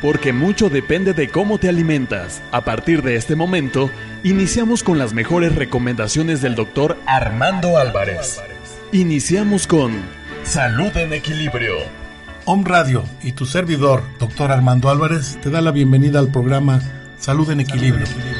Porque 0.00 0.32
mucho 0.32 0.70
depende 0.70 1.12
de 1.12 1.28
cómo 1.28 1.58
te 1.58 1.68
alimentas. 1.68 2.42
A 2.52 2.64
partir 2.64 3.02
de 3.02 3.16
este 3.16 3.36
momento, 3.36 3.90
iniciamos 4.22 4.82
con 4.82 4.98
las 4.98 5.12
mejores 5.12 5.54
recomendaciones 5.54 6.40
del 6.40 6.54
doctor 6.54 6.98
Armando 7.06 7.78
Álvarez. 7.78 8.40
Iniciamos 8.92 9.66
con 9.66 9.92
Salud 10.42 10.96
en 10.96 11.12
Equilibrio. 11.12 11.74
Home 12.46 12.64
Radio 12.66 13.04
y 13.22 13.32
tu 13.32 13.44
servidor, 13.44 14.02
doctor 14.18 14.50
Armando 14.50 14.88
Álvarez, 14.88 15.38
te 15.42 15.50
da 15.50 15.60
la 15.60 15.70
bienvenida 15.70 16.18
al 16.18 16.32
programa 16.32 16.80
Salud 17.18 17.50
en 17.50 17.60
Equilibrio. 17.60 18.06
Hola, 18.06 18.39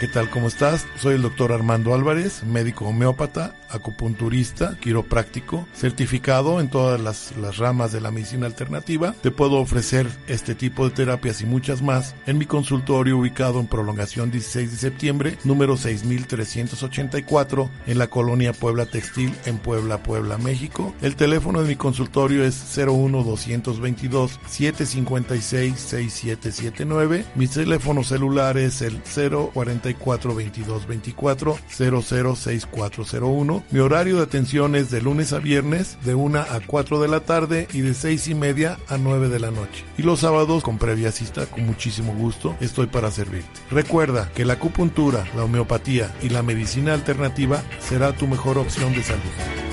¿qué 0.00 0.08
tal? 0.08 0.30
¿Cómo 0.30 0.48
estás? 0.48 0.86
Soy 0.96 1.16
el 1.16 1.22
doctor 1.22 1.52
Armando 1.52 1.92
Álvarez, 1.94 2.42
médico 2.44 2.86
homeópata, 2.86 3.54
acupunturista, 3.68 4.78
quiropráctico, 4.80 5.68
certificado 5.74 6.58
en 6.58 6.70
todas 6.70 6.98
las, 6.98 7.36
ramas 7.58 7.92
de 7.92 8.00
la 8.00 8.10
medicina 8.10 8.46
alternativa. 8.46 9.14
Te 9.20 9.30
puedo 9.30 9.56
ofrecer 9.56 10.06
este 10.26 10.54
tipo 10.54 10.88
de 10.88 10.94
terapias 10.94 11.42
y 11.42 11.46
muchas 11.46 11.82
más 11.82 12.14
en 12.26 12.38
mi 12.38 12.46
consultorio 12.46 13.18
ubicado 13.18 13.60
en 13.60 13.66
prolongación 13.66 14.30
16 14.30 14.70
de 14.70 14.76
septiembre, 14.78 15.36
número 15.44 15.76
6384, 15.76 17.70
en 17.86 17.98
la 17.98 18.06
colonia 18.06 18.54
Puebla 18.54 18.86
Textil, 18.86 19.34
en 19.44 19.58
Puebla, 19.58 20.02
Puebla, 20.02 20.38
México. 20.38 20.94
El 21.02 21.14
teléfono 21.14 21.60
de 21.60 21.68
mi 21.68 21.76
consultorio 21.76 22.42
es 22.42 22.54
01222 22.74 24.40
756 24.48 25.78
6779. 25.78 27.26
Mi 27.34 27.46
teléfono 27.48 28.02
celular 28.02 28.56
es 28.56 28.80
el 28.80 29.02
040 29.02 29.89
44 29.94 30.34
22 30.34 30.86
24 30.86 31.58
006401. 31.68 33.64
Mi 33.70 33.80
horario 33.80 34.16
de 34.16 34.22
atención 34.22 34.74
es 34.74 34.90
de 34.90 35.00
lunes 35.00 35.32
a 35.32 35.38
viernes 35.38 35.98
de 36.04 36.14
1 36.14 36.38
a 36.38 36.60
4 36.66 37.00
de 37.00 37.08
la 37.08 37.20
tarde 37.20 37.68
y 37.72 37.80
de 37.80 37.94
6 37.94 38.28
y 38.28 38.34
media 38.34 38.78
a 38.88 38.96
9 38.98 39.28
de 39.28 39.40
la 39.40 39.50
noche. 39.50 39.84
Y 39.98 40.02
los 40.02 40.20
sábados 40.20 40.62
con 40.62 40.78
previa 40.78 41.12
cita 41.12 41.46
con 41.46 41.66
muchísimo 41.66 42.14
gusto 42.14 42.56
estoy 42.60 42.86
para 42.86 43.10
servirte. 43.10 43.48
Recuerda 43.70 44.30
que 44.34 44.44
la 44.44 44.54
acupuntura, 44.54 45.24
la 45.34 45.44
homeopatía 45.44 46.14
y 46.22 46.28
la 46.28 46.42
medicina 46.42 46.94
alternativa 46.94 47.62
será 47.80 48.12
tu 48.12 48.26
mejor 48.26 48.58
opción 48.58 48.92
de 48.94 49.02
salud. 49.02 49.69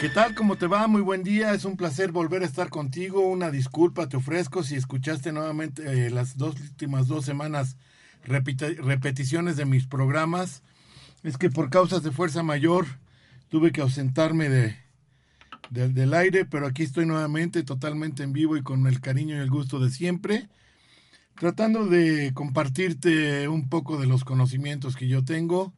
¿Qué 0.00 0.08
tal? 0.08 0.34
¿Cómo 0.34 0.56
te 0.56 0.66
va? 0.66 0.86
Muy 0.86 1.02
buen 1.02 1.22
día. 1.22 1.52
Es 1.52 1.66
un 1.66 1.76
placer 1.76 2.10
volver 2.10 2.42
a 2.42 2.46
estar 2.46 2.70
contigo. 2.70 3.20
Una 3.28 3.50
disculpa 3.50 4.08
te 4.08 4.16
ofrezco 4.16 4.62
si 4.62 4.74
escuchaste 4.74 5.30
nuevamente 5.30 6.06
eh, 6.06 6.08
las 6.08 6.38
dos 6.38 6.58
últimas 6.58 7.06
dos 7.06 7.26
semanas 7.26 7.76
repeticiones 8.24 9.56
de 9.58 9.66
mis 9.66 9.86
programas. 9.86 10.62
Es 11.22 11.36
que 11.36 11.50
por 11.50 11.68
causas 11.68 12.02
de 12.02 12.12
fuerza 12.12 12.42
mayor 12.42 12.86
tuve 13.50 13.72
que 13.72 13.82
ausentarme 13.82 14.48
de, 14.48 14.74
de, 15.68 15.90
del 15.90 16.14
aire, 16.14 16.46
pero 16.46 16.66
aquí 16.66 16.82
estoy 16.82 17.04
nuevamente 17.04 17.62
totalmente 17.62 18.22
en 18.22 18.32
vivo 18.32 18.56
y 18.56 18.62
con 18.62 18.86
el 18.86 19.02
cariño 19.02 19.36
y 19.36 19.40
el 19.40 19.50
gusto 19.50 19.80
de 19.80 19.90
siempre, 19.90 20.48
tratando 21.38 21.84
de 21.84 22.32
compartirte 22.32 23.48
un 23.48 23.68
poco 23.68 23.98
de 23.98 24.06
los 24.06 24.24
conocimientos 24.24 24.96
que 24.96 25.08
yo 25.08 25.26
tengo 25.26 25.74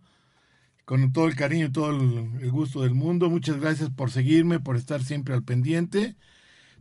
con 0.84 1.12
todo 1.12 1.28
el 1.28 1.36
cariño 1.36 1.66
y 1.66 1.72
todo 1.72 1.90
el, 1.90 2.50
gusto 2.50 2.82
del 2.82 2.94
mundo. 2.94 3.30
Muchas 3.30 3.58
gracias 3.60 3.90
por 3.90 4.10
seguirme, 4.10 4.60
por 4.60 4.76
estar 4.76 5.02
siempre 5.02 5.34
al 5.34 5.42
pendiente. 5.42 6.16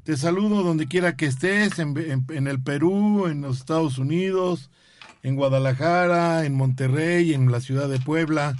Te 0.04 0.18
saludo 0.18 0.64
donde 0.64 0.88
quiera 0.88 1.16
que 1.16 1.28
estés, 1.28 1.78
en, 1.78 2.48
el 2.48 2.62
Perú, 2.62 3.28
en 3.28 3.42
los 3.42 3.60
Estados 3.60 4.00
Unidos, 4.00 4.72
en 5.22 5.36
Guadalajara, 5.36 6.46
en 6.46 6.56
Monterrey, 6.56 7.34
en 7.34 7.52
la 7.52 7.62
ciudad 7.62 7.88
de 7.88 8.00
Puebla. 8.00 8.56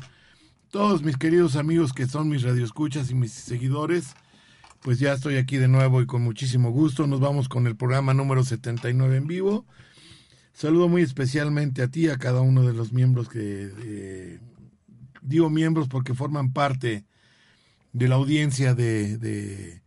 Todos 0.70 1.02
mis 1.04 1.18
queridos 1.18 1.56
amigos 1.56 1.94
que 1.94 2.08
son 2.08 2.30
mis 2.30 2.44
radioescuchas 2.44 3.10
y 3.10 3.16
mis 3.16 3.32
seguidores, 3.34 4.14
pues 4.82 5.00
ya 5.00 5.14
estoy 5.14 5.38
aquí 5.38 5.58
de 5.58 5.68
nuevo 5.68 6.02
y 6.02 6.06
con 6.06 6.22
muchísimo 6.22 6.72
gusto. 6.72 7.08
Nos 7.08 7.20
vamos 7.20 7.50
con 7.50 7.66
el 7.66 7.76
programa 7.76 8.14
número 8.14 8.44
79 8.44 9.18
en 9.18 9.28
vivo. 9.28 9.66
Saludo 10.54 10.88
muy 10.88 11.02
especialmente 11.02 11.82
a 11.82 11.88
ti, 11.88 12.08
a 12.10 12.18
cada 12.18 12.42
uno 12.42 12.68
de 12.68 12.74
los 12.74 12.94
miembros 12.94 13.30
que 13.30 13.72
eh, 13.84 14.40
digo 15.22 15.50
miembros 15.50 15.88
porque 15.88 16.14
forman 16.14 16.52
parte 16.52 17.06
de 17.94 18.08
la 18.08 18.16
audiencia 18.16 18.74
de, 18.74 19.18
de, 19.18 19.82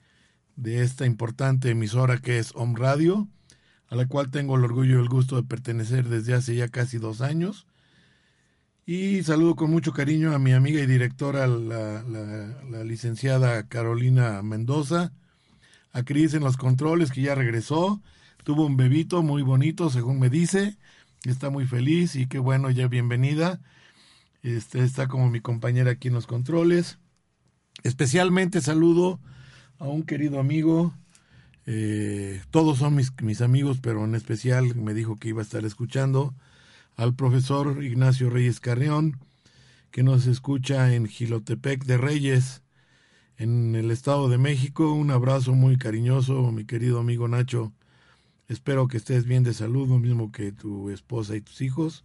esta 0.82 1.06
importante 1.06 1.70
emisora 1.70 2.18
que 2.18 2.38
es 2.38 2.52
Home 2.54 2.78
Radio, 2.78 3.28
a 3.88 3.96
la 3.96 4.06
cual 4.06 4.30
tengo 4.30 4.56
el 4.56 4.64
orgullo 4.64 4.98
y 4.98 5.02
el 5.02 5.08
gusto 5.08 5.36
de 5.36 5.42
pertenecer 5.42 6.08
desde 6.08 6.34
hace 6.34 6.54
ya 6.54 6.68
casi 6.68 6.98
dos 6.98 7.20
años. 7.20 7.66
Y 8.86 9.22
saludo 9.22 9.56
con 9.56 9.70
mucho 9.70 9.92
cariño 9.92 10.34
a 10.34 10.38
mi 10.38 10.52
amiga 10.52 10.82
y 10.82 10.86
directora, 10.86 11.46
la, 11.46 12.02
la, 12.02 12.62
la 12.70 12.84
licenciada 12.84 13.66
Carolina 13.66 14.42
Mendoza, 14.42 15.12
a 15.92 16.02
Cris 16.02 16.34
en 16.34 16.44
los 16.44 16.56
controles, 16.58 17.10
que 17.10 17.22
ya 17.22 17.34
regresó, 17.34 18.02
tuvo 18.42 18.66
un 18.66 18.76
bebito 18.76 19.22
muy 19.22 19.42
bonito, 19.42 19.88
según 19.88 20.18
me 20.18 20.28
dice, 20.28 20.76
está 21.24 21.48
muy 21.48 21.66
feliz 21.66 22.14
y 22.14 22.26
qué 22.26 22.38
bueno, 22.38 22.70
ya 22.70 22.88
bienvenida. 22.88 23.60
Este, 24.44 24.84
está 24.84 25.08
como 25.08 25.30
mi 25.30 25.40
compañera 25.40 25.92
aquí 25.92 26.08
en 26.08 26.14
los 26.14 26.26
controles. 26.26 26.98
Especialmente 27.82 28.60
saludo 28.60 29.18
a 29.78 29.86
un 29.88 30.02
querido 30.02 30.38
amigo. 30.38 30.92
Eh, 31.64 32.42
todos 32.50 32.78
son 32.78 32.94
mis, 32.94 33.40
amigos, 33.40 33.78
pero 33.80 34.04
en 34.04 34.14
especial 34.14 34.74
me 34.76 34.92
dijo 34.92 35.16
que 35.16 35.28
iba 35.28 35.40
a 35.40 35.44
estar 35.44 35.64
escuchando 35.64 36.34
al 36.94 37.14
profesor 37.14 37.82
Ignacio 37.82 38.28
Reyes 38.28 38.60
Carrión, 38.60 39.18
que 39.90 40.02
nos 40.02 40.26
escucha 40.26 40.94
en 40.94 41.06
Gilotepec 41.06 41.86
de 41.86 41.96
Reyes, 41.96 42.62
en 43.38 43.74
el 43.74 43.90
Estado 43.90 44.28
de 44.28 44.36
México. 44.36 44.92
Un 44.92 45.10
abrazo 45.10 45.54
muy 45.54 45.78
cariñoso, 45.78 46.52
mi 46.52 46.66
querido 46.66 47.00
amigo 47.00 47.28
Nacho. 47.28 47.72
Espero 48.48 48.88
que 48.88 48.98
estés 48.98 49.24
bien 49.24 49.42
de 49.42 49.54
salud, 49.54 49.88
lo 49.88 49.98
mismo 49.98 50.32
que 50.32 50.52
tu 50.52 50.90
esposa 50.90 51.34
y 51.34 51.40
tus 51.40 51.62
hijos. 51.62 52.04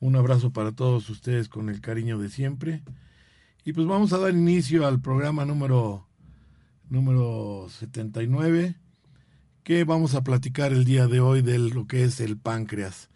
Un 0.00 0.16
abrazo 0.16 0.52
para 0.52 0.72
todos 0.72 1.08
ustedes 1.10 1.48
con 1.48 1.68
el 1.68 1.80
cariño 1.80 2.18
de 2.18 2.28
siempre. 2.28 2.82
Y 3.64 3.72
pues 3.72 3.86
vamos 3.86 4.12
a 4.12 4.18
dar 4.18 4.32
inicio 4.32 4.86
al 4.86 5.00
programa 5.00 5.44
número, 5.44 6.06
número 6.90 7.66
79, 7.70 8.76
que 9.62 9.84
vamos 9.84 10.14
a 10.14 10.22
platicar 10.22 10.72
el 10.72 10.84
día 10.84 11.06
de 11.06 11.20
hoy 11.20 11.40
de 11.40 11.58
lo 11.58 11.86
que 11.86 12.04
es 12.04 12.20
el 12.20 12.36
páncreas. 12.36 13.08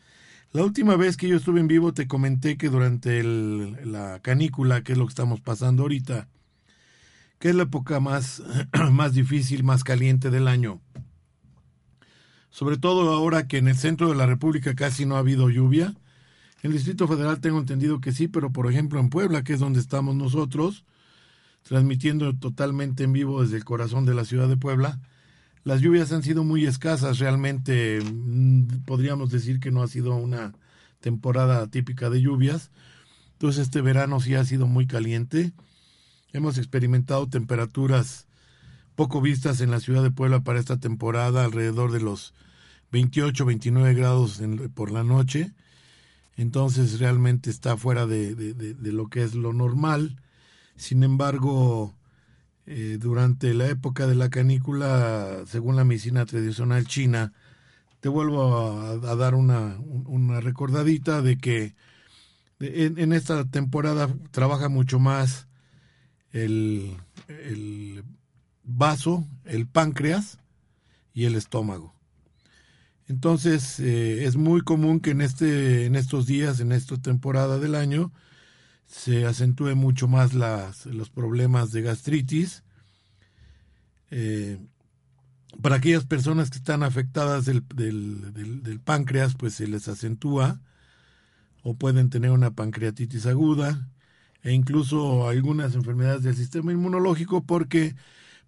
La 0.53 0.65
última 0.65 0.97
vez 0.97 1.19
que 1.19 1.29
yo 1.29 1.37
estuve 1.37 1.61
en 1.61 1.69
vivo 1.69 1.93
te 1.93 2.09
comenté 2.09 2.57
que 2.57 2.71
durante 2.71 3.21
el, 3.21 3.93
la 3.93 4.21
canícula, 4.21 4.83
que 4.83 4.93
es 4.93 4.99
lo 4.99 5.05
que 5.05 5.11
estamos 5.11 5.43
pasando 5.43 5.83
ahorita, 5.83 6.29
que 7.39 7.51
es 7.51 7.55
la 7.55 7.65
época 7.65 8.01
más, 8.01 8.43
más 8.91 9.13
difícil, 9.13 9.63
más 9.63 9.85
caliente 9.85 10.31
del 10.31 10.49
año, 10.49 10.81
sobre 12.49 12.79
todo 12.79 13.13
ahora 13.13 13.47
que 13.47 13.59
en 13.59 13.69
el 13.69 13.77
centro 13.77 14.09
de 14.09 14.15
la 14.15 14.25
República 14.25 14.75
casi 14.75 15.05
no 15.05 15.17
ha 15.17 15.19
habido 15.19 15.51
lluvia, 15.51 15.95
el 16.63 16.73
Distrito 16.73 17.07
Federal 17.07 17.41
tengo 17.41 17.59
entendido 17.59 18.01
que 18.01 18.13
sí, 18.13 18.29
pero 18.29 18.53
por 18.53 18.71
ejemplo 18.71 18.99
en 19.01 19.11
Puebla, 19.11 19.45
que 19.45 19.53
es 19.53 19.61
donde 19.61 19.81
estamos 19.81 20.17
nosotros, 20.17 20.85
transmitiendo 21.63 22.35
totalmente 22.35 23.05
en 23.05 23.13
vivo 23.13 23.43
desde 23.43 23.57
el 23.57 23.65
corazón 23.65 24.05
de 24.05 24.15
la 24.15 24.25
ciudad 24.25 24.49
de 24.49 24.57
Puebla, 24.57 25.01
Las 25.65 25.83
lluvias 25.83 26.13
han 26.13 26.23
sido 26.23 26.45
muy 26.45 26.65
escasas, 26.65 27.19
realmente 27.19 28.01
mm, 28.01 28.85
podríamos 28.87 29.31
decir 29.31 29.61
que 29.61 29.71
no 29.71 29.83
ha 29.83 29.89
sido 29.89 30.15
una 30.17 30.55
temporada 31.01 31.67
típica 31.67 32.09
de 32.09 32.23
lluvias. 32.23 32.71
Entonces 33.33 33.65
este 33.65 33.83
verano 33.83 34.21
sí 34.21 34.35
ha 34.35 34.45
sido 34.45 34.67
muy 34.67 34.87
caliente. 34.87 35.53
Hemos 36.33 36.59
experimentado 36.59 37.29
temperaturas 37.29 38.27
poco 38.95 39.21
vistas 39.21 39.61
en 39.61 39.71
la 39.71 39.81
ciudad 39.81 40.03
de 40.03 40.11
Puebla 40.11 40.41
para 40.41 40.59
esta 40.59 40.79
temporada, 40.79 41.45
alrededor 41.45 41.93
de 41.93 42.01
los 42.01 42.35
28, 42.91 43.45
29 43.45 43.95
grados 43.95 44.41
por 44.75 44.91
la 44.91 45.05
noche. 45.05 45.53
Entonces 46.38 47.00
realmente 47.00 47.50
está 47.50 47.76
fuera 47.76 48.06
de, 48.06 48.37
de, 48.37 48.93
lo 48.93 49.08
que 49.08 49.25
es 49.25 49.35
lo 49.35 49.52
normal. 49.52 50.23
Sin 50.76 51.02
embargo, 51.02 51.96
eh, 52.64 52.96
durante 53.00 53.52
la 53.55 53.67
época 53.67 54.06
de 54.06 54.14
la 54.14 54.31
canícula, 54.31 55.43
según 55.46 55.75
la 55.75 55.82
medicina 55.82 56.25
tradicional 56.26 56.87
china, 56.87 57.32
te 57.99 58.08
vuelvo 58.08 58.81
a, 58.81 59.17
dar 59.17 59.35
una, 59.35 59.79
una, 59.81 60.40
recordadita 60.40 61.23
de 61.23 61.38
que 61.38 61.75
en, 62.61 63.12
esta 63.12 63.44
temporada 63.44 64.08
trabaja 64.31 64.69
mucho 64.69 65.00
más 65.00 65.49
el, 66.31 66.96
el 67.26 68.05
vaso, 68.62 69.26
el 69.44 69.67
páncreas 69.67 70.38
y 71.12 71.25
el 71.25 71.35
estómago. 71.35 71.98
Entonces 73.09 73.81
eh, 73.81 74.25
es 74.25 74.37
muy 74.37 74.61
común 74.61 75.01
que 75.01 75.11
en, 75.11 75.23
este, 75.23 75.87
en 75.87 75.97
estos 75.97 76.27
días, 76.27 76.61
en 76.61 76.73
esta 76.73 76.97
temporada 76.99 77.59
del 77.59 77.75
año, 77.75 78.13
se 78.87 79.27
acentúe 79.27 79.75
mucho 79.75 80.09
más 80.09 80.35
las, 80.35 80.87
los 80.87 81.11
problemas 81.11 81.73
de 81.73 81.83
gastritis. 81.83 82.65
Eh, 84.11 84.59
para 85.63 85.77
aquellas 85.77 86.05
personas 86.05 86.51
que 86.51 86.59
están 86.59 86.83
afectadas 86.83 87.45
del, 87.47 87.65
del, 87.75 88.63
del, 88.63 88.81
páncreas, 88.81 89.35
pues 89.35 89.55
se 89.55 89.67
les 89.67 89.89
acentúa 89.89 90.61
o 91.63 91.75
pueden 91.75 92.11
tener 92.11 92.31
una 92.31 92.53
pancreatitis 92.53 93.27
aguda 93.27 93.89
e 94.43 94.53
incluso 94.53 95.29
algunas 95.29 95.75
enfermedades 95.75 96.23
del 96.23 96.37
sistema 96.37 96.73
inmunológico 96.73 97.45
porque 97.45 97.97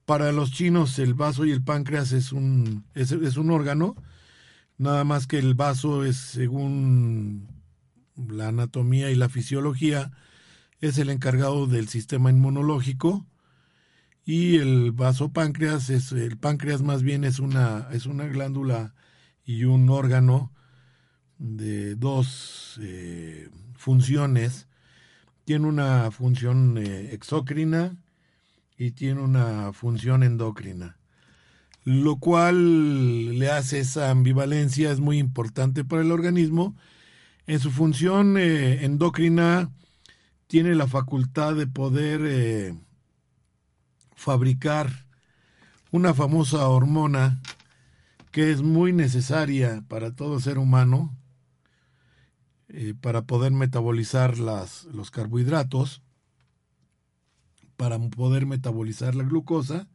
para 0.04 0.32
los 0.32 0.52
chinos 0.52 0.98
el 0.98 1.14
vaso 1.14 1.44
y 1.44 1.50
el 1.50 1.62
páncreas 1.62 2.12
es 2.12 2.32
un, 2.32 2.84
es, 2.94 3.12
es 3.12 3.36
un 3.36 3.50
órgano, 3.50 3.96
nada 4.80 5.04
más 5.04 5.26
que 5.26 5.38
el 5.38 5.54
vaso 5.54 6.04
es 6.06 6.16
según 6.16 7.48
la 8.16 8.48
anatomía 8.48 9.10
y 9.10 9.14
la 9.14 9.28
fisiología, 9.28 10.10
es 10.80 10.96
el 10.98 11.10
encargado 11.10 11.66
del 11.66 11.88
sistema 11.88 12.30
inmunológico 12.30 13.26
y 14.24 14.56
el 14.56 14.92
vaso 14.92 15.32
páncreas 15.32 15.90
es 15.90 16.12
el 16.12 16.38
páncreas 16.38 16.82
más 16.82 17.02
bien 17.02 17.24
es 17.24 17.40
una 17.40 17.88
es 17.92 18.06
una 18.06 18.26
glándula 18.26 18.94
y 19.44 19.64
un 19.64 19.90
órgano 19.90 20.52
de 21.38 21.94
dos 21.96 22.78
eh, 22.82 23.50
funciones. 23.76 24.68
Tiene 25.44 25.66
una 25.66 26.10
función 26.10 26.78
eh, 26.78 27.10
exócrina 27.12 27.96
y 28.78 28.92
tiene 28.92 29.20
una 29.20 29.72
función 29.74 30.22
endocrina 30.22 30.99
lo 31.84 32.16
cual 32.16 33.38
le 33.38 33.50
hace 33.50 33.80
esa 33.80 34.10
ambivalencia 34.10 34.90
es 34.90 35.00
muy 35.00 35.18
importante 35.18 35.84
para 35.84 36.02
el 36.02 36.12
organismo. 36.12 36.76
En 37.46 37.58
su 37.58 37.70
función 37.70 38.36
eh, 38.38 38.84
endocrina 38.84 39.70
tiene 40.46 40.74
la 40.74 40.86
facultad 40.86 41.54
de 41.54 41.66
poder 41.66 42.20
eh, 42.24 42.74
fabricar 44.14 45.06
una 45.90 46.14
famosa 46.14 46.68
hormona 46.68 47.40
que 48.30 48.50
es 48.50 48.62
muy 48.62 48.92
necesaria 48.92 49.82
para 49.88 50.14
todo 50.14 50.38
ser 50.40 50.58
humano 50.58 51.16
eh, 52.68 52.94
para 53.00 53.22
poder 53.22 53.50
metabolizar 53.50 54.38
las, 54.38 54.84
los 54.84 55.10
carbohidratos, 55.10 56.02
para 57.76 57.98
poder 57.98 58.46
metabolizar 58.46 59.16
la 59.16 59.24
glucosa, 59.24 59.88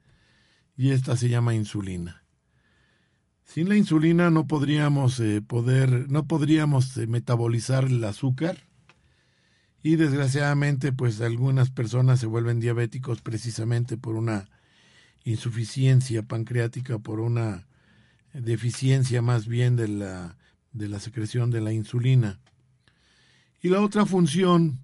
y 0.77 0.91
esta 0.91 1.15
se 1.17 1.29
llama 1.29 1.53
insulina. 1.55 2.23
Sin 3.43 3.69
la 3.69 3.77
insulina 3.77 4.31
no 4.31 4.47
podríamos 4.47 5.19
eh, 5.19 5.41
poder, 5.41 6.09
no 6.09 6.27
podríamos 6.27 6.97
metabolizar 6.97 7.85
el 7.85 8.03
azúcar, 8.03 8.57
y 9.85 9.97
desgraciadamente 9.97 10.91
pues 10.91 11.21
algunas 11.21 11.69
personas 11.69 12.19
se 12.19 12.25
vuelven 12.25 12.59
diabéticos 12.59 13.21
precisamente 13.21 13.97
por 13.97 14.15
una 14.15 14.49
insuficiencia 15.25 16.23
pancreática, 16.23 16.97
por 16.97 17.19
una 17.19 17.67
deficiencia 18.33 19.21
más 19.21 19.47
bien 19.47 19.75
de 19.75 19.87
la, 19.87 20.37
de 20.73 20.89
la 20.89 20.99
secreción 20.99 21.51
de 21.51 21.61
la 21.61 21.71
insulina. 21.71 22.39
Y 23.61 23.69
la 23.69 23.81
otra 23.81 24.07
función 24.07 24.79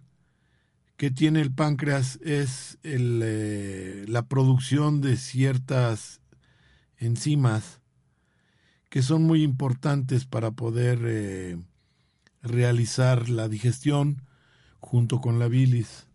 que 1.02 1.10
tiene 1.10 1.42
el 1.42 1.52
páncreas 1.52 2.20
es 2.22 2.78
eh, 2.84 4.06
la 4.08 4.28
producción 4.28 5.02
de 5.02 5.18
ciertas 5.18 6.22
enzimas 6.96 7.82
que 8.88 9.02
son 9.02 9.24
muy 9.24 9.42
importantes 9.42 10.26
para 10.26 10.52
poder 10.52 11.00
eh, 11.06 11.58
realizar 12.44 13.30
la 13.30 13.50
digestión 13.50 14.22
junto 14.80 15.22
con 15.22 15.40
la 15.40 15.48
bilis. 15.48 16.06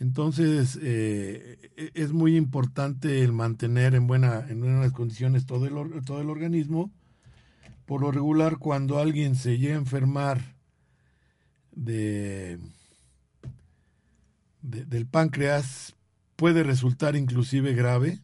Entonces 0.00 0.76
eh, 0.82 1.70
e-, 1.76 1.92
es 1.94 2.10
muy 2.10 2.36
importante 2.36 3.22
el 3.22 3.30
mantener 3.30 3.94
en, 3.94 4.08
buena, 4.08 4.44
en 4.48 4.58
buenas 4.58 4.90
condiciones 4.90 5.46
todo 5.46 5.66
el, 5.66 6.04
todo 6.04 6.20
el 6.20 6.30
organismo. 6.30 6.90
Por 7.86 8.00
lo 8.00 8.10
regular, 8.10 8.58
cuando 8.58 8.98
alguien 8.98 9.36
se 9.36 9.56
llega 9.56 9.76
a 9.76 9.78
enfermar 9.78 10.56
de, 11.70 12.58
del 14.64 15.06
páncreas, 15.06 15.94
puede 16.36 16.62
resultar 16.62 17.16
inclusive 17.16 17.74
grave 17.74 18.20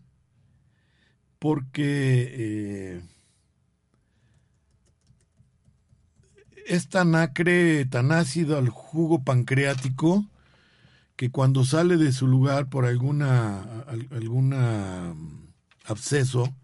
porque 1.38 2.32
eh, 2.34 3.02
es 6.66 6.88
tan 6.88 7.14
acre, 7.14 7.84
tan 7.84 8.10
ácido 8.10 8.58
el 8.58 8.70
jugo 8.70 9.22
pancreático 9.22 10.24
que 11.16 11.30
cuando 11.30 11.64
sale 11.64 11.98
de 11.98 12.12
su 12.12 12.26
lugar 12.26 12.70
por 12.70 12.86
alguna 12.86 13.84
alguna 14.10 15.14
mm, 15.14 15.48
absceso 15.84 16.54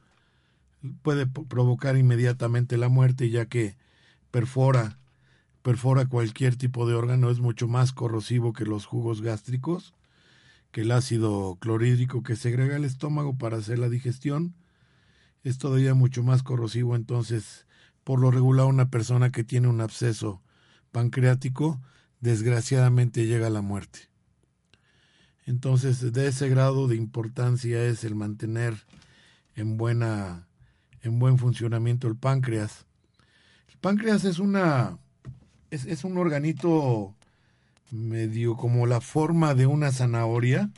puede 1.02 1.26
provocar 1.26 1.96
inmediatamente 1.96 2.78
la 2.78 2.88
muerte 2.88 3.28
ya 3.28 3.46
que 3.46 3.76
perfora 4.30 4.98
perfora 5.66 6.06
cualquier 6.06 6.54
tipo 6.54 6.86
de 6.86 6.94
órgano 6.94 7.28
es 7.28 7.40
mucho 7.40 7.66
más 7.66 7.90
corrosivo 7.92 8.52
que 8.52 8.64
los 8.64 8.86
jugos 8.86 9.20
gástricos 9.20 9.94
que 10.70 10.82
el 10.82 10.92
ácido 10.92 11.56
clorhídrico 11.58 12.22
que 12.22 12.36
segrega 12.36 12.76
el 12.76 12.84
estómago 12.84 13.36
para 13.36 13.56
hacer 13.56 13.80
la 13.80 13.88
digestión 13.88 14.54
es 15.42 15.58
todavía 15.58 15.94
mucho 15.94 16.22
más 16.22 16.44
corrosivo 16.44 16.94
entonces 16.94 17.66
por 18.04 18.20
lo 18.20 18.30
regular 18.30 18.66
una 18.66 18.90
persona 18.90 19.32
que 19.32 19.42
tiene 19.42 19.66
un 19.66 19.80
absceso 19.80 20.40
pancreático 20.92 21.80
desgraciadamente 22.20 23.26
llega 23.26 23.48
a 23.48 23.50
la 23.50 23.60
muerte. 23.60 24.08
Entonces, 25.46 26.12
de 26.12 26.28
ese 26.28 26.48
grado 26.48 26.86
de 26.86 26.94
importancia 26.94 27.82
es 27.82 28.04
el 28.04 28.14
mantener 28.14 28.86
en 29.56 29.78
buena 29.78 30.46
en 31.02 31.18
buen 31.18 31.38
funcionamiento 31.38 32.06
el 32.06 32.14
páncreas. 32.14 32.86
El 33.68 33.78
páncreas 33.78 34.24
es 34.24 34.38
una 34.38 35.00
es, 35.70 35.84
es 35.86 36.04
un 36.04 36.18
organito 36.18 37.14
medio 37.90 38.56
como 38.56 38.86
la 38.86 39.00
forma 39.00 39.54
de 39.54 39.66
una 39.66 39.92
zanahoria 39.92 40.70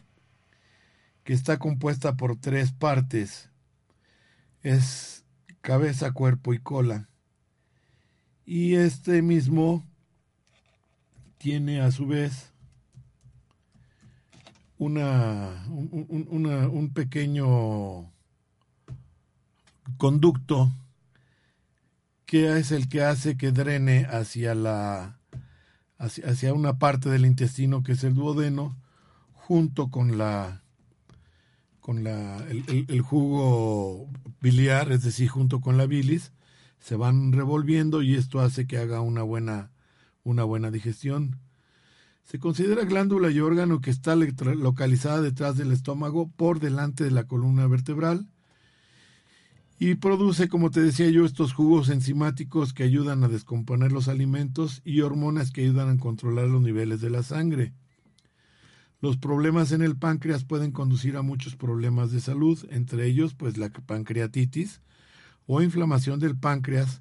que 1.24 1.32
está 1.32 1.58
compuesta 1.58 2.16
por 2.16 2.36
tres 2.36 2.72
partes. 2.72 3.50
Es 4.62 5.24
cabeza, 5.60 6.12
cuerpo 6.12 6.54
y 6.54 6.58
cola. 6.58 7.08
Y 8.46 8.76
este 8.76 9.20
mismo 9.20 9.84
tiene 11.36 11.80
a 11.80 11.90
su 11.90 12.06
vez 12.06 12.52
una, 14.78 15.64
un, 15.68 16.90
pequeño 16.94 18.10
conducto 19.96 20.72
que 22.28 22.58
es 22.58 22.70
el 22.70 22.88
que 22.88 23.02
hace 23.02 23.38
que 23.38 23.50
drene 23.50 24.04
hacia 24.04 24.54
la 24.54 25.18
hacia, 25.98 26.52
una 26.52 26.78
parte 26.78 27.08
del 27.08 27.24
intestino 27.24 27.82
que 27.82 27.92
es 27.92 28.04
el 28.04 28.14
duodeno 28.14 28.76
junto 29.32 29.90
con 29.90 30.18
la 30.18 30.62
con 31.80 32.04
la 32.04 32.44
el 32.46 33.00
jugo 33.00 34.08
biliar 34.42 34.92
es 34.92 35.02
decir 35.02 35.28
junto 35.28 35.60
con 35.60 35.78
la 35.78 35.86
bilis 35.86 36.32
se 36.80 36.96
van 36.96 37.32
revolviendo 37.32 38.02
y 38.02 38.14
esto 38.14 38.40
hace 38.40 38.66
que 38.66 38.78
haga 38.78 39.00
una 39.00 39.22
buena, 39.22 39.70
una 40.22 40.44
buena 40.44 40.70
digestión. 40.70 41.40
Se 42.24 42.38
considera 42.38 42.84
glándula 42.84 43.30
y 43.30 43.40
órgano 43.40 43.80
que 43.80 43.90
está 43.90 44.14
localizada 44.14 45.22
detrás 45.22 45.56
del 45.56 45.72
estómago 45.72 46.30
por 46.30 46.60
delante 46.60 47.04
de 47.04 47.10
la 47.10 47.24
columna 47.24 47.66
vertebral 47.66 48.28
y 49.78 49.94
produce, 49.94 50.48
como 50.48 50.70
te 50.70 50.80
decía 50.80 51.08
yo, 51.08 51.24
estos 51.24 51.52
jugos 51.52 51.88
enzimáticos 51.88 52.72
que 52.72 52.82
ayudan 52.82 53.22
a 53.22 53.28
descomponer 53.28 53.92
los 53.92 54.08
alimentos 54.08 54.82
y 54.84 55.02
hormonas 55.02 55.52
que 55.52 55.62
ayudan 55.62 55.88
a 55.88 56.00
controlar 56.00 56.48
los 56.48 56.62
niveles 56.62 57.00
de 57.00 57.10
la 57.10 57.22
sangre. 57.22 57.72
Los 59.00 59.16
problemas 59.16 59.70
en 59.70 59.82
el 59.82 59.96
páncreas 59.96 60.44
pueden 60.44 60.72
conducir 60.72 61.16
a 61.16 61.22
muchos 61.22 61.54
problemas 61.54 62.10
de 62.10 62.20
salud, 62.20 62.58
entre 62.70 63.06
ellos 63.06 63.34
pues 63.34 63.56
la 63.56 63.70
pancreatitis 63.70 64.80
o 65.46 65.62
inflamación 65.62 66.18
del 66.18 66.36
páncreas, 66.36 67.00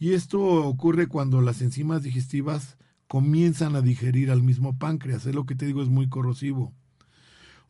y 0.00 0.12
esto 0.12 0.40
ocurre 0.40 1.06
cuando 1.06 1.40
las 1.40 1.62
enzimas 1.62 2.02
digestivas 2.02 2.76
comienzan 3.06 3.76
a 3.76 3.80
digerir 3.80 4.32
al 4.32 4.42
mismo 4.42 4.76
páncreas, 4.76 5.24
es 5.26 5.34
lo 5.34 5.46
que 5.46 5.54
te 5.54 5.66
digo, 5.66 5.82
es 5.82 5.88
muy 5.88 6.08
corrosivo. 6.08 6.74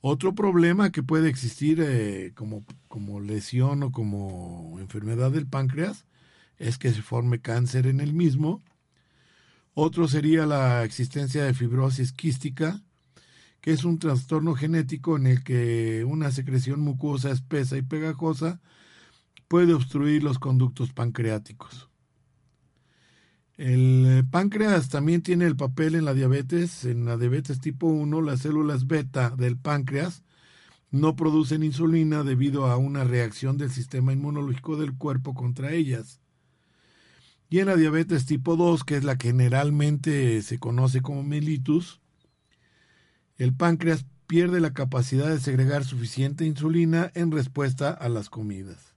Otro 0.01 0.35
problema 0.35 0.93
que 0.93 1.03
puede 1.03 1.29
existir 1.29 1.81
eh, 1.81 2.33
como, 2.35 2.65
como 2.87 3.21
lesión 3.21 3.83
o 3.83 3.91
como 3.91 4.77
enfermedad 4.79 5.33
del 5.33 5.47
páncreas 5.47 6.07
es 6.57 6.79
que 6.79 6.93
se 6.93 7.03
forme 7.03 7.41
cáncer 7.41 7.87
en 7.87 8.01
el 8.01 8.15
mismo. 8.15 8.63
Otro 9.75 10.07
sería 10.09 10.47
la 10.47 10.85
existencia 10.85 11.45
de 11.45 11.55
fibrosis 11.55 12.13
quística, 12.13 12.83
que 13.61 13.73
es 13.73 13.85
un 13.85 13.99
trastorno 13.99 14.55
genético 14.55 15.17
en 15.17 15.27
el 15.27 15.43
que 15.43 16.05
una 16.05 16.31
secreción 16.31 16.81
mucosa 16.81 17.31
espesa 17.31 17.77
y 17.77 17.83
pegajosa 17.83 18.61
puede 19.49 19.75
obstruir 19.75 20.23
los 20.23 20.39
conductos 20.39 20.93
pancreáticos. 20.93 21.88
El 23.59 24.07
eh, 24.07 24.25
páncreas 24.31 24.89
también 24.89 25.21
tiene 25.21 25.45
el 25.45 25.57
papel 25.57 25.97
en 25.97 26.05
la 26.05 26.15
diabetes. 26.15 26.85
En 26.85 27.05
la 27.05 27.17
diabetes 27.17 27.61
tipo 27.61 27.89
1, 27.89 28.23
las 28.23 28.41
células 28.41 28.87
beta 28.87 29.31
del 29.31 29.59
páncreas 29.59 30.23
no 30.93 31.17
producen 31.17 31.65
insulina 31.65 32.23
debido 32.23 32.67
a 32.67 32.77
una 32.77 33.03
reacción 33.03 33.59
del 33.59 33.71
sistema 33.71 34.13
inmunológico 34.13 34.77
del 34.77 34.97
cuerpo 34.97 35.35
contra 35.35 35.73
ellas. 35.73 36.21
Y 37.51 37.59
en 37.59 37.67
la 37.67 37.75
diabetes 37.75 38.27
tipo 38.27 38.57
2, 38.57 38.85
que 38.85 38.97
es 38.97 39.03
la 39.03 39.19
que 39.19 39.29
generalmente 39.29 40.41
se 40.43 40.59
conoce 40.59 41.03
como 41.03 41.25
mellitus, 41.25 42.01
el 43.39 43.55
páncreas 43.55 44.07
pierde 44.29 44.61
la 44.61 44.73
capacidad 44.73 45.29
de 45.29 45.41
segregar 45.41 45.85
suficiente 45.85 46.45
insulina 46.45 47.11
en 47.15 47.33
respuesta 47.33 47.91
a 47.91 48.09
las 48.09 48.31
comidas. 48.31 48.95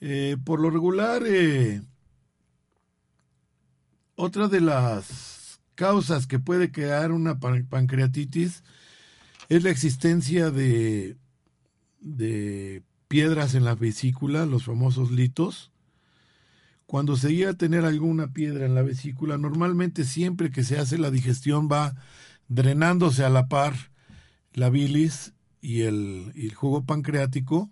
Eh, 0.00 0.36
por 0.44 0.60
lo 0.60 0.70
regular, 0.70 1.22
eh, 1.24 1.82
otra 4.16 4.48
de 4.48 4.60
las 4.60 5.60
causas 5.74 6.26
que 6.26 6.38
puede 6.38 6.72
crear 6.72 7.12
una 7.12 7.38
pancreatitis 7.38 8.64
es 9.48 9.62
la 9.62 9.70
existencia 9.70 10.50
de, 10.50 11.16
de 12.00 12.82
piedras 13.08 13.54
en 13.54 13.64
la 13.64 13.74
vesícula, 13.74 14.46
los 14.46 14.64
famosos 14.64 15.12
litos. 15.12 15.70
Cuando 16.86 17.16
se 17.16 17.34
llega 17.34 17.50
a 17.50 17.54
tener 17.54 17.84
alguna 17.84 18.32
piedra 18.32 18.64
en 18.64 18.74
la 18.74 18.82
vesícula, 18.82 19.38
normalmente 19.38 20.04
siempre 20.04 20.50
que 20.50 20.64
se 20.64 20.78
hace 20.78 20.98
la 20.98 21.10
digestión 21.10 21.68
va 21.70 21.94
drenándose 22.48 23.24
a 23.24 23.30
la 23.30 23.48
par 23.48 23.74
la 24.52 24.70
bilis 24.70 25.34
y 25.60 25.82
el, 25.82 26.32
y 26.34 26.46
el 26.46 26.54
jugo 26.54 26.84
pancreático, 26.84 27.70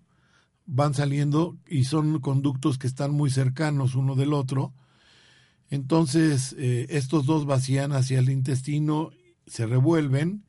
van 0.66 0.94
saliendo 0.94 1.56
y 1.66 1.84
son 1.84 2.20
conductos 2.20 2.76
que 2.76 2.86
están 2.86 3.12
muy 3.12 3.30
cercanos 3.30 3.94
uno 3.94 4.14
del 4.14 4.34
otro 4.34 4.74
entonces, 5.74 6.54
eh, 6.58 6.86
estos 6.90 7.26
dos 7.26 7.46
vacían 7.46 7.92
hacia 7.92 8.18
el 8.20 8.30
intestino, 8.30 9.10
se 9.46 9.66
revuelven, 9.66 10.44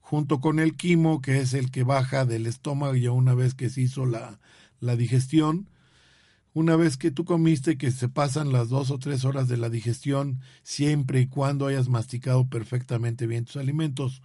junto 0.00 0.40
con 0.40 0.58
el 0.58 0.76
quimo, 0.76 1.20
que 1.20 1.40
es 1.40 1.52
el 1.52 1.70
que 1.70 1.82
baja 1.82 2.24
del 2.24 2.46
estómago 2.46 2.94
ya 2.94 3.10
una 3.10 3.34
vez 3.34 3.54
que 3.54 3.68
se 3.70 3.82
hizo 3.82 4.06
la, 4.06 4.40
la 4.80 4.96
digestión. 4.96 5.68
Una 6.54 6.76
vez 6.76 6.96
que 6.96 7.10
tú 7.10 7.24
comiste, 7.24 7.76
que 7.76 7.90
se 7.90 8.08
pasan 8.08 8.52
las 8.52 8.68
dos 8.68 8.90
o 8.90 8.98
tres 8.98 9.24
horas 9.24 9.48
de 9.48 9.58
la 9.58 9.68
digestión, 9.68 10.40
siempre 10.62 11.20
y 11.20 11.26
cuando 11.26 11.66
hayas 11.66 11.88
masticado 11.88 12.48
perfectamente 12.48 13.26
bien 13.26 13.44
tus 13.44 13.56
alimentos, 13.56 14.22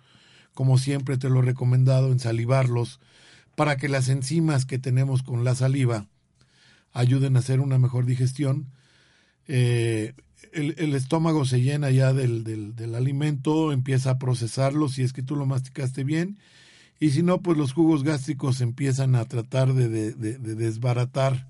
como 0.53 0.77
siempre 0.77 1.17
te 1.17 1.29
lo 1.29 1.39
he 1.39 1.43
recomendado, 1.43 2.12
en 2.12 2.19
salivarlos, 2.19 3.00
para 3.55 3.75
que 3.75 3.89
las 3.89 4.07
enzimas 4.07 4.65
que 4.65 4.79
tenemos 4.79 5.24
con 5.24 5.43
la 5.43 5.55
saliva 5.55 6.07
ayuden 6.91 7.36
a 7.36 7.39
hacer 7.39 7.60
una 7.60 7.77
mejor 7.77 8.05
digestión. 8.05 8.67
Eh, 9.47 10.13
el, 10.53 10.93
estómago 10.93 11.45
se 11.45 11.62
llena 11.62 11.89
ya 11.89 12.13
del, 12.13 12.43
del, 12.43 12.95
alimento, 12.95 13.71
empieza 13.71 14.12
a 14.12 14.19
procesarlo 14.19 14.88
si 14.88 15.03
es 15.03 15.13
que 15.13 15.23
tú 15.23 15.35
lo 15.35 15.45
masticaste 15.45 16.03
bien, 16.03 16.38
y 17.00 17.09
si 17.12 17.23
no, 17.23 17.41
pues 17.41 17.57
los 17.57 17.73
jugos 17.73 18.03
gástricos 18.03 18.62
empiezan 18.62 19.15
a 19.15 19.25
tratar 19.25 19.73
de, 19.73 19.89
de, 19.89 20.38
desbaratar 20.38 21.50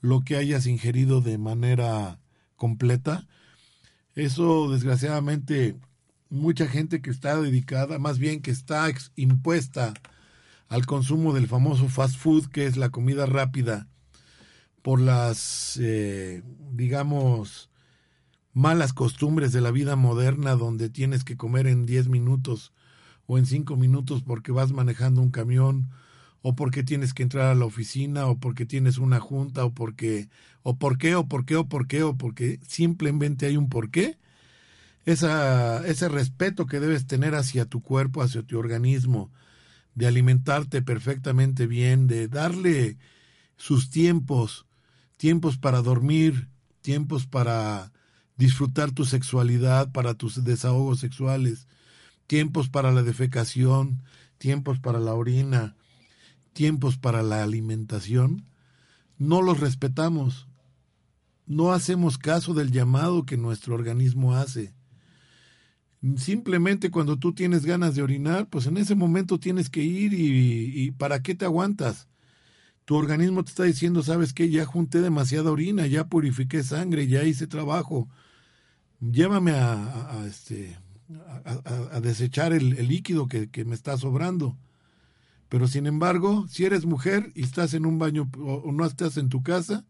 lo 0.00 0.22
que 0.22 0.36
hayas 0.36 0.66
ingerido 0.66 1.20
de 1.20 1.38
manera 1.38 2.18
completa. 2.56 3.26
Eso, 4.14 4.70
desgraciadamente, 4.70 5.76
mucha 6.28 6.66
gente 6.66 7.00
que 7.00 7.10
está 7.10 7.40
dedicada, 7.40 7.98
más 7.98 8.18
bien 8.18 8.42
que 8.42 8.50
está 8.50 8.90
impuesta 9.16 9.94
al 10.68 10.86
consumo 10.86 11.32
del 11.32 11.48
famoso 11.48 11.88
fast 11.88 12.16
food, 12.16 12.46
que 12.48 12.66
es 12.66 12.76
la 12.76 12.90
comida 12.90 13.26
rápida, 13.26 13.88
por 14.82 15.00
las, 15.00 15.78
eh, 15.80 16.42
digamos, 16.72 17.70
malas 18.52 18.92
costumbres 18.92 19.52
de 19.52 19.60
la 19.60 19.70
vida 19.70 19.96
moderna 19.96 20.56
donde 20.56 20.90
tienes 20.90 21.24
que 21.24 21.36
comer 21.36 21.66
en 21.66 21.86
10 21.86 22.08
minutos 22.08 22.72
o 23.26 23.38
en 23.38 23.46
5 23.46 23.76
minutos 23.76 24.22
porque 24.22 24.52
vas 24.52 24.72
manejando 24.72 25.22
un 25.22 25.30
camión 25.30 25.90
o 26.42 26.54
porque 26.54 26.82
tienes 26.82 27.14
que 27.14 27.22
entrar 27.22 27.46
a 27.46 27.54
la 27.54 27.66
oficina 27.66 28.26
o 28.26 28.38
porque 28.38 28.66
tienes 28.66 28.98
una 28.98 29.20
junta 29.20 29.64
o 29.64 29.74
porque 29.74 30.28
o 30.62 30.76
por 30.76 30.98
qué 30.98 31.14
o 31.14 31.26
por 31.26 31.44
qué 31.44 31.56
o 31.56 31.68
por 31.68 31.86
qué 31.86 32.02
o 32.02 32.16
porque 32.16 32.58
simplemente 32.66 33.46
hay 33.46 33.56
un 33.56 33.68
por 33.68 33.90
qué 33.90 34.18
ese 35.04 36.08
respeto 36.08 36.66
que 36.66 36.80
debes 36.80 37.06
tener 37.06 37.34
hacia 37.34 37.64
tu 37.64 37.82
cuerpo, 37.82 38.22
hacia 38.22 38.42
tu 38.42 38.58
organismo, 38.58 39.30
de 39.94 40.06
alimentarte 40.06 40.82
perfectamente 40.82 41.66
bien, 41.66 42.06
de 42.06 42.28
darle 42.28 42.96
sus 43.56 43.90
tiempos, 43.90 44.66
tiempos 45.20 45.58
para 45.58 45.82
dormir, 45.82 46.48
tiempos 46.80 47.26
para 47.26 47.92
disfrutar 48.38 48.90
tu 48.90 49.04
sexualidad 49.04 49.92
para 49.92 50.14
tus 50.14 50.44
desahogos 50.44 50.98
sexuales, 50.98 51.68
tiempos 52.26 52.70
para 52.70 52.90
la 52.90 53.02
defecación, 53.02 54.02
tiempos 54.38 54.80
para 54.80 54.98
la 54.98 55.12
orina, 55.12 55.76
tiempos 56.54 56.96
para 56.96 57.22
la 57.22 57.42
alimentación, 57.42 58.46
no 59.18 59.42
los 59.42 59.60
respetamos. 59.60 60.48
No 61.44 61.74
hacemos 61.74 62.16
caso 62.16 62.54
del 62.54 62.72
llamado 62.72 63.26
que 63.26 63.36
nuestro 63.36 63.74
organismo 63.74 64.36
hace. 64.36 64.72
Simplemente 66.16 66.90
cuando 66.90 67.18
tú 67.18 67.34
tienes 67.34 67.66
ganas 67.66 67.94
de 67.94 68.02
orinar, 68.02 68.48
pues 68.48 68.64
en 68.64 68.78
ese 68.78 68.94
momento 68.94 69.38
tienes 69.38 69.68
que 69.68 69.82
ir 69.82 70.14
y, 70.14 70.82
y 70.82 70.92
¿para 70.92 71.22
qué 71.22 71.34
te 71.34 71.44
aguantas? 71.44 72.08
Tu 72.90 72.96
organismo 72.96 73.44
te 73.44 73.50
está 73.50 73.62
diciendo, 73.62 74.02
sabes 74.02 74.32
que 74.32 74.50
ya 74.50 74.66
junté 74.66 75.00
demasiada 75.00 75.52
orina, 75.52 75.86
ya 75.86 76.08
purifiqué 76.08 76.64
sangre, 76.64 77.06
ya 77.06 77.22
hice 77.22 77.46
trabajo, 77.46 78.08
llévame 79.00 79.52
a, 79.52 80.24
este, 80.26 80.76
a, 81.92 82.00
desechar 82.00 82.52
el, 82.52 82.88
líquido 82.88 83.28
que, 83.28 83.64
me 83.64 83.76
está 83.76 83.96
sobrando. 83.96 84.58
Pero 85.48 85.68
sin 85.68 85.86
embargo, 85.86 86.48
si 86.48 86.64
eres 86.64 86.84
mujer 86.84 87.30
y 87.36 87.44
estás 87.44 87.74
en 87.74 87.86
un 87.86 88.00
baño 88.00 88.28
o, 88.36 88.72
no 88.72 88.84
estás 88.84 89.18
en 89.18 89.28
tu 89.28 89.44
casa 89.44 89.86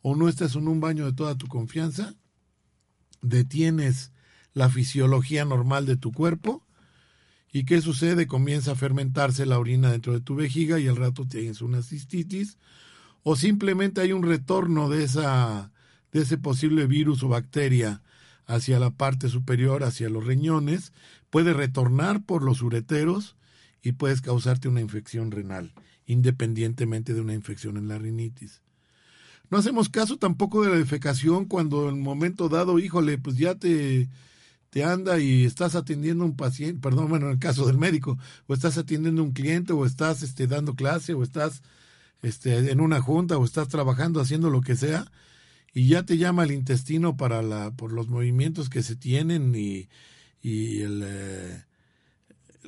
o 0.00 0.14
no 0.14 0.28
estás 0.28 0.54
en 0.54 0.68
un 0.68 0.78
baño 0.78 1.04
de 1.04 1.14
toda 1.14 1.34
tu 1.34 1.48
confianza, 1.48 2.14
detienes 3.22 4.12
la 4.52 4.68
fisiología 4.68 5.44
normal 5.44 5.84
de 5.84 5.96
tu 5.96 6.12
cuerpo 6.12 6.64
y 7.52 7.64
¿qué 7.64 7.80
sucede? 7.80 8.26
Comienza 8.26 8.72
a 8.72 8.76
fermentarse 8.76 9.46
la 9.46 9.58
orina 9.58 9.90
dentro 9.90 10.12
de 10.12 10.20
tu 10.20 10.34
vejiga 10.34 10.78
y 10.78 10.88
al 10.88 10.96
rato 10.96 11.26
tienes 11.26 11.62
una 11.62 11.82
cistitis 11.82 12.58
o 13.22 13.36
simplemente 13.36 14.00
hay 14.00 14.12
un 14.12 14.22
retorno 14.22 14.88
de 14.88 15.04
esa 15.04 15.70
de 16.12 16.22
ese 16.22 16.38
posible 16.38 16.86
virus 16.86 17.22
o 17.22 17.28
bacteria 17.28 18.02
hacia 18.46 18.78
la 18.78 18.90
parte 18.90 19.28
superior, 19.28 19.82
hacia 19.84 20.08
los 20.08 20.24
riñones, 20.24 20.92
puede 21.30 21.52
retornar 21.52 22.22
por 22.22 22.42
los 22.42 22.62
ureteros 22.62 23.36
y 23.82 23.92
puedes 23.92 24.20
causarte 24.20 24.68
una 24.68 24.80
infección 24.80 25.30
renal, 25.30 25.72
independientemente 26.06 27.12
de 27.12 27.20
una 27.20 27.34
infección 27.34 27.76
en 27.76 27.88
la 27.88 27.98
rinitis. 27.98 28.62
No 29.50 29.58
hacemos 29.58 29.88
caso 29.88 30.16
tampoco 30.16 30.62
de 30.62 30.70
la 30.70 30.76
defecación 30.76 31.44
cuando 31.44 31.88
en 31.88 31.96
un 31.96 32.02
momento 32.02 32.48
dado, 32.48 32.78
híjole, 32.78 33.18
pues 33.18 33.36
ya 33.36 33.54
te, 33.54 34.08
te 34.70 34.84
anda 34.84 35.18
y 35.18 35.44
estás 35.44 35.74
atendiendo 35.74 36.24
un 36.24 36.36
paciente, 36.36 36.80
perdón, 36.80 37.08
bueno, 37.08 37.26
en 37.26 37.32
el 37.32 37.38
caso 37.38 37.66
del 37.66 37.78
médico, 37.78 38.18
o 38.46 38.54
estás 38.54 38.78
atendiendo 38.78 39.22
un 39.22 39.32
cliente, 39.32 39.72
o 39.72 39.86
estás 39.86 40.22
este, 40.22 40.46
dando 40.46 40.74
clase, 40.74 41.14
o 41.14 41.22
estás 41.22 41.62
este, 42.22 42.70
en 42.70 42.80
una 42.80 43.00
junta, 43.00 43.38
o 43.38 43.44
estás 43.44 43.68
trabajando 43.68 44.20
haciendo 44.20 44.50
lo 44.50 44.60
que 44.60 44.76
sea, 44.76 45.10
y 45.72 45.88
ya 45.88 46.04
te 46.04 46.18
llama 46.18 46.44
el 46.44 46.52
intestino 46.52 47.16
para 47.16 47.42
la, 47.42 47.70
por 47.70 47.92
los 47.92 48.08
movimientos 48.08 48.70
que 48.70 48.82
se 48.82 48.96
tienen 48.96 49.54
y, 49.54 49.88
y 50.42 50.80
el, 50.80 51.02
eh, 51.04 51.64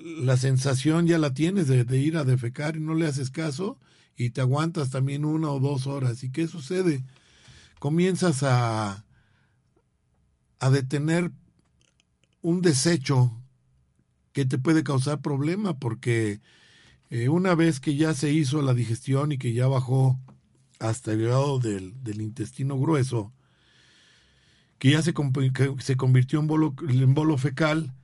la 0.02 0.36
sensación 0.36 1.06
ya 1.06 1.18
la 1.18 1.34
tienes 1.34 1.68
de, 1.68 1.84
ir 1.96 2.16
a 2.16 2.24
defecar 2.24 2.76
y 2.76 2.80
no 2.80 2.94
le 2.94 3.06
haces 3.06 3.30
caso 3.30 3.78
y 4.16 4.30
te 4.30 4.40
aguantas 4.40 4.90
también 4.90 5.24
una 5.24 5.50
o 5.50 5.60
dos 5.60 5.86
horas. 5.86 6.22
¿Y 6.24 6.30
qué 6.30 6.48
sucede? 6.48 7.04
Comienzas 7.78 8.42
a, 8.42 9.04
a 10.58 10.70
detener 10.70 11.30
un 12.42 12.62
desecho 12.62 13.32
que 14.32 14.44
te 14.44 14.58
puede 14.58 14.84
causar 14.84 15.20
problema 15.20 15.78
porque 15.78 16.40
eh, 17.10 17.28
una 17.28 17.54
vez 17.54 17.80
que 17.80 17.96
ya 17.96 18.14
se 18.14 18.32
hizo 18.32 18.62
la 18.62 18.74
digestión 18.74 19.32
y 19.32 19.38
que 19.38 19.52
ya 19.52 19.66
bajó 19.66 20.18
hasta 20.78 21.12
el 21.12 21.22
grado 21.22 21.58
del, 21.58 22.02
del 22.04 22.20
intestino 22.20 22.78
grueso, 22.78 23.32
que 24.78 24.90
ya 24.92 25.02
se, 25.02 25.12
se 25.80 25.96
convirtió 25.96 26.40
en 26.40 26.46
bolo, 26.46 27.38
fecal, 27.38 27.94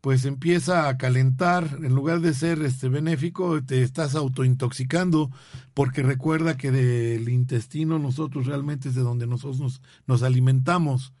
pues 0.00 0.24
empieza 0.24 0.88
a 0.88 0.98
calentar, 0.98 1.78
en 1.82 1.94
lugar 1.94 2.20
de 2.20 2.34
ser 2.34 2.62
este 2.62 2.88
benéfico, 2.88 3.62
te 3.62 3.82
estás 3.82 4.14
autointoxicando, 4.14 5.30
porque 5.74 6.02
recuerda 6.02 6.56
que 6.56 6.70
del 6.70 7.28
intestino 7.28 7.98
nosotros 7.98 8.46
realmente 8.46 8.88
es 8.88 8.94
de 8.94 9.02
donde 9.02 9.26
nosotros 9.26 9.60
nos, 9.60 9.82
nos 10.06 10.22
alimentamos. 10.22 11.12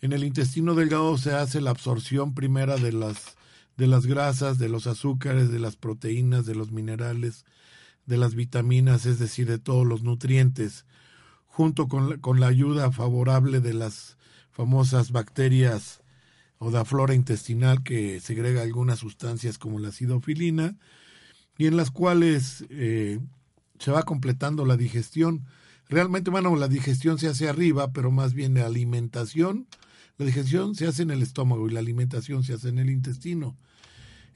En 0.00 0.12
el 0.12 0.24
intestino 0.24 0.74
delgado 0.74 1.18
se 1.18 1.32
hace 1.32 1.60
la 1.60 1.70
absorción 1.70 2.34
primera 2.34 2.76
de 2.76 2.92
las, 2.92 3.36
de 3.76 3.86
las 3.86 4.06
grasas, 4.06 4.58
de 4.58 4.68
los 4.68 4.86
azúcares, 4.86 5.50
de 5.50 5.58
las 5.58 5.76
proteínas, 5.76 6.46
de 6.46 6.54
los 6.54 6.72
minerales, 6.72 7.44
de 8.06 8.16
las 8.16 8.34
vitaminas, 8.34 9.06
es 9.06 9.18
decir, 9.18 9.46
de 9.46 9.58
todos 9.58 9.86
los 9.86 10.02
nutrientes 10.02 10.86
junto 11.50 11.88
con 11.88 12.10
la, 12.10 12.18
con 12.18 12.40
la 12.40 12.46
ayuda 12.46 12.92
favorable 12.92 13.60
de 13.60 13.74
las 13.74 14.16
famosas 14.50 15.10
bacterias 15.12 16.00
o 16.58 16.70
la 16.70 16.84
flora 16.84 17.14
intestinal 17.14 17.82
que 17.82 18.20
segrega 18.20 18.62
algunas 18.62 19.00
sustancias 19.00 19.58
como 19.58 19.78
la 19.78 19.88
acidofilina 19.88 20.76
y 21.58 21.66
en 21.66 21.76
las 21.76 21.90
cuales 21.90 22.64
eh, 22.70 23.18
se 23.78 23.90
va 23.90 24.04
completando 24.04 24.64
la 24.64 24.76
digestión. 24.76 25.44
Realmente, 25.88 26.30
bueno, 26.30 26.54
la 26.56 26.68
digestión 26.68 27.18
se 27.18 27.28
hace 27.28 27.48
arriba, 27.48 27.92
pero 27.92 28.10
más 28.10 28.32
bien 28.32 28.54
la 28.54 28.66
alimentación, 28.66 29.66
la 30.20 30.26
digestión 30.26 30.74
se 30.74 30.86
hace 30.86 31.02
en 31.02 31.10
el 31.10 31.22
estómago 31.22 31.66
y 31.66 31.72
la 31.72 31.80
alimentación 31.80 32.44
se 32.44 32.52
hace 32.52 32.68
en 32.68 32.78
el 32.78 32.90
intestino. 32.90 33.56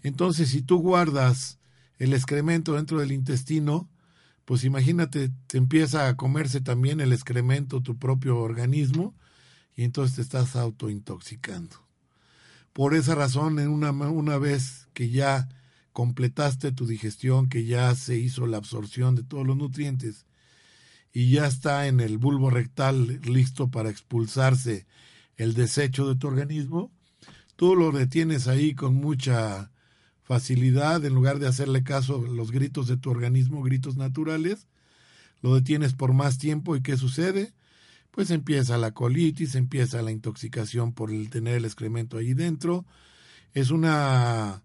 Entonces, 0.03 0.49
si 0.49 0.63
tú 0.63 0.79
guardas 0.79 1.59
el 1.99 2.15
excremento 2.15 2.73
dentro 2.73 3.01
del 3.01 3.13
intestino, 3.13 3.91
pues 4.47 4.65
imagínate, 4.65 5.31
te 5.47 5.59
empieza 5.59 6.09
a 6.09 6.17
comerse 6.17 6.63
también 6.63 7.03
el 7.03 7.13
excremento, 7.13 7.83
tu 7.83 7.99
propio 7.99 8.39
organismo, 8.39 9.15
y 9.77 9.83
entonces 9.85 10.17
te 10.17 10.23
estás 10.23 10.57
autointoxicando. 10.57 11.77
Por 12.73 12.95
esa 12.95 13.15
razón, 13.15 13.59
en 13.59 13.69
una, 13.69 13.91
una 13.91 14.39
vez 14.39 14.89
que 14.95 15.11
ya 15.11 15.51
completaste 15.93 16.73
tu 16.73 16.87
digestión, 16.87 17.51
que 17.51 17.67
ya 17.67 17.95
se 17.95 18.17
hizo 18.17 18.47
la 18.47 18.57
absorción 18.57 19.17
de 19.17 19.23
todos 19.23 19.47
los 19.47 19.59
nutrientes, 19.59 20.25
y 21.13 21.31
ya 21.31 21.47
está 21.47 21.89
en 21.89 22.01
el 22.01 22.17
bulbo 22.17 22.49
rectal 22.49 23.21
listo 23.21 23.71
para 23.71 23.91
expulsarse 23.91 24.87
el 25.37 25.55
desecho 25.55 26.09
de 26.09 26.17
tu 26.17 26.27
organismo, 26.27 26.91
tú 27.57 27.77
lo 27.77 27.93
detienes 27.93 28.49
ahí 28.49 28.75
con 28.75 28.95
mucha 28.95 29.71
facilidad, 30.23 31.05
en 31.05 31.15
lugar 31.15 31.39
de 31.39 31.47
hacerle 31.47 31.85
caso 31.85 32.17
a 32.25 32.29
los 32.29 32.51
gritos 32.51 32.87
de 32.87 32.97
tu 32.97 33.11
organismo, 33.11 33.63
gritos 33.63 33.97
naturales, 33.97 34.67
lo 35.43 35.55
detienes 35.55 35.93
por 35.93 36.15
más 36.15 36.39
tiempo 36.39 36.75
y 36.75 36.83
¿qué 36.83 36.97
sucede? 36.97 37.53
Pues 38.11 38.31
empieza 38.31 38.79
la 38.79 38.93
colitis, 38.93 39.55
empieza 39.57 40.01
la 40.01 40.11
intoxicación 40.11 40.93
por 40.93 41.11
el 41.11 41.29
tener 41.29 41.57
el 41.57 41.65
excremento 41.67 42.17
ahí 42.17 42.33
dentro. 42.33 42.87
Es 43.53 43.71
una... 43.71 44.63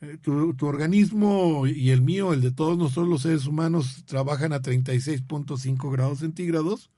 Eh, 0.00 0.18
tu, 0.20 0.54
tu 0.54 0.66
organismo 0.66 1.66
y 1.66 1.90
el 1.90 2.02
mío, 2.02 2.32
el 2.32 2.40
de 2.40 2.52
todos 2.52 2.78
nosotros 2.78 3.08
los 3.08 3.22
seres 3.22 3.46
humanos, 3.46 4.04
trabajan 4.06 4.52
a 4.52 4.60
36.5 4.60 5.90
grados 5.90 6.20
centígrados. 6.20 6.90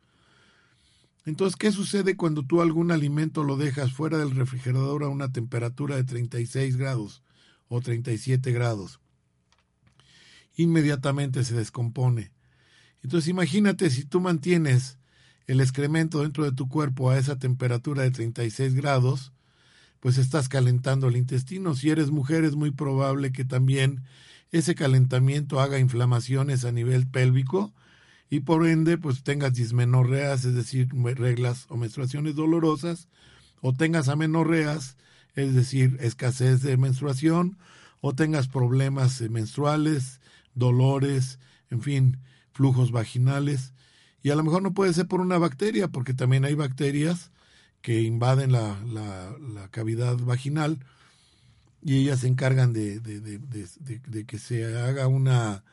Entonces, 1.25 1.57
¿qué 1.57 1.73
sucede 1.73 2.17
cuando 2.17 2.43
tú 2.43 2.61
algún 2.61 2.91
alimento 2.91 3.45
lo 3.45 3.57
dejas 3.57 3.93
fuera 3.93 4.19
del 4.19 4.33
refrigerador 4.33 5.05
a 5.05 5.09
una 5.09 5.33
temperatura 5.33 5.97
de 5.97 6.05
36 6.05 6.77
grados? 6.77 7.23
o 7.69 7.81
37 7.81 8.53
grados. 8.53 9.01
Inmediatamente 10.57 11.45
se 11.45 11.55
descompone. 11.55 12.33
Entonces 13.03 13.29
imagínate 13.29 13.91
si 13.91 14.05
tú 14.05 14.21
mantienes 14.21 14.99
el 15.47 15.61
excremento 15.61 16.23
dentro 16.23 16.45
de 16.45 16.53
tu 16.53 16.69
cuerpo 16.69 17.11
a 17.11 17.19
esa 17.19 17.39
temperatura 17.39 18.03
de 18.03 18.11
36 18.11 18.75
grados, 18.75 19.33
pues 20.01 20.17
estás 20.19 20.49
calentando 20.49 21.09
el 21.09 21.17
intestino. 21.17 21.75
Si 21.75 21.91
eres 21.91 22.11
mujer 22.11 22.45
es 22.45 22.55
muy 22.55 22.71
probable 22.71 23.33
que 23.33 23.45
también 23.45 24.03
ese 24.53 24.75
calentamiento 24.75 25.61
haga 25.61 25.79
inflamaciones 25.79 26.65
a 26.65 26.73
nivel 26.73 27.07
pélvico 27.07 27.75
y 28.31 28.41
por 28.41 28.67
ende 28.67 28.99
pues 28.99 29.23
tengas 29.23 29.55
dismenorreas, 29.55 30.45
es 30.45 30.55
decir, 30.55 30.89
reglas 31.17 31.67
o 31.69 31.77
menstruaciones 31.77 32.35
dolorosas, 32.35 33.09
o 33.61 33.73
tengas 33.73 34.09
amenorreas, 34.09 34.97
es 35.35 35.55
decir, 35.55 35.97
escasez 36.01 36.63
de 36.63 36.77
menstruación, 36.77 37.59
o 38.01 38.15
tengas 38.15 38.49
problemas 38.49 39.21
eh, 39.21 39.29
menstruales, 39.29 40.21
dolores, 40.55 41.39
en 41.71 41.81
fin, 41.81 42.19
flujos 42.53 42.93
vaginales. 42.93 43.73
Y 44.23 44.31
a 44.31 44.37
lo 44.37 44.45
mejor 44.45 44.63
no 44.63 44.75
puede 44.75 44.93
ser 44.93 45.07
por 45.07 45.21
una 45.21 45.39
bacteria, 45.39 45.89
porque 45.89 46.15
también 46.15 46.45
hay 46.45 46.55
bacterias 46.55 47.31
que 47.85 48.01
invaden 48.01 48.53
la, 48.53 48.79
la, 48.87 49.69
cavidad 49.71 50.17
vaginal 50.17 50.79
y 51.83 51.97
ellas 51.97 52.21
se 52.21 52.29
encargan 52.29 52.73
de, 52.73 52.99
de, 52.99 53.21
de, 53.21 54.25
que 54.25 54.39
se 54.39 54.65
haga 54.79 55.07
una 55.07 55.65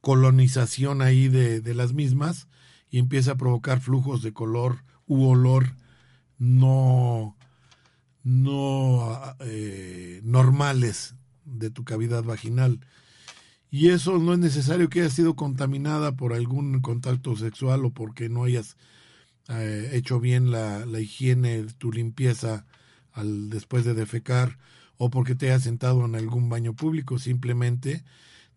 colonización 0.00 1.02
ahí 1.02 1.28
de, 1.28 1.60
de 1.60 1.74
las 1.74 1.92
mismas 1.92 2.48
y 2.90 2.98
empieza 2.98 3.32
a 3.32 3.36
provocar 3.36 3.80
flujos 3.80 4.22
de 4.22 4.32
color 4.32 4.84
u 5.06 5.24
olor 5.24 5.74
no 6.38 7.36
no 8.22 9.36
eh, 9.40 10.20
normales 10.24 11.14
de 11.44 11.70
tu 11.70 11.84
cavidad 11.84 12.22
vaginal. 12.22 12.80
Y 13.70 13.90
eso 13.90 14.18
no 14.18 14.32
es 14.32 14.38
necesario 14.38 14.88
que 14.88 15.00
haya 15.00 15.10
sido 15.10 15.36
contaminada 15.36 16.12
por 16.12 16.32
algún 16.32 16.80
contacto 16.80 17.36
sexual 17.36 17.84
o 17.84 17.90
porque 17.90 18.28
no 18.28 18.44
hayas 18.44 18.76
eh, 19.48 19.90
hecho 19.92 20.20
bien 20.20 20.50
la, 20.50 20.84
la, 20.86 21.00
higiene, 21.00 21.64
tu 21.78 21.92
limpieza 21.92 22.66
al, 23.12 23.48
después 23.48 23.84
de 23.84 23.94
defecar 23.94 24.58
o 24.96 25.08
porque 25.10 25.34
te 25.34 25.46
hayas 25.46 25.62
sentado 25.62 26.04
en 26.04 26.16
algún 26.16 26.48
baño 26.48 26.74
público. 26.74 27.18
Simplemente, 27.18 28.04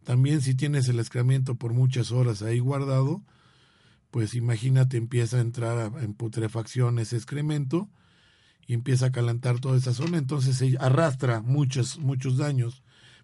también 0.03 0.41
si 0.41 0.55
tienes 0.55 0.87
el 0.89 0.99
excremento 0.99 1.55
por 1.55 1.73
muchas 1.73 2.11
horas 2.11 2.41
ahí 2.41 2.59
guardado, 2.59 3.21
pues 4.11 4.35
imagínate 4.35 4.97
empieza 4.97 5.37
a 5.37 5.41
entrar 5.41 5.91
en 6.01 6.13
putrefacción 6.13 6.99
ese 6.99 7.15
excremento 7.15 7.89
y 8.67 8.73
empieza 8.73 9.07
a 9.07 9.11
calentar 9.11 9.59
toda 9.59 9.77
esa 9.77 9.93
zona, 9.93 10.17
entonces 10.17 10.57
se 10.57 10.77
arrastra 10.79 11.41
muchos, 11.41 11.97
muchos 11.97 12.37
daños. 12.37 12.83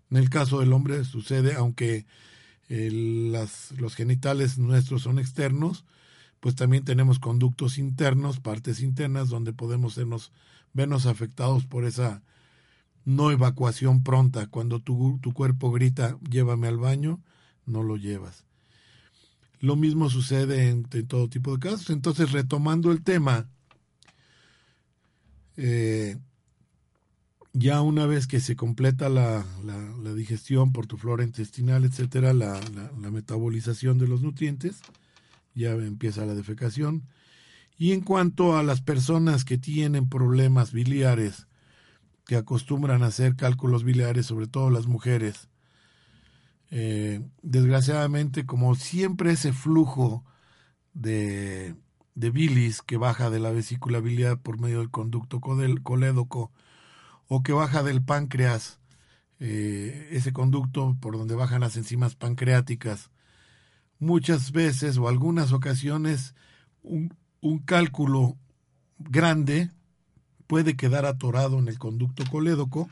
En 0.09 0.17
el 0.17 0.29
caso 0.29 0.59
del 0.59 0.73
hombre 0.73 1.03
sucede, 1.05 1.55
aunque 1.55 2.05
las, 2.69 3.71
los 3.77 3.95
genitales 3.95 4.57
nuestros 4.57 5.03
son 5.03 5.19
externos, 5.19 5.85
pues 6.39 6.55
también 6.55 6.85
tenemos 6.85 7.19
conductos 7.19 7.77
internos, 7.77 8.39
partes 8.39 8.81
internas, 8.81 9.29
donde 9.29 9.53
podemos 9.53 9.95
sernos, 9.95 10.31
vernos 10.73 11.05
afectados 11.05 11.65
por 11.65 11.85
esa 11.85 12.21
no 13.05 13.31
evacuación 13.31 14.03
pronta. 14.03 14.47
Cuando 14.47 14.79
tu, 14.79 15.19
tu 15.21 15.33
cuerpo 15.33 15.71
grita, 15.71 16.17
llévame 16.29 16.67
al 16.67 16.77
baño, 16.77 17.21
no 17.65 17.83
lo 17.83 17.97
llevas. 17.97 18.45
Lo 19.59 19.75
mismo 19.75 20.09
sucede 20.09 20.69
en 20.69 20.83
todo 20.83 21.27
tipo 21.27 21.53
de 21.53 21.59
casos. 21.59 21.89
Entonces, 21.89 22.31
retomando 22.31 22.91
el 22.91 23.03
tema, 23.03 23.49
eh, 25.57 26.17
ya 27.51 27.81
una 27.81 28.05
vez 28.05 28.27
que 28.27 28.39
se 28.39 28.55
completa 28.55 29.09
la, 29.09 29.45
la, 29.65 30.13
digestión 30.13 30.71
por 30.71 30.87
tu 30.87 30.97
flora 30.97 31.25
intestinal, 31.25 31.83
etcétera, 31.83 32.33
la, 32.33 32.59
la, 33.01 33.11
metabolización 33.11 33.97
de 33.97 34.07
los 34.07 34.21
nutrientes, 34.21 34.79
ya 35.55 35.71
empieza 35.71 36.25
la 36.25 36.35
defecación. 36.35 37.03
Y 37.77 37.91
en 37.91 38.01
cuanto 38.01 38.57
a 38.57 38.63
las 38.63 38.79
personas 38.81 39.43
que 39.43 39.57
tienen 39.57 40.07
problemas 40.07 40.71
biliares, 40.71 41.47
que 42.29 42.35
acostumbran 42.35 43.01
a 43.01 43.07
hacer 43.07 43.35
cálculos 43.35 43.83
biliares, 43.83 44.27
sobre 44.27 44.45
todo 44.45 44.69
las 44.69 44.85
mujeres, 44.85 45.49
eh, 46.69 47.21
desgraciadamente, 47.41 48.45
como 48.45 48.75
siempre 48.75 49.31
ese 49.31 49.51
flujo 49.51 50.23
de 50.93 51.75
de 52.19 52.31
bilis 52.31 52.81
que 52.81 52.97
baja 52.97 53.29
de 53.29 53.39
la 53.39 53.51
vesícula 53.51 54.01
biliar 54.01 54.41
por 54.41 54.59
medio 54.59 54.79
del 54.79 54.91
conducto 54.91 55.39
colédoco 55.39 56.51
o 57.29 57.43
que 57.43 57.53
baja 57.53 57.81
del 57.81 58.03
páncreas, 58.03 58.81
eh, 59.39 60.09
ese 60.11 60.33
conducto 60.33 60.97
por 60.99 61.17
donde 61.17 61.35
bajan 61.35 61.61
las 61.61 61.77
enzimas 61.77 62.15
pancreáticas. 62.15 63.09
Muchas 63.99 64.51
veces 64.51 64.97
o 64.97 65.07
algunas 65.07 65.53
ocasiones 65.53 66.35
un, 66.83 67.15
un 67.39 67.59
cálculo 67.59 68.35
grande 68.97 69.71
puede 70.49 70.75
quedar 70.75 71.05
atorado 71.05 71.59
en 71.59 71.67
el 71.67 71.77
conducto 71.77 72.23
colédoco 72.25 72.89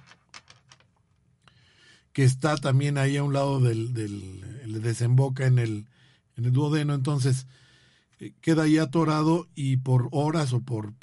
que 2.13 2.23
está 2.23 2.55
también 2.55 2.99
ahí 2.99 3.17
a 3.17 3.23
un 3.23 3.33
lado 3.33 3.59
del, 3.59 3.95
del 3.95 4.79
desemboca 4.83 5.47
en 5.47 5.57
el, 5.57 5.87
en 6.35 6.45
el 6.45 6.51
duodeno, 6.51 6.93
entonces 6.93 7.47
eh, 8.19 8.33
queda 8.41 8.63
ahí 8.63 8.77
atorado 8.77 9.47
y 9.55 9.77
por 9.77 10.07
horas 10.11 10.53
o 10.53 10.61
por, 10.61 10.93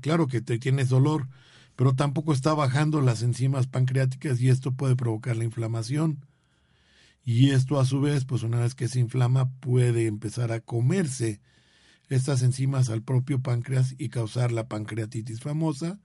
claro 0.00 0.26
que 0.26 0.40
te 0.40 0.58
tienes 0.58 0.88
dolor, 0.88 1.28
pero 1.76 1.94
tampoco 1.94 2.32
está 2.32 2.54
bajando 2.54 3.00
las 3.00 3.22
enzimas 3.22 3.68
pancreáticas 3.68 4.40
y 4.40 4.48
esto 4.48 4.72
puede 4.72 4.96
provocar 4.96 5.36
la 5.36 5.44
inflamación. 5.44 6.26
Y 7.24 7.50
esto 7.50 7.78
a 7.78 7.84
su 7.84 8.00
vez, 8.00 8.24
pues 8.24 8.42
una 8.42 8.58
vez 8.58 8.74
que 8.74 8.88
se 8.88 8.98
inflama, 8.98 9.48
puede 9.60 10.08
empezar 10.08 10.50
a 10.50 10.58
comerse 10.58 11.40
estas 12.10 12.42
enzimas 12.42 12.90
al 12.90 13.02
propio 13.02 13.40
páncreas 13.40 13.94
y 13.96 14.10
causar 14.10 14.52
la 14.52 14.68
pancreatitis 14.68 15.40
famosa, 15.40 16.00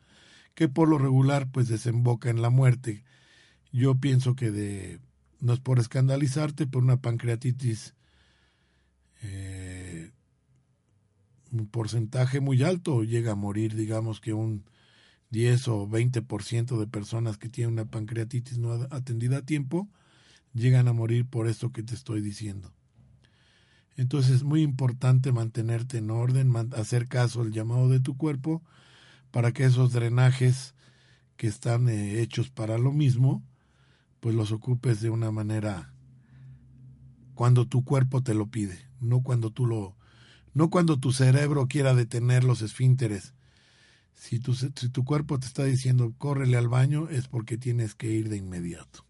que 0.53 0.69
por 0.69 0.87
lo 0.87 0.97
regular 0.97 1.49
pues 1.51 1.67
desemboca 1.67 2.29
en 2.29 2.41
la 2.41 2.49
muerte. 2.49 3.03
Yo 3.73 3.95
pienso 3.95 4.35
que 4.35 4.51
de 4.51 4.99
no 5.41 5.53
es 5.53 5.59
por 5.59 5.79
escandalizarte, 5.79 6.67
por 6.67 6.83
una 6.83 7.01
pancreatitis 7.01 7.95
eh, 9.21 10.11
un 11.51 11.67
porcentaje 11.67 12.39
muy 12.39 12.63
alto 12.63 13.03
llega 13.03 13.31
a 13.31 13.35
morir, 13.35 13.75
digamos 13.75 14.21
que 14.21 14.33
un 14.33 14.65
10 15.31 15.67
o 15.69 15.87
20% 15.87 16.77
de 16.77 16.87
personas 16.87 17.37
que 17.37 17.49
tienen 17.49 17.73
una 17.73 17.85
pancreatitis 17.85 18.57
no 18.59 18.73
atendida 18.91 19.37
a 19.37 19.45
tiempo 19.45 19.89
llegan 20.53 20.87
a 20.87 20.93
morir 20.93 21.25
por 21.25 21.47
esto 21.47 21.71
que 21.71 21.83
te 21.83 21.95
estoy 21.95 22.21
diciendo. 22.21 22.74
Entonces 23.97 24.35
es 24.35 24.43
muy 24.43 24.61
importante 24.61 25.31
mantenerte 25.31 25.97
en 25.99 26.11
orden, 26.11 26.53
hacer 26.73 27.07
caso 27.07 27.41
al 27.41 27.51
llamado 27.51 27.89
de 27.89 27.99
tu 27.99 28.17
cuerpo 28.17 28.61
para 29.31 29.51
que 29.51 29.63
esos 29.63 29.93
drenajes 29.93 30.75
que 31.37 31.47
están 31.47 31.89
eh, 31.89 32.21
hechos 32.21 32.49
para 32.49 32.77
lo 32.77 32.91
mismo, 32.91 33.43
pues 34.19 34.35
los 34.35 34.51
ocupes 34.51 35.01
de 35.01 35.09
una 35.09 35.31
manera 35.31 35.93
cuando 37.35 37.67
tu 37.67 37.83
cuerpo 37.83 38.23
te 38.23 38.33
lo 38.33 38.47
pide, 38.47 38.79
no 38.99 39.21
cuando 39.21 39.51
tú 39.51 39.65
lo 39.65 39.95
no 40.53 40.69
cuando 40.69 40.97
tu 40.97 41.11
cerebro 41.11 41.67
quiera 41.67 41.93
detener 41.93 42.45
los 42.45 42.61
esfínteres. 42.61 43.33
Si 44.13 44.39
tu, 44.39 44.55
si 44.55 44.69
tu 44.69 45.03
cuerpo 45.03 45.37
te 45.37 45.45
está 45.45 45.65
diciendo 45.65 46.13
córrele 46.17 46.55
al 46.55 46.69
baño 46.69 47.09
es 47.09 47.27
porque 47.27 47.57
tienes 47.57 47.93
que 47.93 48.09
ir 48.09 48.29
de 48.29 48.37
inmediato. 48.37 49.05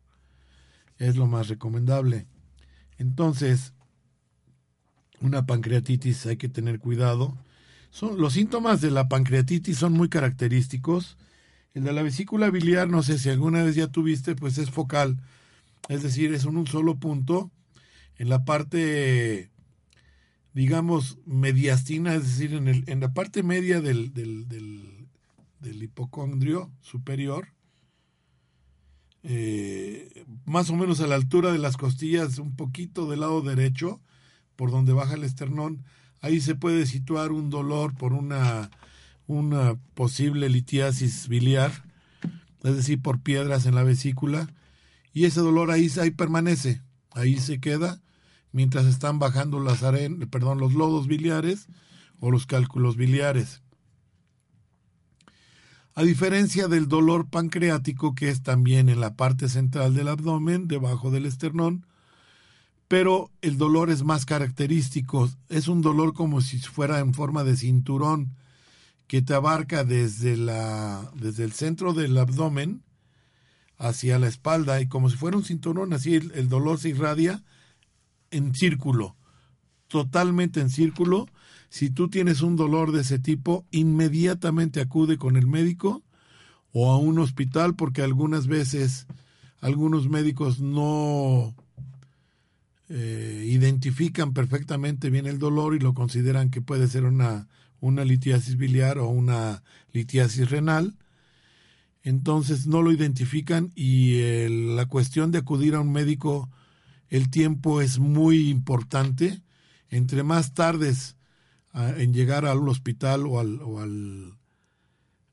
Es 0.98 1.16
lo 1.16 1.28
más 1.28 1.48
recomendable. 1.48 2.26
Entonces, 2.98 3.74
una 5.26 5.46
pancreatitis 5.46 6.26
hay 6.26 6.38
que 6.38 6.50
tener 6.50 6.80
cuidado. 6.80 7.38
Son, 7.90 8.20
los 8.20 8.34
síntomas 8.34 8.82
de 8.82 8.92
la 8.92 9.08
pancreatitis 9.10 9.78
son 9.78 9.94
muy 9.94 10.10
característicos. 10.10 11.18
El 11.74 11.84
de 11.84 11.94
la 11.94 12.04
vesícula 12.04 12.50
biliar, 12.50 12.90
no 12.90 13.04
sé 13.04 13.18
si 13.18 13.30
alguna 13.30 13.64
vez 13.64 13.76
ya 13.76 13.88
tuviste, 13.88 14.36
pues 14.36 14.58
es 14.58 14.70
focal. 14.72 15.18
Es 15.90 16.04
decir, 16.04 16.34
es 16.34 16.46
en 16.46 16.58
un 16.58 16.68
solo 16.68 16.98
punto. 16.98 17.52
En 18.18 18.30
la 18.30 18.46
parte 18.46 19.50
digamos, 20.56 21.18
mediastina, 21.26 22.16
es 22.16 22.24
decir, 22.24 22.54
en, 22.54 22.70
el, 22.70 22.86
en 22.88 23.02
la 23.02 23.14
parte 23.14 23.44
media 23.44 23.82
del, 23.82 24.14
del, 24.14 24.48
del, 24.48 25.84
hipocondrio 25.84 26.72
superior, 26.80 27.50
eh, 29.24 30.26
más 30.46 30.70
o 30.70 30.76
menos 30.76 31.02
a 31.02 31.08
la 31.08 31.16
altura 31.16 31.52
de 31.52 31.60
las 31.60 31.76
costillas, 31.76 32.40
un 32.40 32.56
poquito 32.56 33.06
del 33.06 33.20
lado 33.20 33.42
derecho, 33.42 34.00
por 34.56 34.72
donde 34.72 34.94
baja 34.94 35.16
el 35.16 35.24
esternón, 35.24 35.84
ahí 36.22 36.42
se 36.42 36.56
puede 36.56 36.86
situar 36.86 37.32
un 37.32 37.50
dolor 37.50 37.94
por 37.96 38.14
una, 38.14 38.70
una 39.28 39.76
posible 39.94 40.50
litiasis 40.50 41.28
biliar, 41.28 41.72
es 42.64 42.76
decir, 42.76 43.02
por 43.02 43.22
piedras 43.22 43.66
en 43.66 43.76
la 43.76 43.84
vesícula, 43.84 44.50
y 45.14 45.26
ese 45.26 45.40
dolor 45.40 45.72
ahí, 45.72 45.90
ahí 46.02 46.12
permanece, 46.12 46.82
ahí 47.12 47.38
se 47.38 47.60
queda, 47.60 48.02
mientras 48.52 48.86
están 48.86 49.20
bajando 49.20 49.60
las 49.60 49.84
aren 49.84 50.20
perdón, 50.30 50.60
los 50.60 50.74
lodos 50.74 51.08
biliares 51.08 51.68
o 52.20 52.32
los 52.32 52.46
cálculos 52.46 52.96
biliares. 52.96 53.62
A 55.94 56.04
diferencia 56.04 56.68
del 56.68 56.90
dolor 56.90 57.30
pancreático, 57.30 58.16
que 58.16 58.30
es 58.30 58.44
también 58.44 58.90
en 58.90 59.00
la 59.00 59.16
parte 59.16 59.48
central 59.48 59.94
del 59.94 60.10
abdomen, 60.10 60.68
debajo 60.68 61.10
del 61.10 61.26
esternón, 61.26 61.86
pero 62.88 63.32
el 63.42 63.58
dolor 63.58 63.90
es 63.90 64.04
más 64.04 64.26
característico, 64.26 65.30
es 65.50 65.68
un 65.68 65.82
dolor 65.82 66.14
como 66.14 66.42
si 66.42 66.60
fuera 66.60 67.00
en 67.00 67.14
forma 67.14 67.44
de 67.44 67.58
cinturón 67.58 68.36
que 69.08 69.22
te 69.22 69.34
abarca 69.34 69.84
desde, 69.84 70.38
la, 70.38 71.12
desde 71.16 71.44
el 71.44 71.52
centro 71.52 71.94
del 71.94 72.18
abdomen 72.18 72.84
hacia 73.78 74.20
la 74.20 74.28
espalda 74.28 74.82
y 74.82 74.88
como 74.88 75.10
si 75.10 75.18
fuera 75.18 75.38
un 75.38 75.44
cinturón, 75.44 75.94
así 75.94 76.16
el 76.16 76.50
dolor 76.50 76.80
se 76.80 76.90
irradia 76.90 77.44
en 78.32 78.54
círculo, 78.54 79.16
totalmente 79.88 80.62
en 80.62 80.70
círculo. 80.70 81.28
Si 81.70 81.90
tú 81.90 82.10
tienes 82.10 82.42
un 82.42 82.56
dolor 82.56 82.92
de 82.92 83.02
ese 83.02 83.20
tipo, 83.20 83.66
inmediatamente 83.72 84.80
acude 84.80 85.18
con 85.18 85.36
el 85.36 85.48
médico 85.48 86.04
o 86.72 86.92
a 86.92 86.98
un 86.98 87.20
hospital 87.20 87.76
porque 87.76 88.02
algunas 88.02 88.48
veces 88.48 89.08
algunos 89.60 90.10
médicos 90.10 90.60
no 90.60 91.56
eh, 92.90 93.46
identifican 93.48 94.34
perfectamente 94.34 95.10
bien 95.10 95.26
el 95.26 95.40
dolor 95.40 95.76
y 95.76 95.80
lo 95.80 95.94
consideran 95.94 96.50
que 96.50 96.62
puede 96.62 96.88
ser 96.88 97.06
una, 97.06 97.48
una 97.80 98.06
litiasis 98.06 98.58
biliar 98.58 99.00
o 99.00 99.08
una 99.08 99.64
litiasis 99.92 100.50
renal. 100.50 100.98
Entonces 102.04 102.68
no 102.68 102.84
lo 102.84 102.92
identifican 102.92 103.72
y 103.76 104.48
la 104.76 104.86
cuestión 104.86 105.32
de 105.32 105.40
acudir 105.40 105.74
a 105.74 105.82
un 105.82 105.92
médico 105.92 106.50
el 107.10 107.30
tiempo 107.30 107.82
es 107.82 108.00
muy 108.00 108.50
importante. 108.50 109.42
Entre 109.90 110.24
más 110.24 110.54
tardes 110.54 111.16
ah, 111.74 111.94
en 111.98 112.14
llegar 112.14 112.46
al 112.46 112.68
hospital 112.68 113.26
o 113.26 113.40
al, 113.40 113.62
o 113.62 113.80
al, 113.80 114.38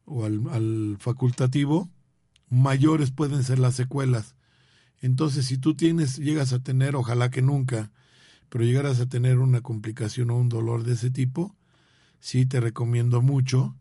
o 0.05 0.25
al, 0.25 0.97
facultativo, 0.99 1.91
mayores 2.49 3.11
pueden 3.11 3.43
ser 3.45 3.59
las 3.59 3.75
secuelas. 3.75 4.35
Entonces, 5.03 5.47
si 5.47 5.59
tú 5.59 5.75
tienes, 5.75 6.17
llegas 6.17 6.53
a 6.53 6.61
tener, 6.61 6.97
ojalá 6.97 7.31
que 7.31 7.43
nunca, 7.43 7.91
pero 8.49 8.65
llegaras 8.65 9.01
a 9.01 9.09
tener 9.09 9.39
una 9.41 9.61
complicación 9.61 10.31
o 10.31 10.37
un 10.39 10.49
dolor 10.49 10.85
de 10.85 10.95
ese 10.95 11.11
tipo, 11.11 11.55
sí 12.21 12.47
te 12.47 12.61
recomiendo 12.61 13.21
mucho 13.21 13.75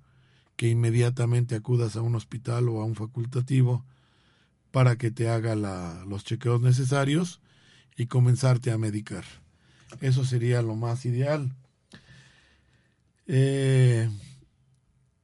que 0.56 0.68
inmediatamente 0.68 1.56
acudas 1.56 1.96
a 1.96 2.02
un 2.02 2.16
hospital 2.16 2.70
o 2.70 2.82
a 2.82 2.86
un 2.86 2.96
facultativo 2.96 3.86
para 4.72 4.98
que 4.98 5.12
te 5.12 5.30
haga 5.30 5.56
los 6.06 6.24
chequeos 6.24 6.60
necesarios 6.60 7.40
y 7.96 8.08
comenzarte 8.08 8.72
a 8.72 8.78
medicar. 8.78 9.24
Eso 10.02 10.26
sería 10.26 10.62
lo 10.62 10.76
más 10.76 11.06
ideal. 11.06 11.54
Eh, 13.28 14.10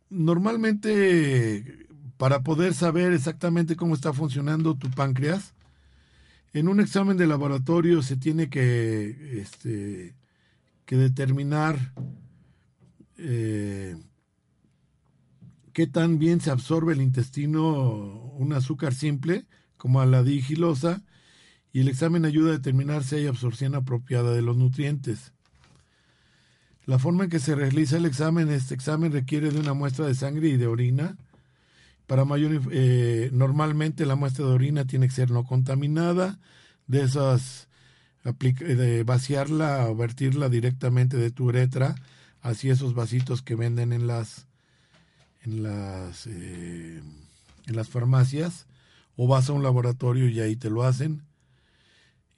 normalmente, 0.10 1.88
para 2.18 2.42
poder 2.42 2.74
saber 2.76 3.14
exactamente 3.14 3.76
cómo 3.76 3.96
está 3.96 4.14
funcionando 4.14 4.76
tu 4.76 4.92
páncreas, 4.92 5.54
en 6.58 6.68
un 6.68 6.80
examen 6.80 7.18
de 7.18 7.28
laboratorio 7.28 8.02
se 8.02 8.18
tiene 8.18 8.50
que, 8.50 9.40
este, 9.42 10.16
que 10.86 10.96
determinar 10.96 11.94
eh, 13.18 13.96
qué 15.74 15.88
tan 15.88 16.18
bien 16.18 16.42
se 16.42 16.50
absorbe 16.50 16.94
el 16.94 17.02
intestino 17.02 18.32
un 18.38 18.54
azúcar 18.54 18.94
simple 18.94 19.46
como 19.78 20.04
la 20.06 20.24
digilosa 20.24 21.04
y 21.72 21.82
el 21.82 21.90
examen 21.90 22.26
ayuda 22.26 22.50
a 22.50 22.58
determinar 22.58 23.04
si 23.04 23.18
hay 23.18 23.28
absorción 23.28 23.76
apropiada 23.76 24.34
de 24.34 24.42
los 24.42 24.58
nutrientes. 24.58 25.34
La 26.88 26.98
forma 26.98 27.26
en 27.26 27.30
que 27.30 27.40
se 27.40 27.54
realiza 27.54 27.98
el 27.98 28.06
examen, 28.06 28.50
este 28.50 28.74
examen 28.74 29.12
requiere 29.12 29.52
de 29.52 29.60
una 29.60 29.74
muestra 29.74 30.08
de 30.08 30.16
sangre 30.16 30.48
y 30.48 30.58
de 30.58 30.68
orina. 30.68 31.18
Para 32.08 32.26
mayor, 32.26 32.62
eh, 32.72 33.30
normalmente 33.34 34.06
la 34.06 34.16
muestra 34.16 34.46
de 34.46 34.54
orina 34.54 34.86
tiene 34.86 35.08
que 35.08 35.14
ser 35.14 35.30
no 35.30 35.44
contaminada, 35.44 36.40
de 36.88 37.04
esas 37.04 37.68
de 38.24 39.04
vaciarla 39.04 39.88
o 39.88 39.96
vertirla 39.96 40.50
directamente 40.50 41.16
de 41.16 41.32
tu 41.32 41.46
uretra 41.46 41.96
hacia 42.42 42.74
esos 42.74 42.94
vasitos 42.94 43.42
que 43.42 43.56
venden 43.56 43.94
en 43.94 44.08
las 44.08 44.48
en 45.44 45.64
las 45.64 46.28
eh, 46.28 47.02
en 47.68 47.76
las 47.76 47.90
farmacias 47.90 48.68
o 49.16 49.28
vas 49.28 49.50
a 49.50 49.54
un 49.54 49.64
laboratorio 49.64 50.30
y 50.30 50.40
ahí 50.40 50.56
te 50.56 50.70
lo 50.70 50.84
hacen. 50.84 51.24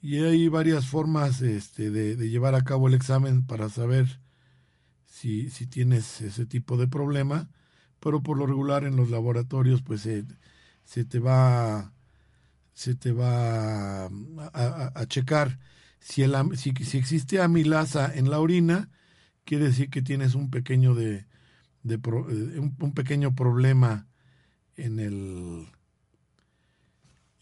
Y 0.02 0.20
hay 0.20 0.48
varias 0.48 0.86
formas 0.88 1.42
este, 1.42 1.92
de, 1.92 2.16
llevar 2.30 2.56
a 2.56 2.64
cabo 2.64 2.88
el 2.88 2.94
examen 2.94 3.46
para 3.46 3.68
saber 3.68 4.22
si, 5.06 5.50
si, 5.50 5.68
tienes 5.68 6.22
ese 6.22 6.46
tipo 6.46 6.78
de 6.78 6.88
problema, 6.88 7.50
pero 8.00 8.22
por 8.22 8.38
lo 8.38 8.46
regular 8.46 8.84
en 8.84 8.96
los 8.96 9.10
laboratorios 9.10 9.82
pues 9.82 10.02
se, 10.02 11.06
te 11.06 11.20
va 11.20 11.94
se 12.74 12.96
te 12.96 13.12
va 13.12 14.06
a, 14.06 15.06
checar 15.08 15.60
si, 16.00 16.24
el, 16.24 16.34
si, 16.58 16.74
si, 16.74 16.98
existe 16.98 17.42
amilasa 17.42 18.14
en 18.14 18.30
la 18.30 18.40
orina, 18.40 18.90
quiere 19.44 19.66
decir 19.66 19.90
que 19.90 20.02
tienes 20.02 20.34
un 20.34 20.50
pequeño 20.50 20.96
de, 20.96 21.26
de 21.84 21.98
un 22.60 22.94
pequeño 22.94 23.36
problema 23.36 24.08
en 24.78 25.00
el 25.00 25.68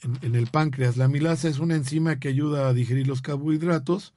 en, 0.02 0.36
el 0.36 0.48
páncreas. 0.48 0.98
La 0.98 1.06
amilasa 1.06 1.48
es 1.48 1.60
una 1.60 1.76
enzima 1.76 2.20
que 2.20 2.28
ayuda 2.28 2.67
a 2.67 2.74
digerir 2.74 3.08
los 3.08 3.22
carbohidratos 3.22 4.13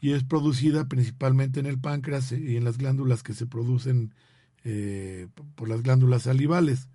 y 0.00 0.12
es 0.12 0.24
producida 0.24 0.88
principalmente 0.88 1.60
en 1.60 1.66
el 1.66 1.78
páncreas 1.78 2.32
y 2.32 2.56
en 2.56 2.64
las 2.64 2.78
glándulas 2.78 3.22
que 3.22 3.34
se 3.34 3.46
producen 3.46 4.14
eh, 4.68 5.28
por 5.54 5.68
las 5.68 5.80
glándulas 5.82 6.22
salivales. 6.22 6.88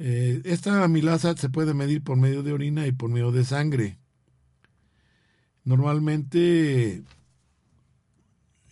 Eh, 0.00 0.42
esta 0.44 0.82
amilasa 0.82 1.36
se 1.36 1.48
puede 1.48 1.74
medir 1.74 2.02
por 2.02 2.16
medio 2.16 2.42
de 2.42 2.52
orina 2.52 2.88
y 2.88 2.92
por 2.92 3.08
medio 3.08 3.30
de 3.30 3.44
sangre. 3.44 3.98
Normalmente 5.62 7.04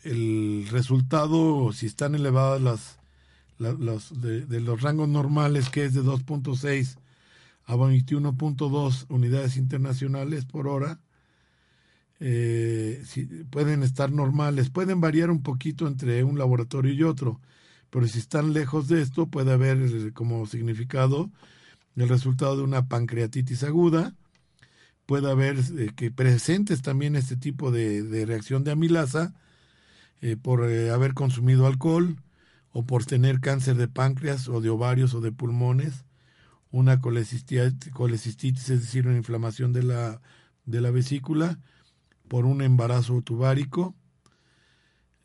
el 0.02 0.66
resultado, 0.72 1.72
si 1.72 1.86
están 1.86 2.16
elevadas 2.16 2.98
las, 3.58 4.20
de, 4.20 4.60
los 4.60 4.82
rangos 4.82 5.08
normales, 5.08 5.70
que 5.70 5.84
es 5.84 5.94
de 5.94 6.02
2.6 6.02 6.96
a 7.64 7.76
21.2 7.76 9.06
unidades 9.08 9.56
internacionales 9.56 10.46
por 10.46 10.66
hora, 10.66 10.98
eh, 12.18 13.02
pueden 13.50 13.82
estar 13.82 14.10
normales, 14.10 14.70
pueden 14.70 15.00
variar 15.00 15.30
un 15.30 15.42
poquito 15.42 15.86
entre 15.86 16.24
un 16.24 16.38
laboratorio 16.38 16.92
y 16.92 17.02
otro, 17.02 17.40
pero 17.90 18.08
si 18.08 18.18
están 18.18 18.54
lejos 18.54 18.88
de 18.88 19.02
esto 19.02 19.26
puede 19.26 19.52
haber 19.52 19.78
eh, 19.78 20.12
como 20.14 20.46
significado 20.46 21.30
el 21.94 22.08
resultado 22.08 22.56
de 22.56 22.62
una 22.62 22.88
pancreatitis 22.88 23.64
aguda, 23.64 24.14
puede 25.04 25.30
haber 25.30 25.58
eh, 25.78 25.90
que 25.94 26.10
presentes 26.10 26.80
también 26.82 27.16
este 27.16 27.36
tipo 27.36 27.70
de, 27.70 28.24
reacción 28.26 28.64
de 28.64 28.72
amilasa 28.72 29.34
por 30.42 30.64
haber 30.64 31.14
consumido 31.14 31.66
alcohol 31.66 32.16
o 32.72 32.84
por 32.84 33.04
tener 33.04 33.38
cáncer 33.38 33.76
de 33.76 33.86
páncreas 33.86 34.48
o 34.48 34.60
de 34.60 34.70
ovarios 34.70 35.14
o 35.14 35.20
de 35.20 35.30
pulmones, 35.30 36.04
una 36.72 37.00
colecistitis, 37.00 38.70
es 38.70 38.80
decir, 38.80 39.06
una 39.06 39.18
inflamación 39.18 39.72
de 39.72 39.82
la, 39.82 40.20
de 40.64 40.80
la 40.80 40.90
vesícula, 40.90 41.60
por 42.28 42.44
un 42.44 42.62
embarazo 42.62 43.22
tubárico, 43.22 43.94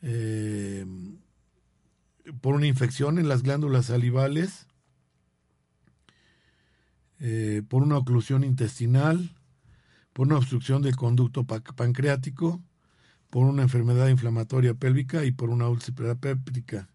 eh, 0.02 0.86
por 2.42 2.56
una 2.56 2.68
infección 2.68 3.20
en 3.20 3.28
las 3.28 3.44
glándulas 3.44 3.88
salivales, 3.88 4.68
eh, 7.20 7.62
por 7.68 7.84
una 7.84 7.98
oclusión 7.98 8.44
intestinal, 8.44 9.36
por 10.14 10.28
una 10.28 10.38
obstrucción 10.38 10.82
del 10.82 10.96
conducto 10.96 11.46
pancreático, 11.46 12.62
por 13.30 13.46
una 13.46 13.62
enfermedad 13.62 14.10
inflamatoria 14.10 14.74
pélvica 14.74 15.24
y 15.24 15.32
por 15.32 15.50
una 15.50 15.70
úlcera 15.70 16.16
péptica. 16.16 16.90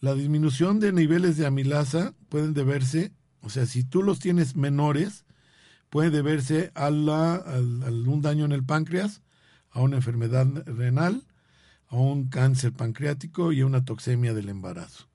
La 0.00 0.14
disminución 0.14 0.80
de 0.80 0.92
niveles 0.92 1.36
de 1.36 1.46
amilasa 1.46 2.14
pueden 2.28 2.54
deberse, 2.54 3.12
o 3.40 3.50
sea, 3.50 3.66
si 3.66 3.84
tú 3.84 4.02
los 4.02 4.18
tienes 4.18 4.56
menores, 4.56 5.24
puede 5.92 6.08
deberse 6.08 6.72
a, 6.74 6.88
la, 6.88 7.44
un 8.06 8.22
daño 8.22 8.46
en 8.46 8.52
el 8.52 8.64
páncreas, 8.64 9.20
a 9.70 9.82
una 9.82 9.96
enfermedad 9.96 10.46
renal, 10.64 11.22
a 11.88 11.96
un 11.96 12.30
cáncer 12.30 12.72
pancreático 12.72 13.52
y 13.52 13.60
a 13.60 13.66
una 13.66 13.84
toxemia 13.84 14.32
del 14.32 14.48
embarazo. 14.48 15.06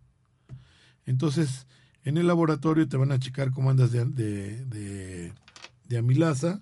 Entonces, 1.08 1.66
en 2.04 2.18
el 2.18 2.28
laboratorio 2.28 2.88
te 2.88 2.96
van 2.96 3.12
a 3.12 3.18
checar 3.18 3.50
cómo 3.50 3.72
andas 3.72 3.92
de, 3.92 4.06
de, 4.06 5.98
amilasa. 5.98 6.62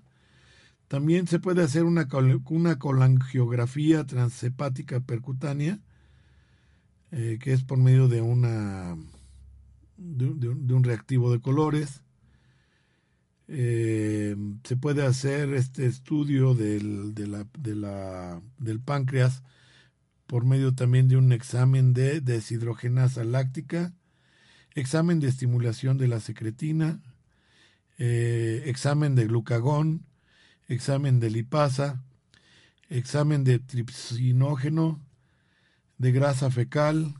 También 0.87 1.27
se 1.27 1.39
puede 1.39 1.61
hacer 1.61 1.83
una, 1.83 2.07
una 2.45 2.79
colangiografía 2.79 4.05
transhepática 4.05 5.01
percutánea, 5.01 5.81
eh, 7.11 7.37
que 7.41 7.51
es 7.51 7.65
por 7.65 7.79
medio 7.79 8.07
de, 8.07 8.21
una, 8.21 8.95
de 9.97 10.73
un 10.73 10.83
reactivo 10.85 11.33
de 11.33 11.41
colores. 11.41 12.04
Eh, 13.47 14.35
se 14.63 14.75
puede 14.75 15.05
hacer 15.05 15.53
este 15.53 15.85
estudio 15.85 16.55
del, 16.55 17.13
del 17.13 18.79
páncreas 18.79 19.43
por 20.27 20.45
medio 20.45 20.73
también 20.73 21.07
de 21.07 21.17
un 21.17 21.31
examen 21.31 21.93
de 21.93 22.21
deshidrogenasa 22.21 23.23
láctica, 23.23 23.93
examen 24.73 25.19
de 25.19 25.27
estimulación 25.27 25.97
de 25.97 26.07
la 26.07 26.19
secretina, 26.19 26.99
eh, 27.97 28.63
examen 28.65 29.15
de 29.15 29.27
glucagón, 29.27 30.05
examen 30.67 31.19
de 31.19 31.29
lipasa, 31.29 32.03
examen 32.89 33.43
de 33.43 33.59
tripsinógeno, 33.59 34.99
de 35.97 36.11
grasa 36.11 36.49
fecal, 36.49 37.15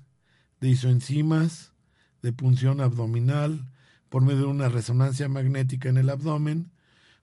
de 0.59 0.69
isoenzimas, 0.69 1.73
de 2.21 2.33
punción 2.33 2.81
abdominal, 2.81 3.71
por 4.10 4.24
medio 4.24 4.41
de 4.41 4.46
una 4.46 4.70
resonancia 4.70 5.28
magnética 5.28 5.89
en 5.89 5.98
el 5.98 6.10
abdomen, 6.10 6.72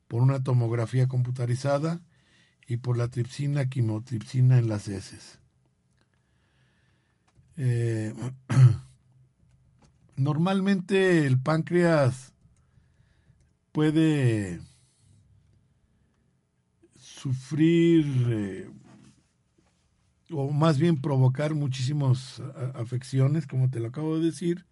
por 0.08 0.22
una 0.22 0.42
tomografía 0.42 1.08
computarizada 1.08 2.00
y 2.66 2.78
por 2.78 2.96
la 2.96 3.08
tripsina 3.08 3.68
quimotripsina 3.68 4.58
en 4.58 4.68
las 4.68 4.88
heces. 4.88 5.38
Eh, 7.56 8.14
normalmente 10.16 11.26
el 11.26 11.38
páncreas 11.40 12.32
puede 13.72 14.60
sufrir 16.96 18.06
eh, 18.30 18.70
o 20.30 20.50
más 20.50 20.78
bien 20.78 21.00
provocar 21.00 21.54
muchísimas 21.54 22.40
afecciones, 22.74 23.46
como 23.46 23.70
te 23.70 23.80
lo 23.80 23.88
acabo 23.88 24.18
de 24.18 24.26
decir, 24.26 24.66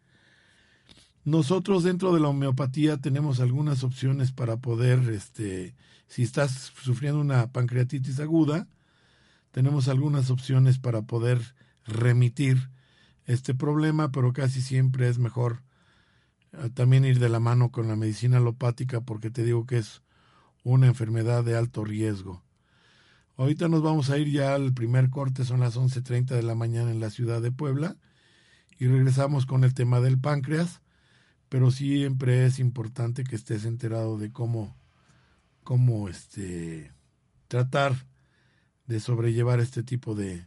nosotros 1.24 1.84
dentro 1.84 2.14
de 2.14 2.20
la 2.20 2.28
homeopatía 2.28 2.96
tenemos 2.96 3.40
algunas 3.40 3.84
opciones 3.84 4.32
para 4.32 4.56
poder, 4.56 5.00
este, 5.10 5.74
si 6.06 6.22
estás 6.22 6.72
sufriendo 6.80 7.20
una 7.20 7.52
pancreatitis 7.52 8.20
aguda, 8.20 8.66
tenemos 9.52 9.88
algunas 9.88 10.30
opciones 10.30 10.78
para 10.78 11.02
poder 11.02 11.54
remitir 11.84 12.70
este 13.26 13.54
problema, 13.54 14.10
pero 14.12 14.32
casi 14.32 14.62
siempre 14.62 15.08
es 15.08 15.18
mejor 15.18 15.62
eh, 16.52 16.70
también 16.72 17.04
ir 17.04 17.18
de 17.18 17.28
la 17.28 17.40
mano 17.40 17.70
con 17.70 17.88
la 17.88 17.96
medicina 17.96 18.38
alopática 18.38 19.00
porque 19.00 19.30
te 19.30 19.44
digo 19.44 19.66
que 19.66 19.78
es 19.78 20.02
una 20.64 20.86
enfermedad 20.86 21.44
de 21.44 21.56
alto 21.56 21.84
riesgo. 21.84 22.42
Ahorita 23.36 23.68
nos 23.68 23.82
vamos 23.82 24.10
a 24.10 24.18
ir 24.18 24.30
ya 24.30 24.54
al 24.54 24.74
primer 24.74 25.10
corte, 25.10 25.44
son 25.44 25.60
las 25.60 25.76
11.30 25.76 26.26
de 26.34 26.42
la 26.42 26.54
mañana 26.54 26.90
en 26.90 27.00
la 27.00 27.10
ciudad 27.10 27.40
de 27.40 27.52
Puebla 27.52 27.96
y 28.78 28.86
regresamos 28.86 29.46
con 29.46 29.64
el 29.64 29.74
tema 29.74 30.00
del 30.00 30.18
páncreas 30.18 30.80
pero 31.50 31.70
siempre 31.72 32.46
es 32.46 32.60
importante 32.60 33.24
que 33.24 33.36
estés 33.36 33.66
enterado 33.66 34.16
de 34.16 34.32
cómo, 34.32 34.74
cómo 35.64 36.08
este, 36.08 36.92
tratar 37.48 38.06
de 38.86 39.00
sobrellevar 39.00 39.58
este 39.58 39.82
tipo 39.82 40.14
de, 40.14 40.46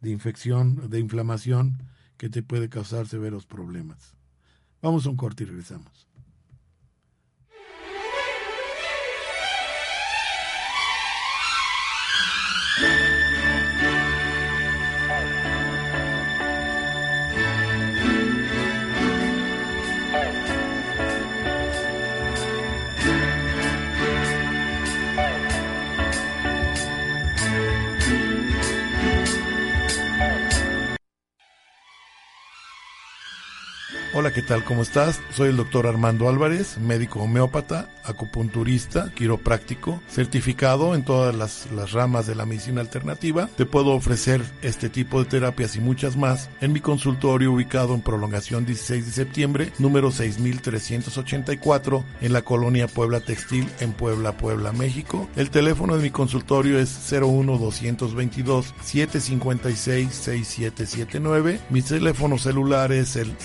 de 0.00 0.10
infección, 0.10 0.88
de 0.88 1.00
inflamación 1.00 1.82
que 2.16 2.30
te 2.30 2.44
puede 2.44 2.68
causar 2.68 3.08
severos 3.08 3.44
problemas. 3.44 4.14
Vamos 4.80 5.04
a 5.04 5.10
un 5.10 5.16
corte 5.16 5.42
y 5.42 5.46
regresamos. 5.46 6.06
Hola, 34.18 34.32
¿qué 34.32 34.40
tal? 34.40 34.64
¿Cómo 34.64 34.80
estás? 34.80 35.20
Soy 35.30 35.50
el 35.50 35.58
doctor 35.58 35.86
Armando 35.86 36.30
Álvarez, 36.30 36.78
médico 36.78 37.20
homeópata, 37.20 37.90
acupunturista, 38.02 39.12
quiropráctico, 39.12 40.00
certificado 40.08 40.94
en 40.94 41.04
todas 41.04 41.34
las, 41.34 41.92
ramas 41.92 42.26
de 42.26 42.34
la 42.34 42.46
medicina 42.46 42.80
alternativa. 42.80 43.50
Te 43.58 43.66
puedo 43.66 43.90
ofrecer 43.90 44.40
este 44.62 44.88
tipo 44.88 45.18
de 45.22 45.28
terapias 45.28 45.76
y 45.76 45.80
muchas 45.80 46.16
más 46.16 46.48
en 46.62 46.72
mi 46.72 46.80
consultorio 46.80 47.52
ubicado 47.52 47.94
en 47.94 48.00
Prolongación 48.00 48.64
16 48.64 49.04
de 49.04 49.12
septiembre, 49.12 49.72
número 49.78 50.10
6384, 50.10 52.02
en 52.22 52.32
la 52.32 52.40
colonia 52.40 52.86
Puebla 52.86 53.20
Textil, 53.20 53.68
en 53.80 53.92
Puebla, 53.92 54.32
Puebla, 54.38 54.72
México. 54.72 55.28
El 55.36 55.50
teléfono 55.50 55.94
de 55.94 56.02
mi 56.02 56.10
consultorio 56.10 56.78
es 56.78 57.12
01 57.12 57.58
222 57.58 58.74
756 58.82 60.08
6779. 60.14 61.60
Mi 61.68 61.82
teléfono 61.82 62.38
celular 62.38 62.92
es 62.92 63.16
el 63.16 63.36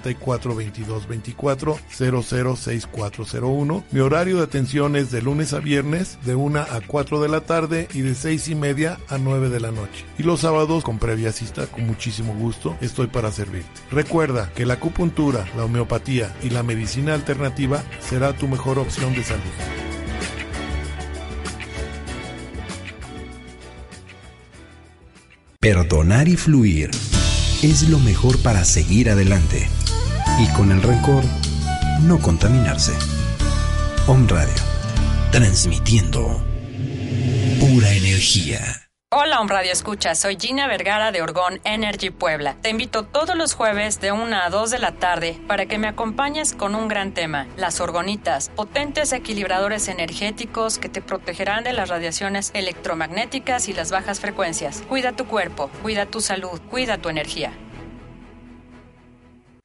0 0.00 0.16
044 0.20 0.54
2224 0.54 1.78
006401. 1.90 3.84
Mi 3.90 4.00
horario 4.00 4.38
de 4.38 4.44
atención 4.44 4.96
es 4.96 5.10
de 5.10 5.22
lunes 5.22 5.52
a 5.52 5.60
viernes 5.60 6.18
de 6.24 6.34
1 6.34 6.60
a 6.60 6.80
4 6.86 7.20
de 7.20 7.28
la 7.28 7.40
tarde 7.42 7.88
y 7.92 8.00
de 8.00 8.14
6 8.14 8.48
y 8.48 8.54
media 8.54 8.98
a 9.08 9.18
9 9.18 9.48
de 9.48 9.60
la 9.60 9.70
noche. 9.70 10.04
Y 10.18 10.22
los 10.22 10.40
sábados 10.40 10.84
con 10.84 10.98
previa 10.98 11.32
cita, 11.32 11.66
con 11.66 11.86
muchísimo 11.86 12.34
gusto, 12.34 12.76
estoy 12.80 13.08
para 13.08 13.32
servirte. 13.32 13.68
Recuerda 13.90 14.50
que 14.54 14.66
la 14.66 14.74
acupuntura, 14.74 15.46
la 15.56 15.64
homeopatía 15.64 16.34
y 16.42 16.50
la 16.50 16.62
medicina 16.62 17.14
alternativa 17.14 17.82
será 18.00 18.32
tu 18.32 18.48
mejor 18.48 18.78
opción 18.78 19.14
de 19.14 19.24
salud. 19.24 19.42
Perdonar 25.60 26.26
y 26.26 26.36
fluir 26.36 26.90
es 27.62 27.88
lo 27.88 28.00
mejor 28.00 28.36
para 28.38 28.64
seguir 28.64 29.08
adelante 29.08 29.68
y 30.38 30.46
con 30.52 30.72
el 30.72 30.82
rencor 30.82 31.24
no 32.02 32.18
contaminarse. 32.20 32.92
Om 34.06 34.26
Radio, 34.28 34.54
transmitiendo 35.30 36.42
pura 37.60 37.90
energía. 37.90 38.60
Hola, 39.14 39.40
Om 39.40 39.48
Radio 39.48 39.72
Escucha. 39.72 40.14
Soy 40.14 40.38
Gina 40.40 40.66
Vergara 40.66 41.12
de 41.12 41.20
Orgón 41.20 41.60
Energy 41.64 42.08
Puebla. 42.08 42.56
Te 42.62 42.70
invito 42.70 43.04
todos 43.04 43.36
los 43.36 43.52
jueves 43.52 44.00
de 44.00 44.10
1 44.10 44.36
a 44.36 44.48
2 44.48 44.70
de 44.70 44.78
la 44.78 44.92
tarde 44.92 45.38
para 45.46 45.66
que 45.66 45.76
me 45.76 45.86
acompañes 45.86 46.54
con 46.54 46.74
un 46.74 46.88
gran 46.88 47.12
tema: 47.12 47.46
las 47.58 47.80
orgonitas, 47.80 48.48
potentes 48.56 49.12
equilibradores 49.12 49.88
energéticos 49.88 50.78
que 50.78 50.88
te 50.88 51.02
protegerán 51.02 51.62
de 51.62 51.74
las 51.74 51.90
radiaciones 51.90 52.50
electromagnéticas 52.54 53.68
y 53.68 53.74
las 53.74 53.90
bajas 53.90 54.18
frecuencias. 54.18 54.82
Cuida 54.88 55.12
tu 55.12 55.26
cuerpo, 55.26 55.68
cuida 55.82 56.06
tu 56.06 56.22
salud, 56.22 56.58
cuida 56.70 56.96
tu 56.96 57.10
energía. 57.10 57.52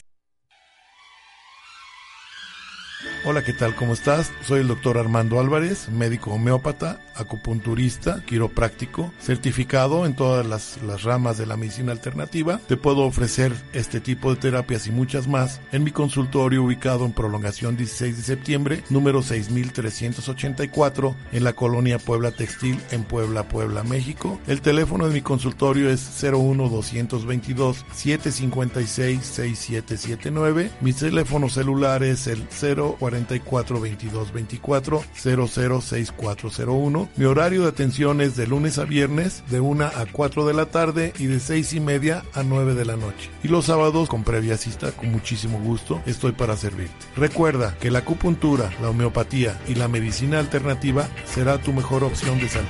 Hola, 3.23 3.43
¿qué 3.43 3.53
tal? 3.53 3.75
¿Cómo 3.75 3.93
estás? 3.93 4.31
Soy 4.41 4.61
el 4.61 4.67
doctor 4.67 4.97
Armando 4.97 5.39
Álvarez, 5.39 5.89
médico 5.89 6.31
homeópata, 6.31 6.99
acupunturista, 7.13 8.23
quiropráctico, 8.25 9.13
certificado 9.19 10.07
en 10.07 10.15
todas 10.15 10.43
las, 10.43 11.03
ramas 11.03 11.37
de 11.37 11.45
la 11.45 11.55
medicina 11.55 11.91
alternativa. 11.91 12.59
Te 12.67 12.77
puedo 12.77 13.01
ofrecer 13.01 13.53
este 13.73 13.99
tipo 13.99 14.33
de 14.33 14.41
terapias 14.41 14.87
y 14.87 14.91
muchas 14.91 15.27
más 15.27 15.61
en 15.71 15.83
mi 15.83 15.91
consultorio 15.91 16.63
ubicado 16.63 17.05
en 17.05 17.13
Prolongación 17.13 17.77
16 17.77 18.17
de 18.17 18.23
septiembre, 18.23 18.83
número 18.89 19.21
6384, 19.21 21.15
en 21.31 21.43
la 21.43 21.53
colonia 21.53 21.99
Puebla 21.99 22.31
Textil, 22.31 22.79
en 22.89 23.03
Puebla, 23.03 23.47
Puebla, 23.47 23.83
México. 23.83 24.39
El 24.47 24.61
teléfono 24.61 25.07
de 25.07 25.13
mi 25.13 25.21
consultorio 25.21 25.91
es 25.91 26.01
01222 26.23 27.85
756 27.93 29.23
6779. 29.23 30.71
Mi 30.81 30.93
teléfono 30.93 31.49
celular 31.49 32.01
es 32.01 32.25
el 32.25 32.47
0 32.49 32.97
44 33.11 33.81
22 33.81 34.31
24 34.33 35.03
006401. 35.13 37.09
Mi 37.17 37.25
horario 37.25 37.63
de 37.63 37.69
atención 37.69 38.21
es 38.21 38.37
de 38.37 38.47
lunes 38.47 38.77
a 38.77 38.85
viernes 38.85 39.43
de 39.49 39.59
1 39.59 39.85
a 39.85 40.05
4 40.11 40.47
de 40.47 40.53
la 40.53 40.67
tarde 40.67 41.13
y 41.19 41.25
de 41.25 41.39
6 41.39 41.73
y 41.73 41.79
media 41.81 42.23
a 42.33 42.43
9 42.43 42.73
de 42.73 42.85
la 42.85 42.95
noche. 42.95 43.29
Y 43.43 43.49
los 43.49 43.65
sábados 43.65 44.07
con 44.07 44.23
previa 44.23 44.57
cita, 44.57 44.91
con 44.91 45.11
muchísimo 45.11 45.59
gusto, 45.59 46.01
estoy 46.05 46.31
para 46.31 46.55
servirte. 46.55 46.93
Recuerda 47.15 47.75
que 47.79 47.91
la 47.91 47.99
acupuntura, 47.99 48.71
la 48.81 48.89
homeopatía 48.89 49.59
y 49.67 49.75
la 49.75 49.87
medicina 49.87 50.39
alternativa 50.39 51.07
será 51.25 51.57
tu 51.57 51.73
mejor 51.73 52.03
opción 52.03 52.39
de 52.39 52.47
salud. 52.47 52.67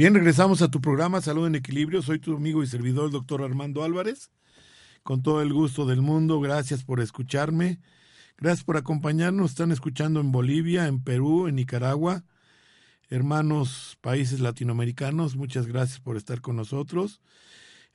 Bien, 0.00 0.14
regresamos 0.14 0.62
a 0.62 0.70
tu 0.70 0.80
programa 0.80 1.20
Salud 1.20 1.46
en 1.46 1.56
Equilibrio. 1.56 2.00
Soy 2.00 2.18
tu 2.18 2.34
amigo 2.34 2.62
y 2.62 2.66
servidor, 2.66 3.04
el 3.04 3.10
doctor 3.10 3.42
Armando 3.42 3.84
Álvarez. 3.84 4.30
Con 5.02 5.22
todo 5.22 5.42
el 5.42 5.52
gusto 5.52 5.84
del 5.84 6.00
mundo, 6.00 6.40
gracias 6.40 6.84
por 6.84 7.00
escucharme. 7.00 7.80
Gracias 8.38 8.64
por 8.64 8.78
acompañarnos. 8.78 9.50
Están 9.50 9.72
escuchando 9.72 10.20
en 10.20 10.32
Bolivia, 10.32 10.86
en 10.86 11.04
Perú, 11.04 11.48
en 11.48 11.56
Nicaragua. 11.56 12.24
Hermanos 13.10 13.98
países 14.00 14.40
latinoamericanos, 14.40 15.36
muchas 15.36 15.66
gracias 15.66 16.00
por 16.00 16.16
estar 16.16 16.40
con 16.40 16.56
nosotros. 16.56 17.20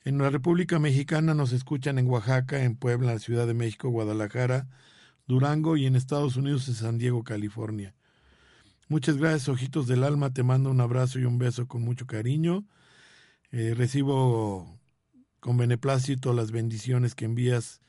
En 0.04 0.18
la 0.18 0.30
República 0.30 0.78
Mexicana 0.78 1.34
nos 1.34 1.50
escuchan 1.50 1.98
en 1.98 2.06
Oaxaca, 2.06 2.62
en 2.62 2.76
Puebla, 2.76 3.14
en 3.14 3.18
Ciudad 3.18 3.48
de 3.48 3.54
México, 3.54 3.88
Guadalajara, 3.88 4.68
Durango 5.26 5.76
y 5.76 5.86
en 5.86 5.96
Estados 5.96 6.36
Unidos, 6.36 6.68
en 6.68 6.74
San 6.74 6.98
Diego, 6.98 7.24
California. 7.24 7.96
Muchas 8.88 9.16
gracias, 9.16 9.48
Ojitos 9.48 9.88
del 9.88 10.04
Alma. 10.04 10.32
Te 10.32 10.44
mando 10.44 10.70
un 10.70 10.80
abrazo 10.80 11.18
y 11.18 11.24
un 11.24 11.38
beso 11.38 11.66
con 11.66 11.82
mucho 11.82 12.06
cariño. 12.06 12.64
Eh, 13.50 13.74
recibo 13.74 14.78
con 15.40 15.56
beneplácito 15.56 16.32
las 16.32 16.52
bendiciones 16.52 17.16
que 17.16 17.24
envías 17.24 17.80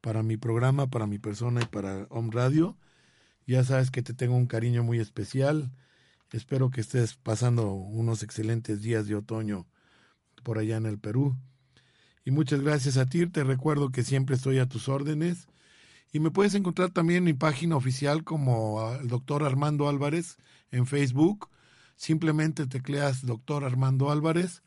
para 0.00 0.24
mi 0.24 0.36
programa, 0.36 0.88
para 0.88 1.06
mi 1.06 1.20
persona 1.20 1.60
y 1.62 1.66
para 1.66 2.08
Home 2.10 2.30
Radio. 2.32 2.76
Ya 3.46 3.62
sabes 3.62 3.92
que 3.92 4.02
te 4.02 4.14
tengo 4.14 4.34
un 4.34 4.48
cariño 4.48 4.82
muy 4.82 4.98
especial. 4.98 5.70
Espero 6.32 6.70
que 6.70 6.80
estés 6.80 7.14
pasando 7.14 7.72
unos 7.72 8.24
excelentes 8.24 8.82
días 8.82 9.06
de 9.06 9.14
otoño 9.14 9.68
por 10.42 10.58
allá 10.58 10.76
en 10.76 10.86
el 10.86 10.98
Perú. 10.98 11.36
Y 12.24 12.32
muchas 12.32 12.62
gracias 12.62 12.96
a 12.96 13.06
ti. 13.06 13.28
Te 13.28 13.44
recuerdo 13.44 13.90
que 13.90 14.02
siempre 14.02 14.34
estoy 14.34 14.58
a 14.58 14.66
tus 14.66 14.88
órdenes. 14.88 15.46
Y 16.12 16.20
me 16.20 16.30
puedes 16.30 16.54
encontrar 16.54 16.90
también 16.90 17.18
en 17.18 17.24
mi 17.24 17.32
página 17.32 17.74
oficial 17.74 18.22
como 18.22 18.92
el 19.00 19.08
doctor 19.08 19.44
Armando 19.44 19.88
Álvarez 19.88 20.36
en 20.70 20.86
Facebook. 20.86 21.48
Simplemente 21.96 22.66
tecleas 22.66 23.24
doctor 23.24 23.64
Armando 23.64 24.10
Álvarez. 24.10 24.62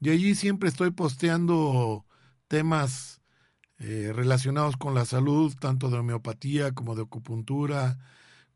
Y 0.00 0.10
allí 0.10 0.34
siempre 0.34 0.68
estoy 0.68 0.90
posteando 0.90 2.04
temas 2.48 3.22
eh, 3.78 4.12
relacionados 4.14 4.76
con 4.76 4.94
la 4.94 5.06
salud, 5.06 5.54
tanto 5.58 5.88
de 5.88 5.98
homeopatía 5.98 6.72
como 6.72 6.94
de 6.94 7.02
acupuntura, 7.02 7.98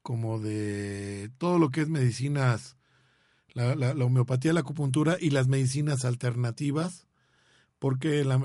como 0.02 0.38
de 0.38 1.30
todo 1.38 1.58
lo 1.58 1.70
que 1.70 1.80
es 1.80 1.88
medicinas, 1.88 2.76
la, 3.54 3.74
la 3.74 4.04
homeopatía, 4.04 4.52
la 4.52 4.60
acupuntura 4.60 5.16
y 5.18 5.30
las 5.30 5.48
medicinas 5.48 6.04
alternativas 6.04 7.06
porque 7.82 8.24
la, 8.24 8.40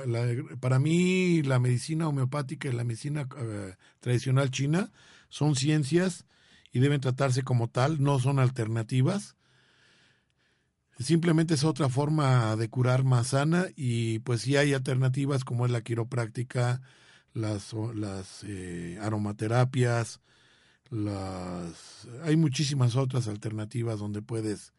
para 0.59 0.79
mí 0.79 1.43
la 1.43 1.59
medicina 1.59 2.07
homeopática 2.07 2.69
y 2.69 2.71
la 2.71 2.83
medicina 2.83 3.27
eh, 3.37 3.75
tradicional 3.99 4.49
china 4.49 4.91
son 5.29 5.55
ciencias 5.55 6.25
y 6.71 6.79
deben 6.79 7.01
tratarse 7.01 7.43
como 7.43 7.69
tal, 7.69 8.01
no 8.01 8.17
son 8.17 8.39
alternativas. 8.39 9.35
Simplemente 10.97 11.53
es 11.53 11.65
otra 11.65 11.87
forma 11.87 12.55
de 12.55 12.67
curar 12.67 13.03
más 13.03 13.27
sana 13.27 13.67
y 13.75 14.17
pues 14.19 14.41
sí 14.41 14.57
hay 14.57 14.73
alternativas 14.73 15.43
como 15.43 15.67
es 15.67 15.71
la 15.71 15.81
quiropráctica, 15.81 16.81
las, 17.35 17.75
las 17.93 18.43
eh, 18.43 18.97
aromaterapias, 19.03 20.19
las, 20.89 22.07
hay 22.23 22.37
muchísimas 22.37 22.95
otras 22.95 23.27
alternativas 23.27 23.99
donde 23.99 24.23
puedes 24.23 24.73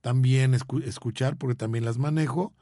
también 0.00 0.54
escuchar 0.54 1.36
porque 1.36 1.54
también 1.54 1.84
las 1.84 1.98
manejo 1.98 2.54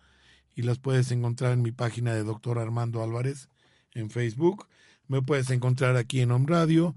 y 0.57 0.63
las 0.63 0.79
puedes 0.79 1.13
encontrar 1.13 1.53
en 1.53 1.63
mi 1.63 1.71
página 1.71 2.15
de 2.15 2.25
Doctor 2.25 2.59
Armando 2.59 3.03
Álvarez 3.03 3.49
en 3.93 4.11
Facebook. 4.11 4.67
Me 5.07 5.23
puedes 5.23 5.51
encontrar 5.51 5.97
aquí 5.97 6.21
en 6.21 6.33
Home 6.33 6.47
Radio. 6.49 6.97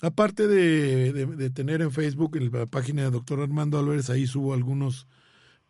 Aparte 0.00 0.48
de, 0.48 1.50
tener 1.50 1.82
en 1.82 1.92
Facebook 1.92 2.36
en 2.36 2.50
la 2.50 2.66
página 2.66 3.02
de 3.02 3.10
Doctor 3.10 3.40
Armando 3.40 3.78
Álvarez, 3.78 4.08
ahí 4.08 4.26
subo 4.26 4.54
algunos 4.54 5.06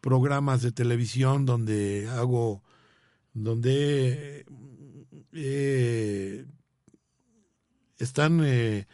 programas 0.01 0.62
de 0.62 0.70
televisión 0.70 1.45
donde 1.45 2.09
hago, 2.09 2.62
donde 3.32 4.47
he 5.32 6.47
están 7.99 8.43
eh, 8.45 8.87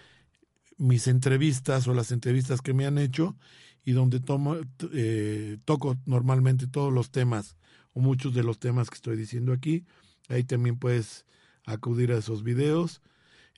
mis 0.78 1.08
entrevistas 1.08 1.86
o 1.88 1.94
las 1.94 2.12
entrevistas 2.12 2.62
que 2.62 2.74
me 2.74 2.86
han 2.86 2.96
hecho 2.96 3.36
y 3.84 3.92
donde 3.92 4.20
tomo, 4.20 4.56
eh, 4.92 5.58
toco 5.64 5.96
normalmente 6.06 6.66
todos 6.66 6.92
los 6.92 7.10
temas 7.10 7.56
muchos 8.00 8.34
de 8.34 8.42
los 8.42 8.58
temas 8.58 8.90
que 8.90 8.96
estoy 8.96 9.16
diciendo 9.16 9.52
aquí. 9.52 9.84
Ahí 10.28 10.44
también 10.44 10.78
puedes 10.78 11.26
acudir 11.64 12.12
a 12.12 12.18
esos 12.18 12.42
videos. 12.42 13.02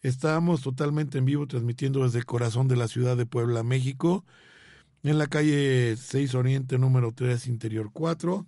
Estamos 0.03 0.63
totalmente 0.63 1.19
en 1.19 1.25
vivo 1.25 1.47
transmitiendo 1.47 2.05
desde 2.05 2.19
el 2.19 2.27
corazón 2.27 2.69
de 2.69 2.77
la 2.77 2.89
ciudad 2.89 3.17
de 3.17 3.27
Puebla, 3.27 3.63
México, 3.63 4.25
en 5.03 5.19
la 5.19 5.29
calle 5.29 5.97
6 5.97 6.35
Oriente 6.35 6.79
número 6.79 7.13
3, 7.13 7.47
Interior 7.47 7.91
4. 7.93 8.47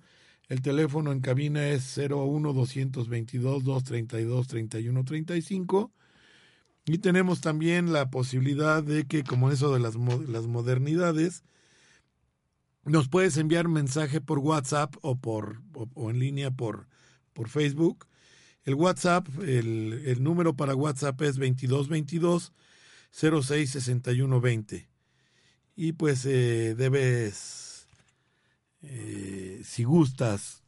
El 0.49 0.63
teléfono 0.63 1.13
en 1.13 1.21
cabina 1.21 1.69
es 1.69 1.97
01 1.97 2.53
222 2.53 3.65
232 3.65 4.47
3135 4.49 5.93
y 6.87 6.99
tenemos 6.99 7.41
también 7.41 7.93
la 7.93 8.11
posibilidad 8.11 8.83
de 8.83 9.07
que, 9.07 9.25
como 9.25 9.51
eso 9.51 9.73
de 9.73 9.81
las, 9.81 9.95
las 9.97 10.47
modernidades, 10.47 11.43
nos 12.85 13.09
puedes 13.09 13.37
enviar 13.37 13.69
mensaje 13.69 14.21
por 14.21 14.39
WhatsApp 14.39 14.95
o, 15.03 15.17
por, 15.17 15.63
o, 15.73 16.11
en 16.11 16.19
línea 16.19 16.51
por, 16.51 16.87
por 17.33 17.49
Facebook. 17.49 18.07
El 18.65 18.75
WhatsApp, 18.75 19.27
el, 19.41 20.03
el 20.07 20.23
número 20.23 20.55
para 20.55 20.75
WhatsApp 20.75 21.21
es 21.23 21.37
2222 21.37 22.53
066120. 23.15 24.89
Y 25.77 25.93
pues 25.93 26.25
eh, 26.27 26.75
debes, 26.77 27.87
eh, 28.83 29.61
si 29.65 29.85
gustas, 29.85 30.63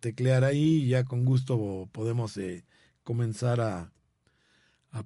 teclear 0.00 0.44
ahí 0.44 0.84
y 0.84 0.88
ya 0.88 1.04
con 1.04 1.24
gusto 1.24 1.88
podemos 1.92 2.36
eh, 2.36 2.64
comenzar 3.04 3.60
a, 3.60 3.92
a, 4.92 5.04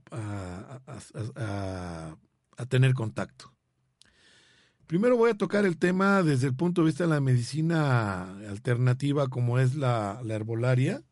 tener 2.68 2.94
contacto. 2.94 3.52
Primero 4.92 5.16
voy 5.16 5.30
a 5.30 5.38
tocar 5.38 5.64
el 5.64 5.78
tema 5.78 6.22
desde 6.22 6.48
el 6.48 6.54
punto 6.54 6.82
de 6.82 6.88
vista 6.88 7.04
de 7.04 7.08
la 7.08 7.20
medicina 7.22 8.24
alternativa 8.46 9.28
como 9.28 9.58
es 9.58 9.74
la, 9.74 10.20
la 10.22 10.34
herbolaria. 10.34 11.02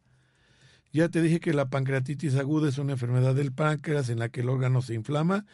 Ya 0.93 1.09
te 1.09 1.22
dije 1.22 1.41
que 1.41 1.55
la 1.55 1.70
pancreatitis 1.70 2.35
aguda 2.35 2.68
es 2.68 2.76
una 2.76 2.93
enfermedad 2.93 3.35
del 3.35 3.53
páncreas 3.53 4.11
en 4.11 4.18
la 4.18 4.28
que 4.28 4.43
el 4.43 4.51
órgano 4.51 4.83
se 4.83 4.93
inflama 4.93 5.47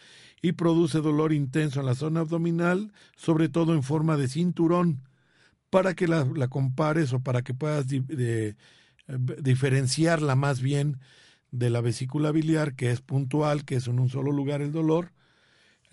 y 0.43 0.55
produce 0.55 1.01
dolor 1.03 1.33
intenso 1.33 1.79
en 1.79 1.87
la 1.87 1.95
zona 1.95 2.19
abdominal, 2.19 2.93
sobre 3.15 3.49
todo 3.49 3.75
en 3.75 3.85
forma 3.85 4.17
de 4.17 4.27
cinturón. 4.27 5.03
Para 5.71 5.95
que 5.95 6.09
la, 6.09 6.25
la 6.35 6.49
compares 6.49 7.13
o 7.13 7.21
para 7.21 7.43
que 7.43 7.55
puedas 7.55 7.87
eh, 7.93 8.57
diferenciarla 9.41 10.35
más 10.35 10.61
bien 10.61 10.99
de 11.53 11.71
la 11.71 11.81
vesícula 11.81 12.33
biliar, 12.33 12.75
que 12.75 12.91
es 12.91 13.01
puntual, 13.03 13.65
que 13.65 13.77
es 13.77 13.87
en 13.87 14.01
un 14.01 14.09
solo 14.09 14.33
lugar 14.33 14.63
el 14.63 14.73
dolor. 14.73 15.13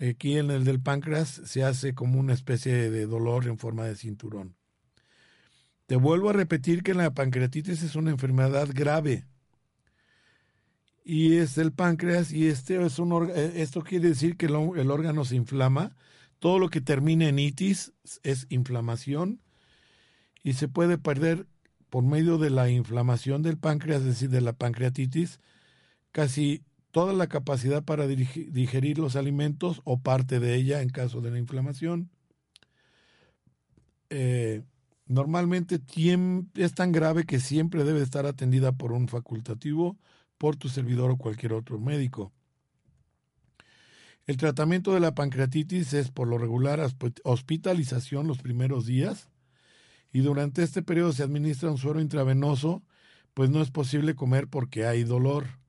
Aquí 0.00 0.38
en 0.38 0.50
el 0.50 0.64
del 0.64 0.80
páncreas 0.80 1.40
se 1.44 1.62
hace 1.62 1.94
como 1.94 2.18
una 2.18 2.34
especie 2.34 2.90
de 2.90 3.06
dolor 3.06 3.46
en 3.46 3.58
forma 3.58 3.84
de 3.84 3.96
cinturón. 3.96 4.56
Te 5.86 5.96
vuelvo 5.96 6.30
a 6.30 6.32
repetir 6.32 6.82
que 6.82 6.94
la 6.94 7.12
pancreatitis 7.12 7.82
es 7.82 7.94
una 7.94 8.10
enfermedad 8.10 8.68
grave. 8.72 9.26
Y 11.04 11.36
es 11.36 11.58
el 11.58 11.72
páncreas 11.72 12.32
y 12.32 12.48
este 12.48 12.82
es 12.84 12.98
un 12.98 13.30
eh, 13.30 13.52
esto 13.56 13.82
quiere 13.82 14.08
decir 14.08 14.36
que 14.36 14.46
el, 14.46 14.54
el 14.76 14.90
órgano 14.90 15.24
se 15.24 15.36
inflama. 15.36 15.94
Todo 16.38 16.58
lo 16.58 16.70
que 16.70 16.80
termina 16.80 17.28
en 17.28 17.38
itis 17.38 17.92
es 18.22 18.46
inflamación 18.48 19.42
y 20.42 20.54
se 20.54 20.68
puede 20.68 20.98
perder 20.98 21.46
por 21.90 22.02
medio 22.02 22.38
de 22.38 22.50
la 22.50 22.70
inflamación 22.70 23.42
del 23.42 23.58
páncreas, 23.58 24.00
es 24.00 24.06
decir, 24.06 24.30
de 24.30 24.40
la 24.40 24.54
pancreatitis, 24.54 25.40
casi 26.10 26.64
toda 26.94 27.12
la 27.12 27.26
capacidad 27.26 27.82
para 27.82 28.06
digerir 28.06 29.00
los 29.00 29.16
alimentos 29.16 29.80
o 29.82 29.98
parte 29.98 30.38
de 30.38 30.54
ella 30.54 30.80
en 30.80 30.90
caso 30.90 31.20
de 31.20 31.32
la 31.32 31.40
inflamación. 31.40 32.08
Eh, 34.10 34.62
normalmente 35.06 35.80
es 36.54 36.74
tan 36.74 36.92
grave 36.92 37.24
que 37.24 37.40
siempre 37.40 37.82
debe 37.82 38.00
estar 38.00 38.26
atendida 38.26 38.70
por 38.70 38.92
un 38.92 39.08
facultativo, 39.08 39.98
por 40.38 40.54
tu 40.54 40.68
servidor 40.68 41.10
o 41.10 41.16
cualquier 41.16 41.54
otro 41.54 41.80
médico. 41.80 42.32
El 44.26 44.36
tratamiento 44.36 44.94
de 44.94 45.00
la 45.00 45.16
pancreatitis 45.16 45.94
es 45.94 46.12
por 46.12 46.28
lo 46.28 46.38
regular 46.38 46.80
hospitalización 47.24 48.28
los 48.28 48.38
primeros 48.38 48.86
días, 48.86 49.30
y 50.12 50.20
durante 50.20 50.62
este 50.62 50.80
periodo 50.80 51.12
se 51.12 51.24
administra 51.24 51.72
un 51.72 51.78
suero 51.78 52.00
intravenoso, 52.00 52.84
pues 53.34 53.50
no 53.50 53.60
es 53.62 53.72
posible 53.72 54.14
comer 54.14 54.46
porque 54.46 54.86
hay 54.86 55.02
dolor. 55.02 55.63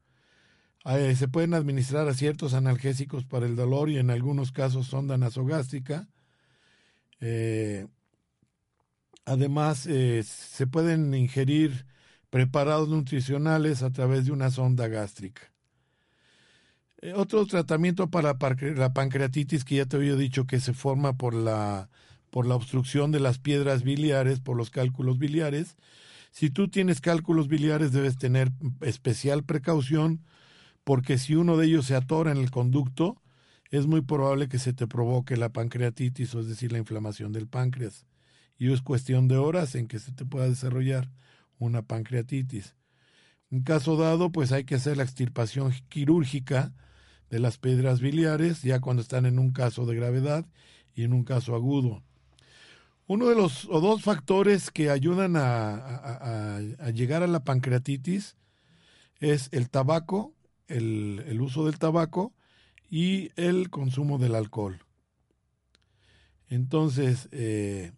Eh, 0.86 1.16
se 1.16 1.28
pueden 1.28 1.56
administrar 1.56 2.08
a 2.08 2.14
ciertos 2.14 2.54
analgésicos 2.54 3.26
para 3.26 3.48
el 3.48 3.56
dolor 3.56 3.90
y 3.90 3.98
en 3.98 4.12
algunos 4.12 4.52
casos 4.52 4.88
sonda 4.88 5.18
nasogástrica. 5.18 6.08
Eh, 7.20 7.88
además, 9.26 9.88
eh, 9.88 10.24
se 10.24 10.68
pueden 10.68 11.14
ingerir 11.16 11.86
preparados 12.30 12.90
nutricionales 12.90 13.82
a 13.82 13.92
través 13.92 14.26
de 14.26 14.32
una 14.32 14.52
sonda 14.52 14.88
gástrica. 14.88 15.52
otro 17.16 17.46
tratamiento 17.46 18.10
para 18.10 18.36
la 18.76 18.94
pancreatitis 18.94 19.64
que 19.64 19.76
ya 19.76 19.86
te 19.86 19.98
había 19.98 20.16
dicho 20.16 20.46
que 20.46 20.60
se 20.60 20.74
forma 20.74 21.14
por 21.14 21.34
la 21.34 21.90
por 22.32 22.46
la 22.48 22.56
obstrucción 22.56 23.12
de 23.12 23.22
las 23.22 23.40
piedras 23.40 23.84
biliares, 23.84 24.42
por 24.42 24.58
los 24.58 24.70
cálculos 24.70 25.18
biliares. 25.18 25.78
Si 26.32 26.50
tú 26.50 26.68
tienes 26.68 27.00
cálculos 27.00 27.48
biliares 27.48 27.94
debes 27.94 28.18
tener 28.18 28.52
especial 28.82 29.44
precaución 29.46 30.22
porque 30.86 31.18
si 31.18 31.36
uno 31.36 31.58
de 31.58 31.66
ellos 31.66 31.88
se 31.88 31.96
atora 31.96 32.32
en 32.32 32.38
el 32.38 32.52
conducto, 32.52 33.22
es 33.70 33.88
muy 33.88 34.02
probable 34.02 34.48
que 34.48 34.60
se 34.60 34.72
te 34.72 34.88
provoque 34.88 35.36
la 35.36 35.50
pancreatitis, 35.50 36.34
o 36.36 36.40
es 36.40 36.48
decir, 36.48 36.72
la 36.72 36.78
inflamación 36.78 37.34
del 37.34 37.48
páncreas. 37.48 38.06
Y 38.58 38.72
es 38.72 38.82
cuestión 38.82 39.28
de 39.28 39.36
horas 39.36 39.76
en 39.76 39.88
que 39.88 40.00
se 40.00 40.14
te 40.14 40.24
pueda 40.24 40.48
desarrollar 40.48 41.12
una 41.60 41.82
pancreatitis. 41.82 42.76
En 43.52 43.64
caso 43.64 43.98
dado, 43.98 44.32
pues 44.32 44.52
hay 44.52 44.64
que 44.64 44.76
hacer 44.76 44.96
la 44.96 45.04
extirpación 45.04 45.74
quirúrgica 45.90 46.74
de 47.30 47.40
las 47.40 47.58
piedras 47.58 48.00
biliares, 48.00 48.62
ya 48.62 48.80
cuando 48.80 49.02
están 49.02 49.26
en 49.26 49.40
un 49.40 49.52
caso 49.52 49.86
de 49.86 49.96
gravedad 49.96 50.46
y 50.94 51.04
en 51.04 51.14
un 51.14 51.24
caso 51.24 51.56
agudo. 51.56 52.04
Uno 53.08 53.28
de 53.28 53.36
los 53.36 53.66
o 53.66 53.82
dos 53.82 54.02
factores 54.02 54.72
que 54.72 54.90
ayudan 54.90 55.36
a, 55.36 56.60
llegar 56.94 57.24
a 57.24 57.28
la 57.28 57.44
pancreatitis 57.44 58.36
es 59.20 59.50
el 59.52 59.70
tabaco, 59.70 60.35
el, 60.68 61.40
uso 61.42 61.66
del 61.66 61.78
tabaco 61.80 62.34
y 62.90 63.32
el 63.36 63.70
consumo 63.70 64.18
del 64.18 64.36
alcohol. 64.36 64.80
Entonces, 66.50 67.28
eh, 67.32 67.92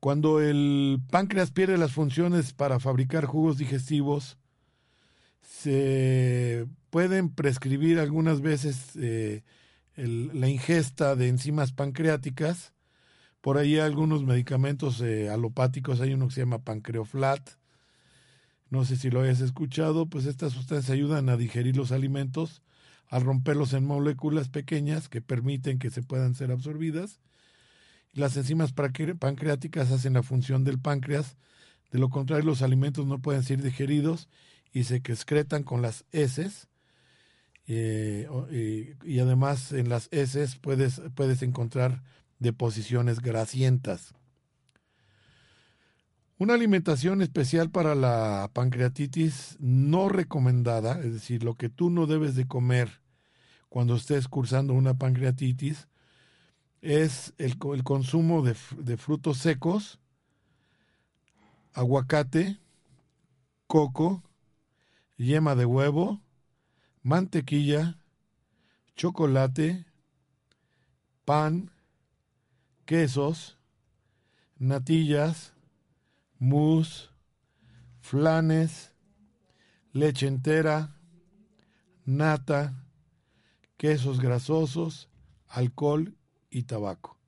cuando 0.00 0.40
el 0.40 1.00
páncreas 1.10 1.50
pierde 1.50 1.78
las 1.78 1.92
funciones 1.92 2.52
para 2.52 2.78
fabricar 2.80 3.24
jugos 3.24 3.58
digestivos, 3.58 4.38
se 5.42 6.66
pueden 6.90 7.30
prescribir 7.30 7.98
algunas 7.98 8.40
veces 8.40 8.90
eh, 8.96 9.42
la 9.96 10.48
ingesta 10.48 11.16
de 11.16 11.28
enzimas 11.28 11.72
pancreáticas 11.72 12.72
por 13.40 13.56
ahí 13.56 13.74
hay 13.74 13.80
algunos 13.80 14.24
medicamentos 14.24 15.00
eh, 15.00 15.30
alopáticos, 15.30 16.00
hay 16.00 16.12
uno 16.12 16.28
que 16.28 16.34
se 16.34 16.40
llama 16.40 16.58
pancreoflat, 16.58 17.50
no 18.70 18.84
sé 18.84 18.96
si 18.96 19.10
lo 19.10 19.22
hayas 19.22 19.40
escuchado, 19.40 20.06
pues 20.06 20.26
estas 20.26 20.52
sustancias 20.52 20.90
ayudan 20.90 21.28
a 21.28 21.36
digerir 21.36 21.76
los 21.76 21.92
alimentos 21.92 22.62
al 23.08 23.22
romperlos 23.22 23.72
en 23.72 23.86
moléculas 23.86 24.48
pequeñas 24.48 25.08
que 25.08 25.22
permiten 25.22 25.78
que 25.78 25.90
se 25.90 26.02
puedan 26.02 26.34
ser 26.34 26.50
absorbidas. 26.50 27.20
Las 28.12 28.36
enzimas 28.36 28.72
pancreáticas 28.72 29.90
hacen 29.90 30.14
la 30.14 30.22
función 30.22 30.64
del 30.64 30.78
páncreas, 30.78 31.36
de 31.90 31.98
lo 31.98 32.10
contrario 32.10 32.44
los 32.44 32.62
alimentos 32.62 33.06
no 33.06 33.20
pueden 33.20 33.42
ser 33.42 33.62
digeridos 33.62 34.28
y 34.72 34.84
se 34.84 34.96
excretan 34.96 35.62
con 35.62 35.80
las 35.80 36.04
heces. 36.12 36.68
Eh, 37.66 38.96
y 39.04 39.18
además 39.18 39.72
en 39.72 39.88
las 39.88 40.08
heces 40.10 40.56
puedes, 40.56 41.00
puedes 41.14 41.42
encontrar 41.42 42.02
deposiciones 42.38 43.20
grasientas. 43.20 44.14
Una 46.38 46.54
alimentación 46.54 47.20
especial 47.20 47.68
para 47.68 47.96
la 47.96 48.48
pancreatitis 48.52 49.56
no 49.58 50.08
recomendada, 50.08 51.00
es 51.00 51.12
decir, 51.12 51.42
lo 51.42 51.56
que 51.56 51.68
tú 51.68 51.90
no 51.90 52.06
debes 52.06 52.36
de 52.36 52.46
comer 52.46 53.00
cuando 53.68 53.96
estés 53.96 54.28
cursando 54.28 54.72
una 54.72 54.94
pancreatitis, 54.94 55.88
es 56.80 57.34
el, 57.38 57.58
consumo 57.58 58.42
de 58.42 58.54
frutos 58.96 59.38
secos, 59.38 59.98
aguacate, 61.74 62.58
coco, 63.66 64.22
yema 65.16 65.56
de 65.56 65.64
huevo, 65.64 66.20
mantequilla, 67.02 67.98
chocolate, 68.94 69.86
pan, 71.24 71.72
quesos, 72.84 73.58
natillas, 74.56 75.52
mousse, 76.38 77.10
flanes, 78.00 78.92
leche 79.92 80.26
entera, 80.26 80.96
nata, 82.04 82.84
quesos 83.76 84.20
grasosos, 84.20 85.08
alcohol 85.48 86.14
y 86.50 86.62
tabaco. 86.62 87.18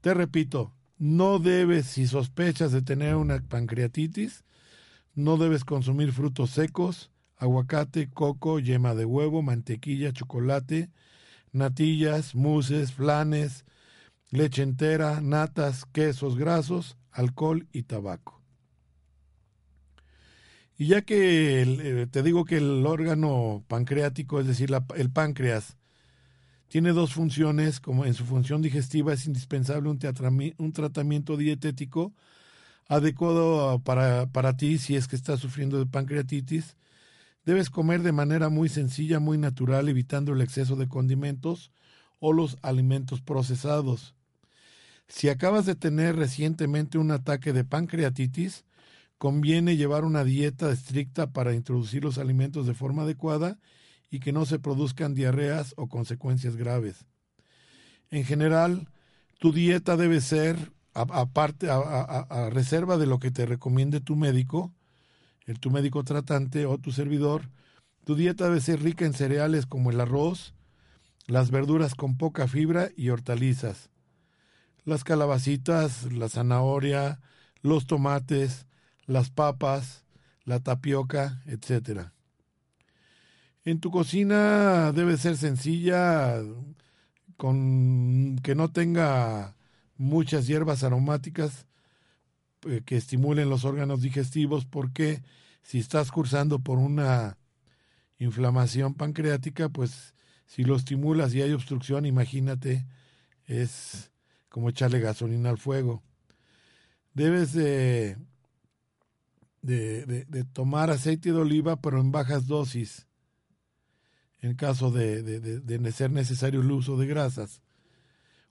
Te 0.00 0.14
repito, 0.14 0.74
no 0.98 1.38
debes, 1.38 1.86
si 1.86 2.06
sospechas 2.06 2.72
de 2.72 2.82
tener 2.82 3.16
una 3.16 3.40
pancreatitis, 3.40 4.44
no 5.14 5.36
debes 5.36 5.64
consumir 5.64 6.12
frutos 6.12 6.50
secos, 6.50 7.10
aguacate, 7.36 8.10
coco, 8.10 8.58
yema 8.58 8.94
de 8.94 9.04
huevo, 9.04 9.42
mantequilla, 9.42 10.12
chocolate, 10.12 10.90
natillas, 11.52 12.34
muses, 12.34 12.92
flanes, 12.92 13.64
leche 14.30 14.62
entera, 14.62 15.20
natas, 15.20 15.84
quesos 15.86 16.36
grasos, 16.36 16.96
alcohol 17.14 17.66
y 17.72 17.84
tabaco. 17.84 18.42
Y 20.76 20.88
ya 20.88 21.02
que 21.02 21.62
eh, 21.62 22.06
te 22.10 22.22
digo 22.22 22.44
que 22.44 22.56
el 22.56 22.84
órgano 22.84 23.64
pancreático, 23.68 24.40
es 24.40 24.46
decir, 24.46 24.70
el 24.96 25.10
páncreas, 25.10 25.78
tiene 26.68 26.92
dos 26.92 27.14
funciones, 27.14 27.78
como 27.78 28.04
en 28.04 28.14
su 28.14 28.24
función 28.24 28.60
digestiva 28.60 29.12
es 29.12 29.26
indispensable 29.26 29.88
un, 29.88 29.98
un 30.58 30.72
tratamiento 30.72 31.36
dietético 31.36 32.12
adecuado 32.88 33.78
para, 33.78 34.26
para 34.26 34.56
ti 34.56 34.78
si 34.78 34.96
es 34.96 35.06
que 35.06 35.16
estás 35.16 35.38
sufriendo 35.38 35.78
de 35.78 35.86
pancreatitis. 35.86 36.76
Debes 37.44 37.70
comer 37.70 38.02
de 38.02 38.12
manera 38.12 38.48
muy 38.48 38.68
sencilla, 38.68 39.20
muy 39.20 39.38
natural, 39.38 39.88
evitando 39.88 40.32
el 40.32 40.40
exceso 40.40 40.74
de 40.74 40.88
condimentos 40.88 41.70
o 42.18 42.32
los 42.32 42.58
alimentos 42.62 43.20
procesados. 43.20 44.16
Si 45.08 45.28
acabas 45.28 45.66
de 45.66 45.74
tener 45.74 46.16
recientemente 46.16 46.98
un 46.98 47.10
ataque 47.10 47.52
de 47.52 47.64
pancreatitis, 47.64 48.64
conviene 49.18 49.76
llevar 49.76 50.04
una 50.04 50.24
dieta 50.24 50.70
estricta 50.70 51.32
para 51.32 51.54
introducir 51.54 52.04
los 52.04 52.18
alimentos 52.18 52.66
de 52.66 52.74
forma 52.74 53.02
adecuada 53.02 53.58
y 54.10 54.20
que 54.20 54.32
no 54.32 54.46
se 54.46 54.58
produzcan 54.58 55.14
diarreas 55.14 55.74
o 55.76 55.88
consecuencias 55.88 56.56
graves. 56.56 57.06
En 58.10 58.24
general, 58.24 58.88
tu 59.38 59.52
dieta 59.52 59.96
debe 59.96 60.20
ser, 60.20 60.72
aparte, 60.92 61.68
a, 61.70 62.50
reserva 62.50 62.96
de 62.96 63.06
lo 63.06 63.18
que 63.18 63.30
te 63.30 63.46
recomiende 63.46 64.00
tu 64.00 64.16
médico, 64.16 64.72
el, 65.46 65.58
tu 65.58 65.70
médico 65.70 66.04
tratante 66.04 66.66
o 66.66 66.78
tu 66.78 66.92
servidor, 66.92 67.50
tu 68.04 68.14
dieta 68.14 68.44
debe 68.44 68.60
ser 68.60 68.82
rica 68.82 69.04
en 69.04 69.14
cereales 69.14 69.66
como 69.66 69.90
el 69.90 70.00
arroz, 70.00 70.54
las 71.26 71.50
verduras 71.50 71.94
con 71.94 72.16
poca 72.16 72.46
fibra 72.46 72.90
y 72.96 73.08
hortalizas, 73.08 73.90
las 74.84 75.04
calabacitas, 75.04 76.12
la 76.12 76.28
zanahoria, 76.28 77.20
los 77.62 77.86
tomates, 77.86 78.66
las 79.06 79.30
papas, 79.30 80.04
la 80.44 80.60
tapioca, 80.60 81.42
etcétera. 81.46 82.12
En 83.64 83.80
tu 83.80 83.90
cocina 83.90 84.92
debe 84.92 85.16
ser 85.16 85.36
sencilla, 85.38 86.42
con 87.36 88.38
que 88.42 88.54
no 88.54 88.70
tenga 88.70 89.56
muchas 89.96 90.46
hierbas 90.46 90.84
aromáticas 90.84 91.66
eh, 92.68 92.82
que 92.84 92.96
estimulen 92.96 93.48
los 93.48 93.64
órganos 93.64 94.02
digestivos, 94.02 94.66
porque 94.66 95.22
si 95.62 95.78
estás 95.78 96.10
cursando 96.10 96.58
por 96.58 96.78
una 96.78 97.38
inflamación 98.18 98.94
pancreática, 98.94 99.70
pues 99.70 100.14
si 100.46 100.64
lo 100.64 100.76
estimulas 100.76 101.34
y 101.34 101.42
hay 101.42 101.52
obstrucción, 101.52 102.04
imagínate, 102.04 102.86
es 103.46 104.10
como 104.54 104.68
echarle 104.68 105.00
gasolina 105.00 105.50
al 105.50 105.58
fuego. 105.58 106.04
Debes 107.12 107.52
de, 107.52 108.16
de, 109.62 110.06
de 110.06 110.44
tomar 110.44 110.90
aceite 110.90 111.32
de 111.32 111.38
oliva, 111.38 111.74
pero 111.74 112.00
en 112.00 112.12
bajas 112.12 112.46
dosis 112.46 113.08
en 114.44 114.54
caso 114.56 114.90
de, 114.90 115.92
ser 115.92 116.10
necesario 116.10 116.60
el 116.60 116.70
uso 116.70 116.98
de 116.98 117.06
grasas. 117.06 117.62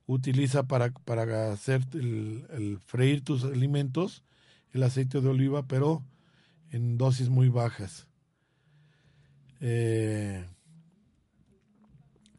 Utiliza 0.07 0.63
para, 0.63 0.91
para 0.91 1.53
hacer 1.53 1.85
el, 1.93 2.79
freír 2.83 3.23
tus 3.23 3.43
alimentos 3.43 4.23
el 4.71 4.81
aceite 4.81 5.21
de 5.21 5.29
oliva, 5.29 5.67
pero 5.67 6.03
en 6.71 6.97
dosis 6.97 7.29
muy 7.29 7.47
bajas. 7.47 8.07
Eh, 9.61 10.43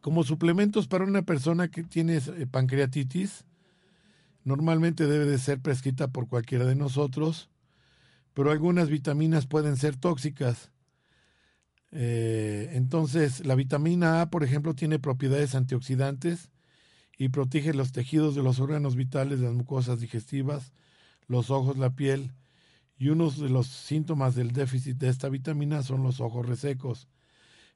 como 0.01 0.25
suplementos 0.25 0.89
para 0.89 1.05
una 1.05 1.23
persona 1.23 1.69
que 1.69 1.85
tiene 1.85 2.17
eh, 2.17 2.47
pancreatitis, 2.51 3.45
normalmente 4.45 5.07
debe 5.07 5.27
de 5.27 5.39
ser 5.39 5.61
prescrita 5.61 6.09
por 6.09 6.29
cualquiera 6.29 6.65
de 6.65 6.77
nosotros, 6.77 7.51
pero 8.35 8.51
algunas 8.51 8.89
vitaminas 8.89 9.47
pueden 9.47 9.77
ser 9.77 9.97
tóxicas 9.97 10.71
eh, 11.97 12.71
entonces, 12.73 13.47
la 13.47 13.55
vitamina 13.55 14.21
A, 14.21 14.31
por 14.31 14.43
ejemplo, 14.43 14.75
tiene 14.75 14.99
propiedades 14.99 15.55
antioxidantes 15.55 16.51
y 17.17 17.29
protege 17.29 17.73
los 17.73 17.93
tejidos 17.93 18.35
de 18.35 18.43
los 18.43 18.59
órganos 18.59 18.97
vitales, 18.97 19.39
las 19.39 19.55
mucosas 19.55 20.01
digestivas, 20.01 20.73
los 21.29 21.51
ojos, 21.51 21.79
la 21.79 21.91
piel. 21.91 22.33
Y 22.99 23.11
uno 23.11 23.31
de 23.31 23.49
los 23.49 23.69
síntomas 23.69 24.35
del 24.35 24.53
déficit 24.53 24.97
de 24.99 25.09
esta 25.09 25.29
vitamina 25.29 25.83
son 25.85 26.03
los 26.03 26.21
ojos 26.21 26.47
resecos. 26.47 27.09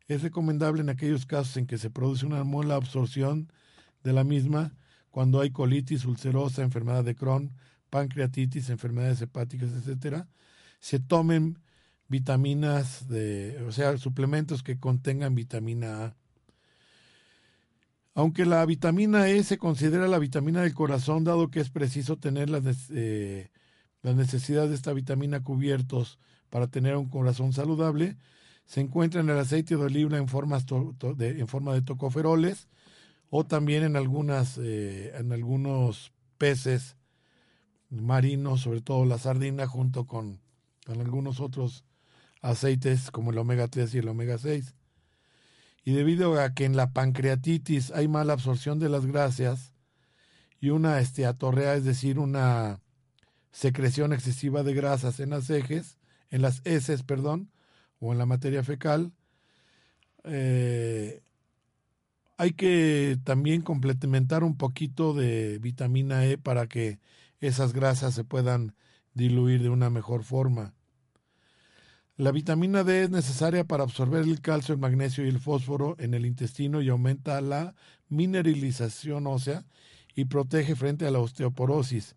Es 0.08 0.22
recomendable 0.22 0.82
en 0.82 0.88
aquellos 0.90 1.24
casos 1.24 1.56
en 1.56 1.66
que 1.66 1.78
se 1.78 1.90
produce 1.90 2.26
una 2.26 2.42
mala 2.42 2.74
absorción 2.74 3.52
de 4.02 4.12
la 4.12 4.24
misma, 4.24 4.74
cuando 5.10 5.40
hay 5.40 5.50
colitis 5.50 6.04
ulcerosa, 6.04 6.62
enfermedad 6.62 7.04
de 7.04 7.14
Crohn, 7.14 7.52
pancreatitis, 7.90 8.70
enfermedades 8.70 9.20
hepáticas, 9.22 9.70
etcétera, 9.72 10.28
se 10.80 11.00
tomen 11.00 11.58
vitaminas, 12.08 13.08
de, 13.08 13.62
o 13.66 13.72
sea, 13.72 13.96
suplementos 13.98 14.62
que 14.62 14.78
contengan 14.78 15.34
vitamina 15.34 16.04
A. 16.04 16.16
Aunque 18.14 18.46
la 18.46 18.64
vitamina 18.66 19.28
E 19.28 19.42
se 19.44 19.58
considera 19.58 20.08
la 20.08 20.18
vitamina 20.18 20.62
del 20.62 20.74
corazón, 20.74 21.24
dado 21.24 21.50
que 21.50 21.60
es 21.60 21.70
preciso 21.70 22.16
tener 22.16 22.50
las, 22.50 22.64
eh, 22.90 23.50
las 24.02 24.16
necesidades 24.16 24.70
de 24.70 24.76
esta 24.76 24.92
vitamina 24.92 25.42
cubiertos 25.42 26.18
para 26.50 26.66
tener 26.66 26.96
un 26.96 27.08
corazón 27.08 27.52
saludable, 27.52 28.16
se 28.64 28.80
encuentra 28.80 29.20
en 29.20 29.30
el 29.30 29.38
aceite 29.38 29.76
de 29.76 29.82
oliva 29.82 30.18
en, 30.18 30.28
formas 30.28 30.66
de, 30.66 31.40
en 31.40 31.48
forma 31.48 31.74
de 31.74 31.82
tocoferoles 31.82 32.68
o 33.30 33.44
también 33.46 33.84
en, 33.84 33.96
algunas, 33.96 34.58
eh, 34.58 35.12
en 35.16 35.32
algunos 35.32 36.12
peces 36.38 36.96
marinos, 37.90 38.62
sobre 38.62 38.80
todo 38.80 39.04
la 39.04 39.18
sardina, 39.18 39.66
junto 39.66 40.06
con, 40.06 40.40
algunos 40.86 41.40
otros 41.40 41.84
aceites 42.40 43.10
como 43.10 43.30
el 43.30 43.38
omega 43.38 43.68
3 43.68 43.94
y 43.94 43.98
el 43.98 44.08
omega 44.08 44.38
6. 44.38 44.74
Y 45.84 45.92
debido 45.92 46.40
a 46.40 46.54
que 46.54 46.64
en 46.64 46.76
la 46.76 46.92
pancreatitis 46.92 47.90
hay 47.92 48.08
mala 48.08 48.32
absorción 48.32 48.78
de 48.78 48.88
las 48.88 49.06
grasas 49.06 49.72
y 50.60 50.70
una 50.70 51.00
esteatorrea, 51.00 51.74
es 51.74 51.84
decir, 51.84 52.18
una 52.18 52.80
secreción 53.52 54.12
excesiva 54.12 54.62
de 54.62 54.74
grasas 54.74 55.20
en 55.20 55.30
las 55.30 55.50
ejes, 55.50 55.98
en 56.30 56.42
las 56.42 56.62
heces, 56.64 57.02
perdón, 57.02 57.50
o 58.00 58.12
en 58.12 58.18
la 58.18 58.26
materia 58.26 58.62
fecal, 58.62 59.12
eh, 60.24 61.22
hay 62.38 62.52
que 62.52 63.18
también 63.24 63.62
complementar 63.62 64.44
un 64.44 64.56
poquito 64.56 65.12
de 65.12 65.58
vitamina 65.58 66.24
E 66.24 66.38
para 66.38 66.68
que 66.68 67.00
esas 67.40 67.72
grasas 67.72 68.14
se 68.14 68.22
puedan 68.22 68.74
diluir 69.12 69.60
de 69.60 69.70
una 69.70 69.90
mejor 69.90 70.22
forma. 70.22 70.72
La 72.16 72.30
vitamina 72.30 72.84
D 72.84 73.02
es 73.02 73.10
necesaria 73.10 73.64
para 73.64 73.82
absorber 73.82 74.22
el 74.22 74.40
calcio, 74.40 74.72
el 74.72 74.80
magnesio 74.80 75.26
y 75.26 75.28
el 75.28 75.40
fósforo 75.40 75.96
en 75.98 76.14
el 76.14 76.26
intestino 76.26 76.80
y 76.80 76.88
aumenta 76.88 77.40
la 77.40 77.74
mineralización 78.08 79.26
ósea 79.26 79.64
y 80.14 80.26
protege 80.26 80.76
frente 80.76 81.06
a 81.06 81.10
la 81.10 81.18
osteoporosis, 81.18 82.14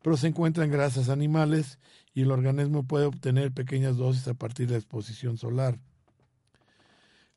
pero 0.00 0.16
se 0.16 0.28
encuentra 0.28 0.64
en 0.64 0.70
grasas 0.70 1.08
animales 1.08 1.80
y 2.14 2.22
el 2.22 2.30
organismo 2.30 2.84
puede 2.84 3.06
obtener 3.06 3.50
pequeñas 3.50 3.96
dosis 3.96 4.28
a 4.28 4.34
partir 4.34 4.68
de 4.68 4.74
la 4.74 4.78
exposición 4.78 5.38
solar. 5.38 5.80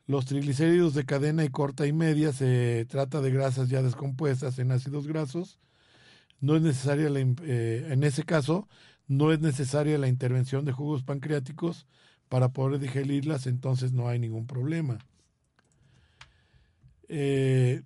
Los 0.10 0.26
triglicéridos 0.26 0.95
de 0.95 1.05
cadena 1.05 1.43
y 1.43 1.49
corta 1.49 1.86
y 1.86 1.93
media 1.93 2.34
se 2.34 2.88
trata 2.89 3.22
de 3.22 3.30
grasas 3.30 3.70
ya 3.70 3.84
descompuestas 3.84 4.57
en 4.57 4.72
ácidos 4.72 5.05
grasos. 5.05 5.60
No 6.41 6.55
es 6.55 6.64
necesaria 6.64 7.12
eh, 7.43 7.88
en 7.91 8.03
ese 8.03 8.24
caso 8.24 8.68
no 9.07 9.32
es 9.32 9.39
necesaria 9.39 9.99
la 9.99 10.07
intervención 10.07 10.66
de 10.66 10.72
jugos 10.72 11.03
pancreáticos 11.03 11.86
para 12.28 12.49
poder 12.49 12.80
digerirlas, 12.80 13.45
entonces 13.45 13.91
no 13.91 14.07
hay 14.07 14.18
ningún 14.18 14.47
problema. 14.47 14.97
Eh, 17.07 17.84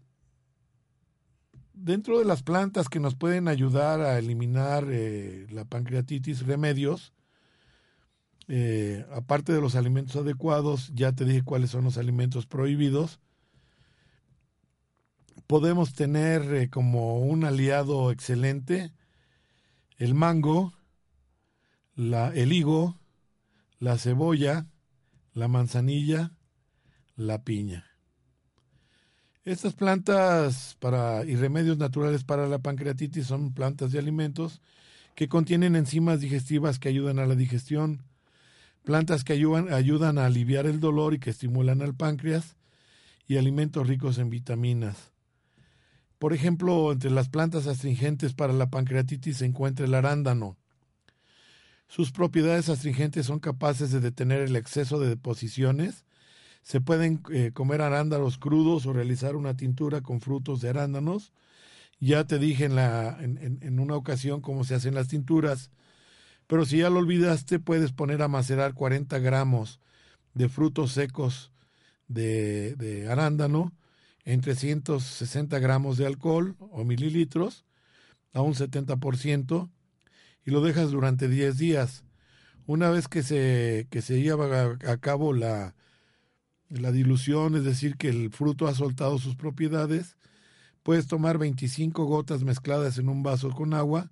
dentro 1.74 2.19
de 2.19 2.26
las 2.26 2.41
plantas 2.41 2.88
que 2.88 3.01
nos 3.01 3.15
pueden 3.15 3.49
ayudar 3.49 3.99
a 3.99 4.17
eliminar 4.17 4.86
eh, 4.89 5.45
la 5.51 5.65
pancreatitis, 5.65 6.47
remedios, 6.47 7.11
eh, 8.48 9.06
aparte 9.12 9.54
de 9.54 9.62
los 9.62 9.76
alimentos 9.76 10.16
adecuados, 10.16 10.91
ya 10.94 11.12
te 11.14 11.26
dije 11.26 11.44
cuáles 11.44 11.70
son 11.70 11.84
los 11.84 11.98
alimentos 11.98 12.46
prohibidos, 12.46 13.20
podemos 15.48 15.94
tener 15.94 16.70
como 16.70 17.20
un 17.20 17.46
aliado 17.46 18.12
excelente 18.12 18.91
el 19.98 20.14
mango, 20.14 20.74
la, 21.96 22.30
el 22.30 22.52
higo, 22.52 23.00
la 23.80 23.98
cebolla, 23.98 24.68
la 25.34 25.48
manzanilla, 25.48 26.32
la 27.16 27.44
piña. 27.44 27.86
Estas 29.46 29.74
plantas 29.74 30.78
para, 30.80 31.26
y 31.26 31.36
remedios 31.36 31.78
naturales 31.78 32.24
para 32.24 32.48
la 32.48 32.60
pancreatitis 32.60 33.28
son 33.28 33.54
plantas 33.54 33.91
de 33.91 34.00
alimentos 34.00 34.62
que 35.16 35.28
contienen 35.28 35.76
enzimas 35.76 36.22
digestivas 36.22 36.80
que 36.80 36.89
ayudan 36.89 37.20
a 37.20 37.26
la 37.26 37.36
digestión, 37.36 38.04
plantas 38.84 39.24
que 39.24 39.34
ayudan, 39.34 39.74
ayudan 39.74 40.18
a 40.18 40.26
aliviar 40.26 40.66
el 40.66 40.80
dolor 40.80 41.14
y 41.14 41.20
que 41.20 41.30
estimulan 41.30 41.82
al 41.82 41.96
páncreas, 41.96 42.56
y 43.28 43.38
alimentos 43.38 43.88
ricos 43.88 44.18
en 44.18 44.30
vitaminas. 44.30 45.12
Por 46.20 46.34
ejemplo, 46.34 46.92
entre 46.92 47.12
las 47.12 47.30
plantas 47.30 47.68
astringentes 47.68 48.34
para 48.34 48.54
la 48.54 48.70
pancreatitis 48.70 49.38
se 49.38 49.46
encuentra 49.46 49.86
el 49.86 49.94
arándano. 49.94 50.58
Sus 51.88 52.12
propiedades 52.12 52.70
astringentes 52.70 53.26
son 53.26 53.40
capaces 53.40 53.92
de 53.92 54.00
detener 54.00 54.42
el 54.42 54.56
exceso 54.56 55.00
de 55.00 55.10
deposiciones. 55.10 56.06
Se 56.62 56.80
pueden 56.80 57.22
eh, 57.32 57.52
comer 57.54 57.82
arándanos 57.82 58.38
crudos 58.38 58.86
o 58.86 58.94
realizar 58.94 59.36
una 59.36 59.56
tintura 59.56 60.02
con 60.02 60.22
frutos 60.22 60.62
de 60.62 60.70
arándanos. 60.70 61.34
Ya 62.00 62.26
te 62.26 62.40
dije 62.40 62.66
en, 62.66 62.76
la, 62.76 63.18
en, 63.22 63.60
en 63.62 63.80
una 63.80 63.96
ocasión 63.96 64.42
cómo 64.42 64.64
se 64.64 64.76
hacen 64.76 64.96
las 64.96 65.10
tinturas. 65.10 65.72
Pero 66.54 66.66
si 66.68 66.78
ya 66.78 66.91
lo 66.91 66.99
olvidaste, 66.99 67.58
puedes 67.58 67.93
poner 67.93 68.22
a 68.22 68.28
macerar 68.28 68.76
40 68.76 69.18
gramos 69.18 69.80
de 70.36 70.49
frutos 70.49 70.91
secos 70.91 71.51
de, 72.08 72.76
de 72.76 73.10
arándano 73.10 73.74
en 74.24 74.41
360 74.41 75.58
gramos 75.58 75.97
de 75.97 76.06
alcohol 76.06 76.56
o 76.60 76.84
mililitros 76.84 77.66
a 78.34 78.41
un 78.41 78.54
70% 78.54 79.72
y 80.45 80.51
lo 80.51 80.62
dejas 80.62 80.91
durante 80.91 81.28
10 81.28 81.58
días. 81.58 82.04
Una 82.68 82.91
vez 82.91 83.08
que 83.08 83.24
se, 83.24 83.88
que 83.89 84.04
se 84.04 84.22
lleva 84.22 84.78
a 84.88 84.97
cabo 84.97 85.34
la, 85.34 85.74
la 86.70 86.91
dilución, 86.91 87.56
es 87.56 87.64
decir, 87.64 87.97
que 87.97 88.10
el 88.10 88.30
fruto 88.30 88.68
ha 88.68 88.76
soltado 88.76 89.18
sus 89.18 89.36
propiedades, 89.36 90.18
puedes 90.84 91.08
tomar 91.08 91.39
25 91.39 92.06
gotas 92.06 92.43
mezcladas 92.43 92.99
en 92.99 93.10
un 93.10 93.24
vaso 93.24 93.49
con 93.49 93.74
agua 93.74 94.12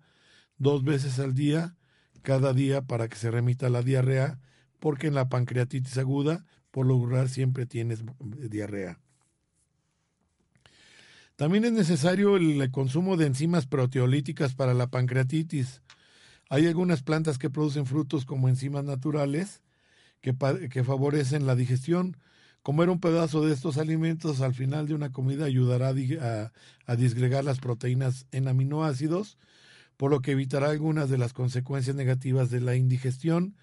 dos 0.58 0.84
veces 0.84 1.20
al 1.20 1.36
día, 1.36 1.76
cada 2.22 2.54
día 2.54 2.82
para 2.82 3.08
que 3.08 3.16
se 3.16 3.32
remita 3.32 3.70
la 3.70 3.82
diarrea, 3.82 4.40
porque 4.80 5.08
en 5.08 5.16
la 5.16 5.30
pancreatitis 5.30 5.98
aguda, 5.98 6.46
por 6.72 6.86
lo 6.86 7.28
siempre 7.28 7.66
tienes 7.66 8.04
diarrea. 8.50 9.00
También 11.36 11.66
es 11.66 11.72
necesario 11.72 12.38
el 12.38 12.70
consumo 12.72 13.18
de 13.18 13.26
enzimas 13.26 13.66
proteolíticas 13.66 14.54
para 14.54 14.74
la 14.74 14.88
pancreatitis. 14.88 15.82
Hay 16.50 16.68
algunas 16.68 17.02
plantas 17.02 17.38
que 17.38 17.50
producen 17.50 17.86
frutos 17.86 18.26
como 18.26 18.48
enzimas 18.48 18.84
naturales 18.84 19.62
que, 20.22 20.36
que 20.70 20.84
favorecen 20.84 21.48
la 21.48 21.56
digestión. 21.56 22.18
Comer 22.62 22.90
un 22.90 23.00
pedazo 23.00 23.44
de 23.44 23.54
estos 23.54 23.78
alimentos 23.78 24.42
al 24.42 24.54
final 24.54 24.88
de 24.88 24.94
una 24.94 25.12
comida 25.12 25.46
ayudará 25.46 25.90
a, 25.90 26.52
a, 26.86 26.96
disgregar 26.96 27.44
las 27.44 27.60
proteínas 27.60 28.28
en 28.32 28.48
aminoácidos, 28.48 29.40
por 30.02 30.10
lo 30.10 30.24
que 30.24 30.32
evitará 30.32 30.72
algunas 30.72 31.12
de 31.12 31.20
las 31.20 31.32
consecuencias 31.32 31.96
negativas 31.96 32.50
de 32.50 32.60
la 32.60 32.76
indigestión. 32.76 33.56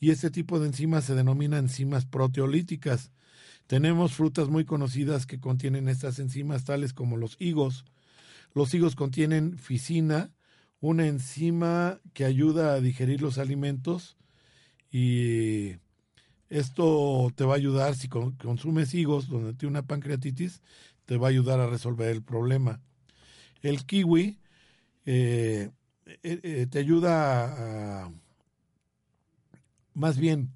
Y 0.00 0.12
este 0.12 0.30
tipo 0.30 0.58
de 0.58 0.68
enzimas 0.68 1.04
se 1.04 1.14
denomina 1.14 1.58
enzimas 1.58 2.06
proteolíticas. 2.06 3.10
Tenemos 3.66 4.14
frutas 4.14 4.48
muy 4.48 4.64
conocidas 4.64 5.26
que 5.26 5.40
contienen 5.40 5.90
estas 5.90 6.18
enzimas, 6.20 6.64
tales 6.64 6.94
como 6.94 7.18
los 7.18 7.36
higos. 7.38 7.84
Los 8.54 8.72
higos 8.72 8.96
contienen 8.96 9.58
ficina, 9.58 10.32
una 10.80 11.06
enzima 11.06 12.00
que 12.14 12.24
ayuda 12.24 12.72
a 12.72 12.80
digerir 12.80 13.20
los 13.20 13.36
alimentos 13.36 14.16
y 14.90 15.72
esto 16.48 17.30
te 17.36 17.44
va 17.44 17.52
a 17.52 17.58
ayudar 17.58 17.94
si 17.94 18.08
consumes 18.08 18.94
higos 18.94 19.28
donde 19.28 19.52
tiene 19.52 19.72
una 19.72 19.86
pancreatitis, 19.86 20.62
te 21.04 21.18
va 21.18 21.26
a 21.26 21.30
ayudar 21.30 21.60
a 21.60 21.68
resolver 21.68 22.08
el 22.08 22.22
problema. 22.22 22.80
El 23.60 23.84
kiwi 23.84 24.38
eh, 25.06 25.70
eh, 26.06 26.40
eh, 26.42 26.66
te 26.70 26.78
ayuda 26.78 28.04
a, 28.04 28.12
más 29.94 30.18
bien, 30.18 30.50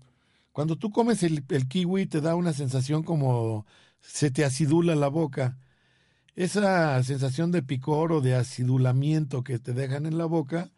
cuando 0.53 0.77
tú 0.77 0.91
comes 0.91 1.23
el, 1.23 1.45
kiwi 1.47 2.07
te 2.07 2.21
da 2.21 2.35
una 2.35 2.53
sensación 2.53 3.03
como 3.03 3.67
se 4.01 4.31
te 4.31 4.45
acidula 4.45 4.95
la 4.97 5.09
boca. 5.09 5.59
Esa 6.37 7.03
sensación 7.03 7.53
de 7.53 7.63
picor 7.63 8.13
o 8.13 8.21
de 8.21 8.35
acidulamiento 8.35 9.43
que 9.45 9.59
te 9.59 9.73
dejan 9.75 10.07
en 10.07 10.19
la 10.19 10.25
boca 10.27 10.71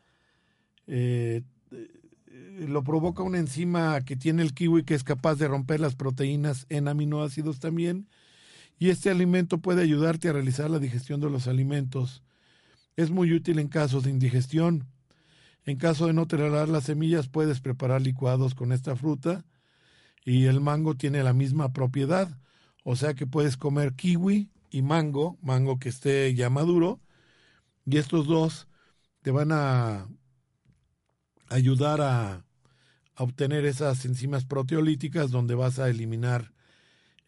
lo 2.67 2.85
provoca 2.85 3.23
una 3.23 3.39
enzima 3.39 4.01
que 4.03 4.17
tiene 4.17 4.43
el 4.43 4.55
kiwi 4.55 4.85
que 4.85 4.95
es 4.95 5.05
capaz 5.05 5.37
de 5.37 5.49
romper 5.49 5.81
las 5.81 5.95
proteínas 5.95 6.67
en 6.69 6.89
aminoácidos 6.89 7.61
también. 7.61 8.09
Y 8.79 8.91
este 8.91 9.11
alimento 9.11 9.59
puede 9.59 9.83
ayudarte 9.83 10.29
a 10.29 10.33
realizar 10.33 10.71
la 10.71 10.79
digestión 10.79 11.21
de 11.21 11.31
los 11.31 11.49
alimentos. 11.49 12.23
Es 13.01 13.11
muy 13.11 13.33
útil 13.33 13.59
en 13.59 13.69
casos 13.69 14.05
de 14.05 14.11
indigestión. 14.11 14.87
En 15.65 15.79
caso 15.79 16.07
de 16.07 16.13
no 16.13 16.27
tolerar 16.27 16.69
las 16.69 16.85
semillas, 16.85 17.29
puedes 17.29 17.63
preparar 17.63 18.03
licuados 18.03 18.55
con 18.55 18.73
esta 18.73 18.95
fruta 18.95 19.47
y 20.23 20.45
el 20.45 20.61
mango 20.61 20.95
tiene 20.95 21.23
la 21.23 21.33
misma 21.33 21.73
propiedad, 21.73 22.29
o 22.85 22.97
sea 22.97 23.15
que 23.15 23.27
puedes 23.27 23.57
comer 23.57 23.95
kiwi 23.95 24.51
y 24.69 24.83
mango, 24.83 25.39
mango 25.41 25.79
que 25.79 25.89
esté 25.89 26.35
ya 26.35 26.51
maduro, 26.51 27.01
y 27.87 27.97
estos 27.97 28.27
dos 28.27 28.69
te 29.23 29.31
van 29.31 29.51
a 29.53 30.07
ayudar 31.49 32.03
a, 32.03 32.45
obtener 33.17 33.65
esas 33.65 34.05
enzimas 34.05 34.45
proteolíticas 34.45 35.31
donde 35.31 35.55
vas 35.55 35.79
a 35.79 35.89
eliminar 35.89 36.53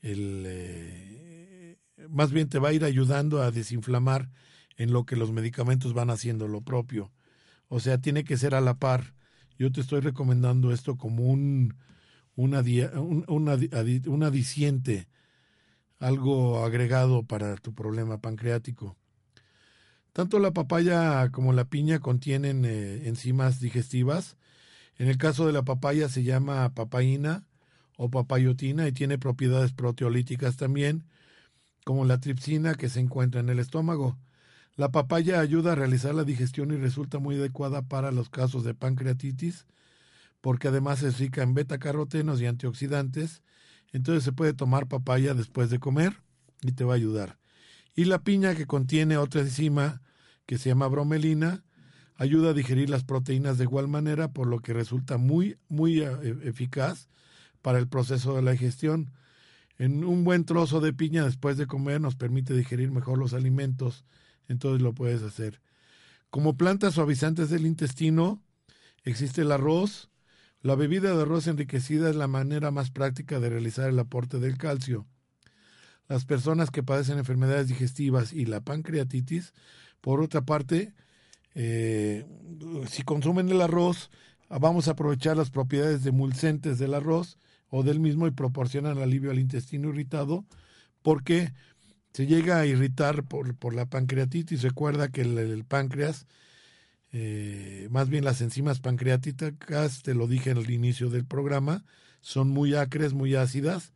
el... 0.03 0.45
Eh, 0.47 1.79
más 2.11 2.31
bien 2.31 2.51
te 2.51 2.59
va 2.59 2.69
a 2.69 2.73
ir 2.75 2.85
ayudando 2.85 3.41
a 3.41 3.51
desinflamar 3.51 4.29
en 4.77 4.93
lo 4.93 5.05
que 5.05 5.17
los 5.17 5.33
medicamentos 5.33 5.95
van 5.95 6.11
haciendo 6.11 6.49
lo 6.49 6.63
propio. 6.63 7.13
O 7.69 7.81
sea, 7.81 7.99
tiene 7.99 8.25
que 8.25 8.37
ser 8.37 8.55
a 8.55 8.61
la 8.61 8.75
par. 8.75 9.15
Yo 9.59 9.71
te 9.73 9.81
estoy 9.81 10.01
recomendando 10.01 10.73
esto 10.73 10.97
como 10.97 11.25
un, 11.25 11.75
una, 12.37 12.63
una, 13.29 13.59
una 14.07 14.31
diciente, 14.31 15.09
algo 15.99 16.65
agregado 16.65 17.23
para 17.23 17.57
tu 17.57 17.75
problema 17.75 18.19
pancreático. 18.19 18.97
Tanto 20.13 20.39
la 20.39 20.51
papaya 20.53 21.31
como 21.31 21.53
la 21.53 21.65
piña 21.65 22.01
contienen 22.01 22.65
eh, 22.67 23.09
enzimas 23.09 23.61
digestivas. 23.61 24.37
En 24.99 25.09
el 25.09 25.17
caso 25.17 25.47
de 25.47 25.53
la 25.53 25.63
papaya 25.63 26.09
se 26.09 26.23
llama 26.23 26.75
papaína 26.75 27.47
o 27.97 28.11
papayotina 28.11 28.87
y 28.89 28.93
tiene 28.93 29.19
propiedades 29.19 29.73
proteolíticas 29.73 30.57
también, 30.57 31.05
como 31.85 32.05
la 32.05 32.21
tripsina 32.21 32.75
que 32.75 32.89
se 32.91 33.01
encuentra 33.01 33.41
en 33.41 33.49
el 33.49 33.59
estómago. 33.59 34.19
La 34.75 34.91
papaya 34.91 35.41
ayuda 35.41 35.73
a 35.73 35.75
realizar 35.75 36.15
la 36.15 36.25
digestión 36.25 36.73
y 36.73 36.77
resulta 36.77 37.19
muy 37.19 37.37
adecuada 37.37 37.83
para 37.83 38.11
los 38.11 38.31
casos 38.31 38.65
de 38.65 38.75
pancreatitis, 38.75 39.67
porque 40.41 40.69
además 40.69 41.03
es 41.03 41.19
rica 41.19 41.43
en 41.43 41.55
beta-carotenos 41.55 42.41
y 42.41 42.47
antioxidantes, 42.47 43.43
entonces 43.93 44.25
se 44.25 44.33
puede 44.33 44.55
tomar 44.55 44.89
papaya 44.89 45.35
después 45.35 45.69
de 45.69 45.79
comer 45.79 46.23
y 46.63 46.73
te 46.73 46.85
va 46.85 46.95
a 46.95 46.97
ayudar. 46.97 47.39
Y 47.95 48.07
la 48.07 48.23
piña 48.23 48.55
que 48.55 48.67
contiene 48.67 49.19
otra 49.19 49.43
enzima 49.43 50.01
que 50.47 50.57
se 50.59 50.71
llama 50.71 50.89
bromelina, 50.89 51.65
ayuda 52.17 52.51
a 52.51 52.55
digerir 52.55 52.89
las 52.89 53.05
proteínas 53.05 53.59
de 53.59 53.65
igual 53.65 53.89
manera, 53.89 54.33
por 54.33 54.47
lo 54.47 54.61
que 54.61 54.73
resulta 54.73 55.19
muy, 55.19 55.59
muy 55.69 56.01
eh, 56.01 56.11
eficaz 56.45 57.09
para 57.61 57.79
el 57.79 57.89
proceso 57.89 58.35
de 58.35 58.43
la 58.43 58.53
digestión. 58.53 59.13
En 59.79 60.05
un 60.05 60.25
buen 60.25 60.45
trozo 60.45 60.81
de 60.81 60.93
piña 60.93 61.25
después 61.25 61.57
de 61.57 61.67
comer 61.67 62.01
nos 62.01 62.17
permite 62.17 62.55
digerir 62.55 62.91
mejor 62.91 63.19
los 63.19 63.35
alimentos, 63.35 64.05
entonces 64.53 64.81
lo 64.83 64.95
puedes 64.95 65.23
hacer. 65.23 65.61
Como 66.31 66.57
plantas 66.57 66.95
suavizantes 66.95 67.51
del 67.51 67.67
intestino, 67.67 68.43
existe 69.05 69.43
el 69.43 69.53
arroz, 69.53 70.09
la 70.63 70.77
bebida 70.77 71.15
de 71.15 71.23
arroz 71.23 71.49
enriquecida 71.49 72.09
es 72.09 72.17
la 72.17 72.29
manera 72.29 72.71
más 72.71 72.91
práctica 72.91 73.41
de 73.41 73.51
realizar 73.51 73.89
el 73.89 73.99
aporte 73.99 74.39
del 74.39 74.59
calcio. 74.59 75.07
Las 76.07 76.25
personas 76.25 76.71
que 76.71 76.83
padecen 76.83 77.19
enfermedades 77.19 77.69
digestivas 77.69 78.33
y 78.33 78.47
la 78.47 78.61
pancreatitis, 78.61 79.53
por 80.01 80.21
otra 80.21 80.43
parte, 80.43 80.95
eh, 81.55 82.25
si 82.89 83.03
consumen 83.03 83.49
el 83.49 83.61
arroz, 83.61 84.11
vamos 84.49 84.87
a 84.87 84.93
aprovechar 84.93 85.37
las 85.37 85.51
propiedades 85.51 86.05
demulcentes 86.05 86.79
del 86.79 86.95
arroz 86.95 87.39
o 87.69 87.83
del 87.83 88.01
mismo 88.01 88.27
y 88.27 88.31
proporcionan 88.31 88.99
alivio 88.99 89.31
al 89.31 89.39
intestino 89.39 89.89
irritado, 89.89 90.45
porque 91.03 91.53
se 92.13 92.27
llega 92.27 92.61
a 92.61 92.67
irritar 92.67 93.25
por, 93.25 93.57
por 93.57 93.75
la 93.75 93.87
pancreatitis. 93.87 94.63
Recuerda 94.63 95.09
que 95.09 95.23
el 95.23 95.65
páncreas 95.65 96.27
eh, 97.13 97.89
más 97.91 98.09
bien 98.09 98.25
las 98.25 98.41
enzimas 98.41 98.81
pancreáticas, 98.81 100.03
te 100.03 100.15
lo 100.15 100.27
dije 100.27 100.51
el 100.51 100.71
inicio 100.71 101.11
del 101.11 101.27
programa, 101.27 101.85
son 102.23 102.49
muy 102.49 102.75
acres, 102.75 103.13
muy 103.13 103.35
ácidas, 103.35 103.93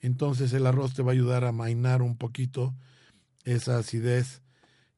entonces 0.00 0.52
el 0.54 0.66
arroz 0.66 0.94
te 0.94 1.02
va 1.02 1.12
a 1.12 1.14
ayudar 1.14 1.44
a 1.44 1.52
mainar 1.52 2.00
un 2.00 2.16
poquito 2.16 2.74
esa 3.44 3.78
acidez 3.78 4.42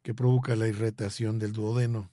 que 0.02 0.14
provoca 0.14 0.54
la 0.54 0.68
irritación 0.68 1.40
del 1.40 1.52
duodeno. 1.52 2.12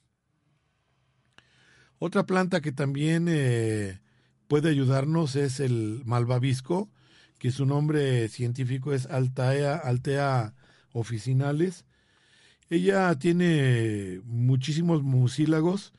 Otra 1.98 2.26
planta 2.26 2.60
que 2.60 2.72
también 2.72 3.26
eh, 3.28 4.00
puede 4.48 4.70
ayudarnos 4.70 5.36
es 5.36 5.60
el 5.60 6.02
malvavisco, 6.04 6.90
que 7.38 7.50
su 7.50 7.66
nombre 7.66 8.28
científico 8.28 8.92
es 8.92 9.06
Altea, 9.06 9.76
Altea 9.76 10.54
oficinales. 10.92 11.84
Ella 12.70 13.14
tiene 13.18 14.20
muchísimos 14.24 15.02
mucílagos 15.02 15.92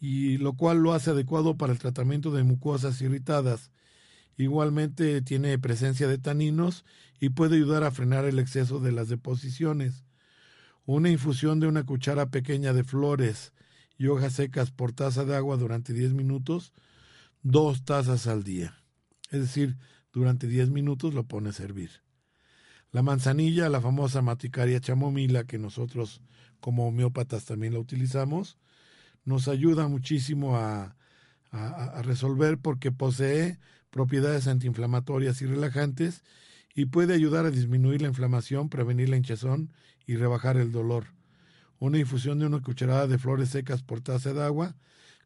y 0.00 0.38
lo 0.38 0.54
cual 0.54 0.78
lo 0.78 0.92
hace 0.92 1.10
adecuado 1.10 1.56
para 1.56 1.72
el 1.72 1.78
tratamiento 1.78 2.30
de 2.30 2.42
mucosas 2.42 3.00
irritadas. 3.00 3.70
Igualmente 4.36 5.20
tiene 5.22 5.58
presencia 5.58 6.08
de 6.08 6.18
taninos 6.18 6.84
y 7.20 7.30
puede 7.30 7.56
ayudar 7.56 7.84
a 7.84 7.90
frenar 7.90 8.24
el 8.24 8.38
exceso 8.38 8.80
de 8.80 8.92
las 8.92 9.08
deposiciones. 9.08 10.04
Una 10.86 11.10
infusión 11.10 11.60
de 11.60 11.66
una 11.66 11.84
cuchara 11.84 12.30
pequeña 12.30 12.72
de 12.72 12.84
flores 12.84 13.52
y 13.98 14.06
hojas 14.06 14.32
secas 14.32 14.70
por 14.70 14.92
taza 14.92 15.26
de 15.26 15.36
agua 15.36 15.58
durante 15.58 15.92
10 15.92 16.14
minutos, 16.14 16.72
dos 17.42 17.84
tazas 17.84 18.26
al 18.26 18.44
día. 18.44 18.82
Es 19.30 19.40
decir, 19.40 19.76
durante 20.12 20.46
10 20.46 20.70
minutos 20.70 21.14
lo 21.14 21.24
pone 21.24 21.50
a 21.50 21.52
servir. 21.52 21.90
La 22.92 23.02
manzanilla, 23.02 23.68
la 23.68 23.80
famosa 23.80 24.20
maticaria 24.20 24.80
chamomila, 24.80 25.44
que 25.44 25.58
nosotros 25.58 26.22
como 26.58 26.88
homeópatas 26.88 27.44
también 27.44 27.74
la 27.74 27.78
utilizamos, 27.78 28.58
nos 29.24 29.48
ayuda 29.48 29.88
muchísimo 29.88 30.56
a, 30.56 30.96
resolver 32.02 32.58
porque 32.58 32.92
posee 32.92 33.58
propiedades 33.90 34.46
antiinflamatorias 34.46 35.42
y 35.42 35.46
relajantes 35.46 36.22
y 36.76 36.84
puede 36.84 37.12
ayudar 37.12 37.44
a 37.44 37.50
disminuir 37.50 38.02
la 38.02 38.06
inflamación, 38.06 38.68
prevenir 38.68 39.08
la 39.08 39.16
hinchazón 39.16 39.72
y 40.06 40.14
rebajar 40.14 40.58
el 40.58 40.70
dolor. 40.70 41.06
Una 41.80 41.98
infusión 41.98 42.38
de 42.38 42.46
una 42.46 42.60
cucharada 42.60 43.08
de 43.08 43.18
flores 43.18 43.48
secas 43.48 43.82
por 43.82 44.00
taza 44.00 44.32
de 44.32 44.44
agua 44.44 44.76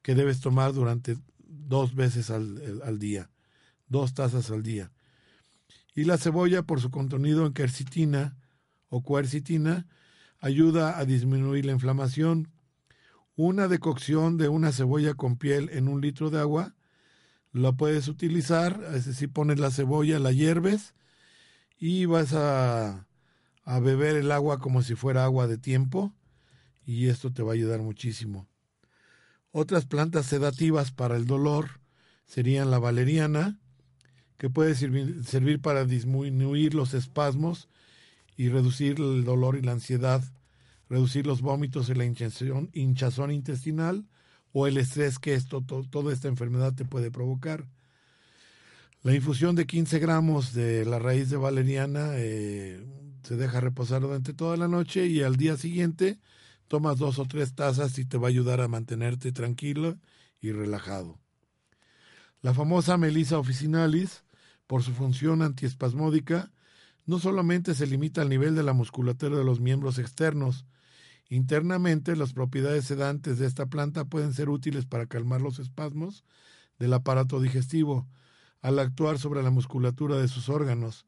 que 0.01 0.15
debes 0.15 0.41
tomar 0.41 0.73
durante 0.73 1.19
dos 1.47 1.95
veces 1.95 2.31
al 2.31 2.99
día, 2.99 3.29
dos 3.95 4.13
tazas 4.13 4.51
al 4.51 4.65
día. 4.65 4.91
Y 5.95 6.03
la 6.03 6.19
cebolla, 6.19 6.65
por 6.65 6.81
su 6.81 6.91
contenido 6.91 7.47
en 7.47 7.53
quercitina 7.53 8.37
o 8.89 9.03
cuercitina, 9.03 9.87
ayuda 10.41 10.99
a 10.99 11.05
disminuir 11.05 11.65
la 11.65 11.73
inflamación, 11.73 12.51
una 13.37 13.69
decocción 13.69 14.37
de 14.37 14.49
una 14.49 14.73
cebolla 14.73 15.15
con 15.15 15.37
piel 15.37 15.71
en 15.73 15.87
un 15.87 16.01
litro 16.01 16.31
de 16.31 16.41
agua, 16.41 16.75
la 17.53 17.71
puedes 17.71 18.09
utilizar, 18.09 18.85
es 18.95 19.05
decir, 19.07 19.33
pones 19.33 19.61
la 19.61 19.71
cebolla, 19.71 20.19
la 20.19 20.33
hierves 20.33 20.95
y 21.79 22.07
vas 22.07 22.33
a, 22.33 23.07
a 23.63 23.79
beber 23.79 24.17
el 24.17 24.33
agua 24.33 24.59
como 24.59 24.83
si 24.83 24.97
fuera 24.97 25.23
agua 25.23 25.47
de 25.47 25.57
tiempo 25.57 26.13
y 26.85 27.07
esto 27.07 27.33
te 27.33 27.45
va 27.45 27.53
a 27.53 27.55
ayudar 27.55 27.81
muchísimo. 27.81 28.49
Otras 29.53 29.87
plantas 29.87 30.27
sedativas 30.27 30.91
para 30.91 31.15
el 31.15 31.27
dolor 31.27 31.81
serían 32.27 32.73
la 32.73 32.81
valeriana, 32.81 33.61
que 34.45 34.51
puede 34.51 34.75
servir, 34.75 35.25
servir 35.25 35.59
para 35.59 35.87
disminuir 35.87 36.75
los 36.75 36.93
espasmos 36.93 37.67
y 38.37 38.51
reducir 38.51 38.97
el 38.99 39.25
dolor 39.25 39.57
y 39.57 39.63
la 39.63 39.73
ansiedad 39.73 40.23
reducir 40.91 41.27
los 41.27 41.41
vómitos 41.41 41.89
y 41.89 41.95
la 41.95 42.05
hinchazón, 42.05 42.69
hinchazón 42.75 43.31
intestinal 43.31 44.07
o 44.53 44.67
el 44.67 44.77
estrés 44.77 45.19
que 45.19 45.33
esto, 45.33 45.63
toda 45.63 46.13
esta 46.13 46.29
enfermedad 46.29 46.75
te 46.75 46.85
puede 46.85 47.11
provocar. 47.11 47.65
La 49.03 49.15
infusión 49.15 49.57
de 49.57 49.65
15 49.65 49.99
gramos 49.99 50.53
de 50.53 50.85
la 50.85 50.99
raíz 50.99 51.31
de 51.31 51.39
valeriana 51.39 52.11
eh, 52.17 52.85
se 53.23 53.37
deja 53.37 53.61
reposar 53.61 54.03
durante 54.03 54.35
toda 54.35 54.59
la 54.59 54.69
noche 54.69 55.07
y 55.07 55.23
al 55.23 55.37
día 55.37 55.57
siguiente 55.57 56.19
tomas 56.69 56.99
dos 56.99 57.19
o 57.19 57.25
tres 57.25 57.55
tazas 57.55 57.99
y 57.99 58.05
te 58.05 58.19
va 58.19 58.29
a 58.29 58.29
ayudar 58.29 58.61
a 58.61 58.69
mantenerte 58.69 59.33
tranquilo 59.33 59.97
y 60.43 60.53
relajado. 60.53 61.19
La 62.43 62.53
famosa 62.53 62.99
Melissa 62.99 63.39
officinalis, 63.39 64.24
por 64.67 64.83
su 64.83 64.93
función 64.93 65.43
antiespasmódica, 65.43 66.51
no 67.07 67.19
solamente 67.19 67.75
se 67.75 67.87
limita 67.87 68.23
al 68.23 68.29
nivel 68.29 68.55
de 68.55 68.63
la 68.63 68.73
musculatura 68.73 69.37
de 69.37 69.45
los 69.45 69.61
miembros 69.61 69.99
externos, 69.99 70.67
Internamente, 71.29 72.17
las 72.17 72.33
propiedades 72.33 72.85
sedantes 72.85 73.39
de 73.39 73.47
esta 73.47 73.67
planta 73.67 74.05
pueden 74.05 74.33
ser 74.33 74.49
útiles 74.51 74.87
para 74.87 75.07
calmar 75.07 75.41
los 75.41 75.59
espasmos 75.59 76.25
del 76.79 76.93
aparato 76.93 77.41
digestivo 77.41 78.07
al 78.61 78.79
actuar 78.79 79.19
sobre 79.19 79.43
la 79.43 79.51
musculatura 79.51 80.17
de 80.17 80.29
sus 80.29 80.49
órganos. 80.49 81.07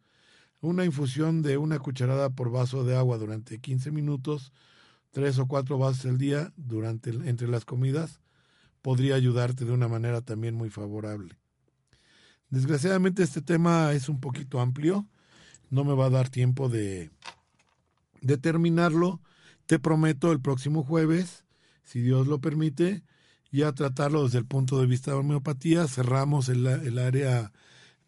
Una 0.61 0.85
infusión 0.85 1.43
de 1.43 1.59
una 1.59 1.79
cucharada 1.79 2.31
por 2.31 2.51
vaso 2.51 2.85
de 2.85 2.97
agua 2.97 3.19
durante 3.19 3.61
15 3.61 3.91
minutos, 3.91 4.53
tres 5.11 5.39
o 5.39 5.47
cuatro 5.47 5.79
vasos 5.79 6.07
al 6.07 6.19
día 6.19 6.53
durante 6.57 7.11
entre 7.11 7.49
las 7.49 7.65
comidas, 7.65 8.21
podría 8.81 9.17
ayudarte 9.17 9.65
de 9.65 9.73
una 9.73 9.89
manera 9.89 10.23
también 10.23 10.55
muy 10.55 10.71
favorable. 10.71 11.39
Desgraciadamente 12.51 13.23
este 13.23 13.43
tema 13.43 13.93
es 13.93 14.09
un 14.09 14.21
poquito 14.21 14.61
amplio, 14.61 15.07
no 15.71 15.85
me 15.85 15.95
va 15.95 16.07
a 16.07 16.11
dar 16.11 16.29
tiempo 16.29 16.69
de, 16.69 17.11
de 18.21 18.39
terminarlo 18.39 19.21
te 19.67 19.81
prometo 19.81 20.31
el 20.31 20.41
próximo 20.41 20.85
jueves, 20.85 21.45
si 21.83 22.01
Dios 22.01 22.29
lo 22.29 22.41
permite, 22.41 23.03
ya 23.51 23.73
tratarlo 23.73 24.25
desde 24.25 24.39
el 24.39 24.47
punto 24.47 24.81
de 24.81 24.87
vista 24.87 25.11
de 25.11 25.19
homeopatía. 25.19 25.89
Cerramos 25.89 26.49
el, 26.49 26.99
área 26.99 27.53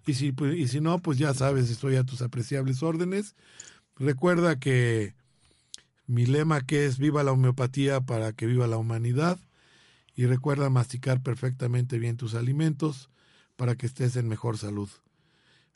y 0.05 0.15
si, 0.15 0.31
pues, 0.31 0.57
y 0.57 0.67
si 0.67 0.81
no, 0.81 0.99
pues 0.99 1.17
ya 1.17 1.33
sabes, 1.33 1.69
estoy 1.69 1.95
a 1.95 2.03
tus 2.03 2.21
apreciables 2.21 2.83
órdenes. 2.83 3.35
Recuerda 3.95 4.59
que 4.59 5.15
mi 6.07 6.25
lema 6.25 6.61
que 6.61 6.85
es 6.85 6.97
viva 6.97 7.23
la 7.23 7.31
homeopatía 7.31 8.01
para 8.01 8.33
que 8.33 8.47
viva 8.47 8.67
la 8.67 8.77
humanidad 8.77 9.39
y 10.15 10.25
recuerda 10.25 10.69
masticar 10.69 11.21
perfectamente 11.23 11.99
bien 11.99 12.17
tus 12.17 12.35
alimentos 12.35 13.09
para 13.55 13.75
que 13.75 13.85
estés 13.85 14.15
en 14.17 14.27
mejor 14.27 14.57
salud. 14.57 14.89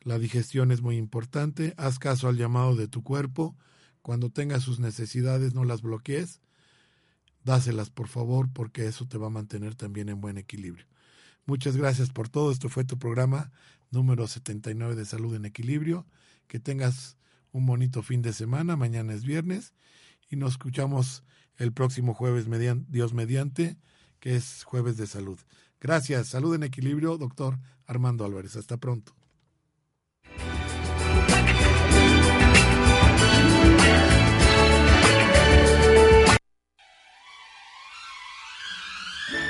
La 0.06 0.18
digestión 0.18 0.72
es 0.72 0.82
muy 0.82 0.96
importante, 0.96 1.74
haz 1.76 2.00
caso 2.00 2.30
al 2.30 2.38
llamado 2.38 2.78
de 2.78 2.88
tu 2.88 3.04
cuerpo, 3.04 3.58
cuando 4.02 4.30
tengas 4.30 4.64
sus 4.64 4.80
necesidades 4.80 5.54
no 5.54 5.66
las 5.66 5.82
bloquees 5.82 6.40
dáselas 7.46 7.90
por 7.92 8.08
favor 8.10 8.50
porque 8.52 8.88
eso 8.88 9.08
te 9.08 9.18
va 9.18 9.28
a 9.28 9.30
mantener 9.30 9.76
también 9.76 10.10
en 10.10 10.20
buen 10.20 10.38
equilibrio. 10.38 10.86
Muchas 11.46 11.78
gracias 11.78 12.10
por 12.10 12.28
todo. 12.28 12.52
Esto 12.52 12.68
fue 12.68 12.84
tu 12.84 12.98
programa 12.98 13.52
número 13.92 14.28
79 14.28 14.96
de 14.96 15.06
Salud 15.06 15.34
en 15.36 15.46
Equilibrio. 15.46 16.06
Que 16.48 16.60
tengas 16.60 17.18
un 17.52 17.66
bonito 17.66 18.02
fin 18.02 18.24
de 18.24 18.34
semana. 18.34 18.76
Mañana 18.76 19.14
es 19.14 19.24
viernes 19.24 19.74
y 20.30 20.36
nos 20.36 20.54
escuchamos 20.54 21.24
el 21.58 21.72
próximo 21.72 22.14
jueves, 22.14 22.48
Dios 22.90 23.14
mediante, 23.14 23.78
que 24.20 24.36
es 24.36 24.64
jueves 24.64 24.98
de 24.98 25.06
salud. 25.06 25.40
Gracias. 25.80 26.30
Salud 26.30 26.56
en 26.56 26.64
Equilibrio, 26.64 27.18
doctor 27.18 27.60
Armando 27.86 28.26
Álvarez. 28.26 28.56
Hasta 28.56 28.78
pronto. 28.78 29.16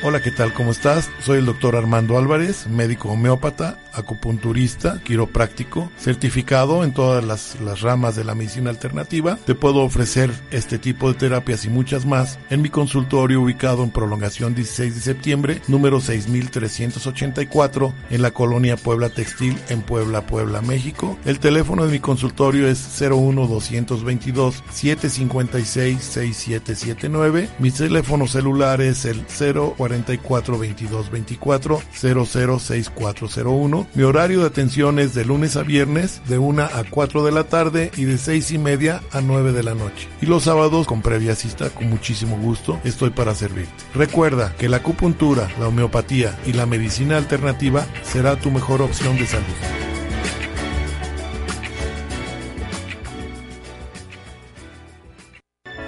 Hola, 0.08 0.22
¿qué 0.22 0.30
tal? 0.30 0.54
¿Cómo 0.54 0.70
estás? 0.70 1.10
Soy 1.20 1.40
el 1.40 1.48
doctor 1.48 1.76
Armando 1.76 2.20
Álvarez, 2.20 2.68
médico 2.68 3.10
homeópata, 3.10 3.80
acupunturista, 3.92 5.02
quiropráctico, 5.04 5.92
certificado 5.98 6.84
en 6.84 6.94
todas 6.94 7.26
las, 7.26 7.82
ramas 7.82 8.16
de 8.16 8.24
la 8.24 8.36
medicina 8.36 8.70
alternativa. 8.70 9.40
Te 9.48 9.56
puedo 9.56 9.80
ofrecer 9.80 10.30
este 10.52 10.78
tipo 10.78 11.12
de 11.12 11.18
terapias 11.18 11.66
y 11.66 11.70
muchas 11.70 12.06
más 12.06 12.38
en 12.52 12.62
mi 12.62 12.70
consultorio 12.70 13.42
ubicado 13.42 13.84
en 13.84 13.90
prolongación 13.90 14.54
16 14.54 14.94
de 14.94 15.02
septiembre, 15.02 15.62
número 15.68 16.00
6384, 16.00 17.92
en 18.12 18.22
la 18.22 18.30
colonia 18.30 18.78
Puebla 18.78 19.10
Textil, 19.10 19.58
en 19.70 19.82
Puebla, 19.82 20.28
Puebla, 20.28 20.62
México. 20.62 21.18
El 21.26 21.40
teléfono 21.40 21.84
de 21.84 21.92
mi 21.92 22.00
consultorio 22.00 22.68
es 22.68 23.02
01 23.02 23.48
222 23.48 24.64
756 24.70 26.04
6779. 26.04 27.50
Mi 27.58 27.72
teléfono 27.72 28.28
celular 28.28 28.82
es 28.82 29.06
el 29.06 29.26
040 29.26 29.95
44 30.04 30.60
22 30.60 31.12
24 31.12 31.82
006401. 31.94 33.88
Mi 33.94 34.04
horario 34.04 34.42
de 34.42 34.48
atención 34.48 35.00
es 35.00 35.14
de 35.14 35.26
lunes 35.26 35.56
a 35.56 35.64
viernes 35.64 36.22
de 36.28 36.38
1 36.38 36.64
a 36.64 36.84
4 36.90 37.24
de 37.24 37.32
la 37.32 37.46
tarde 37.46 37.92
y 37.96 38.06
de 38.06 38.18
6 38.18 38.52
y 38.52 38.58
media 38.58 39.02
a 39.12 39.22
9 39.22 39.52
de 39.52 39.64
la 39.64 39.76
noche. 39.76 40.08
Y 40.22 40.26
los 40.26 40.44
sábados 40.44 40.88
con 40.88 41.02
previa 41.02 41.36
cita 41.36 41.70
con 41.70 41.90
muchísimo 41.90 42.38
gusto 42.38 42.80
estoy 42.84 43.12
para 43.12 43.36
servirte. 43.36 43.72
Recuerda 43.94 44.56
que 44.58 44.70
la 44.70 44.78
acupuntura, 44.78 45.50
la 45.60 45.68
homeopatía 45.68 46.38
y 46.46 46.54
la 46.54 46.66
medicina 46.66 47.18
alternativa 47.18 47.86
será 48.04 48.36
tu 48.38 48.52
mejor 48.52 48.82
opción 48.82 49.18
de 49.18 49.28
salud. 49.28 49.46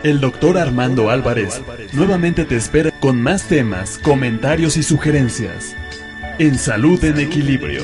El 0.04 0.20
doctor 0.22 0.60
Armando 0.60 1.10
Álvarez 1.10 1.62
nuevamente 1.94 2.46
te 2.46 2.56
espera 2.56 2.92
con 3.00 3.22
más 3.22 3.48
temas, 3.48 3.98
comentarios 3.98 4.78
y 4.78 4.84
sugerencias. 4.84 5.76
En 6.38 6.58
Salud 6.60 7.04
en 7.04 7.20
Equilibrio. 7.20 7.84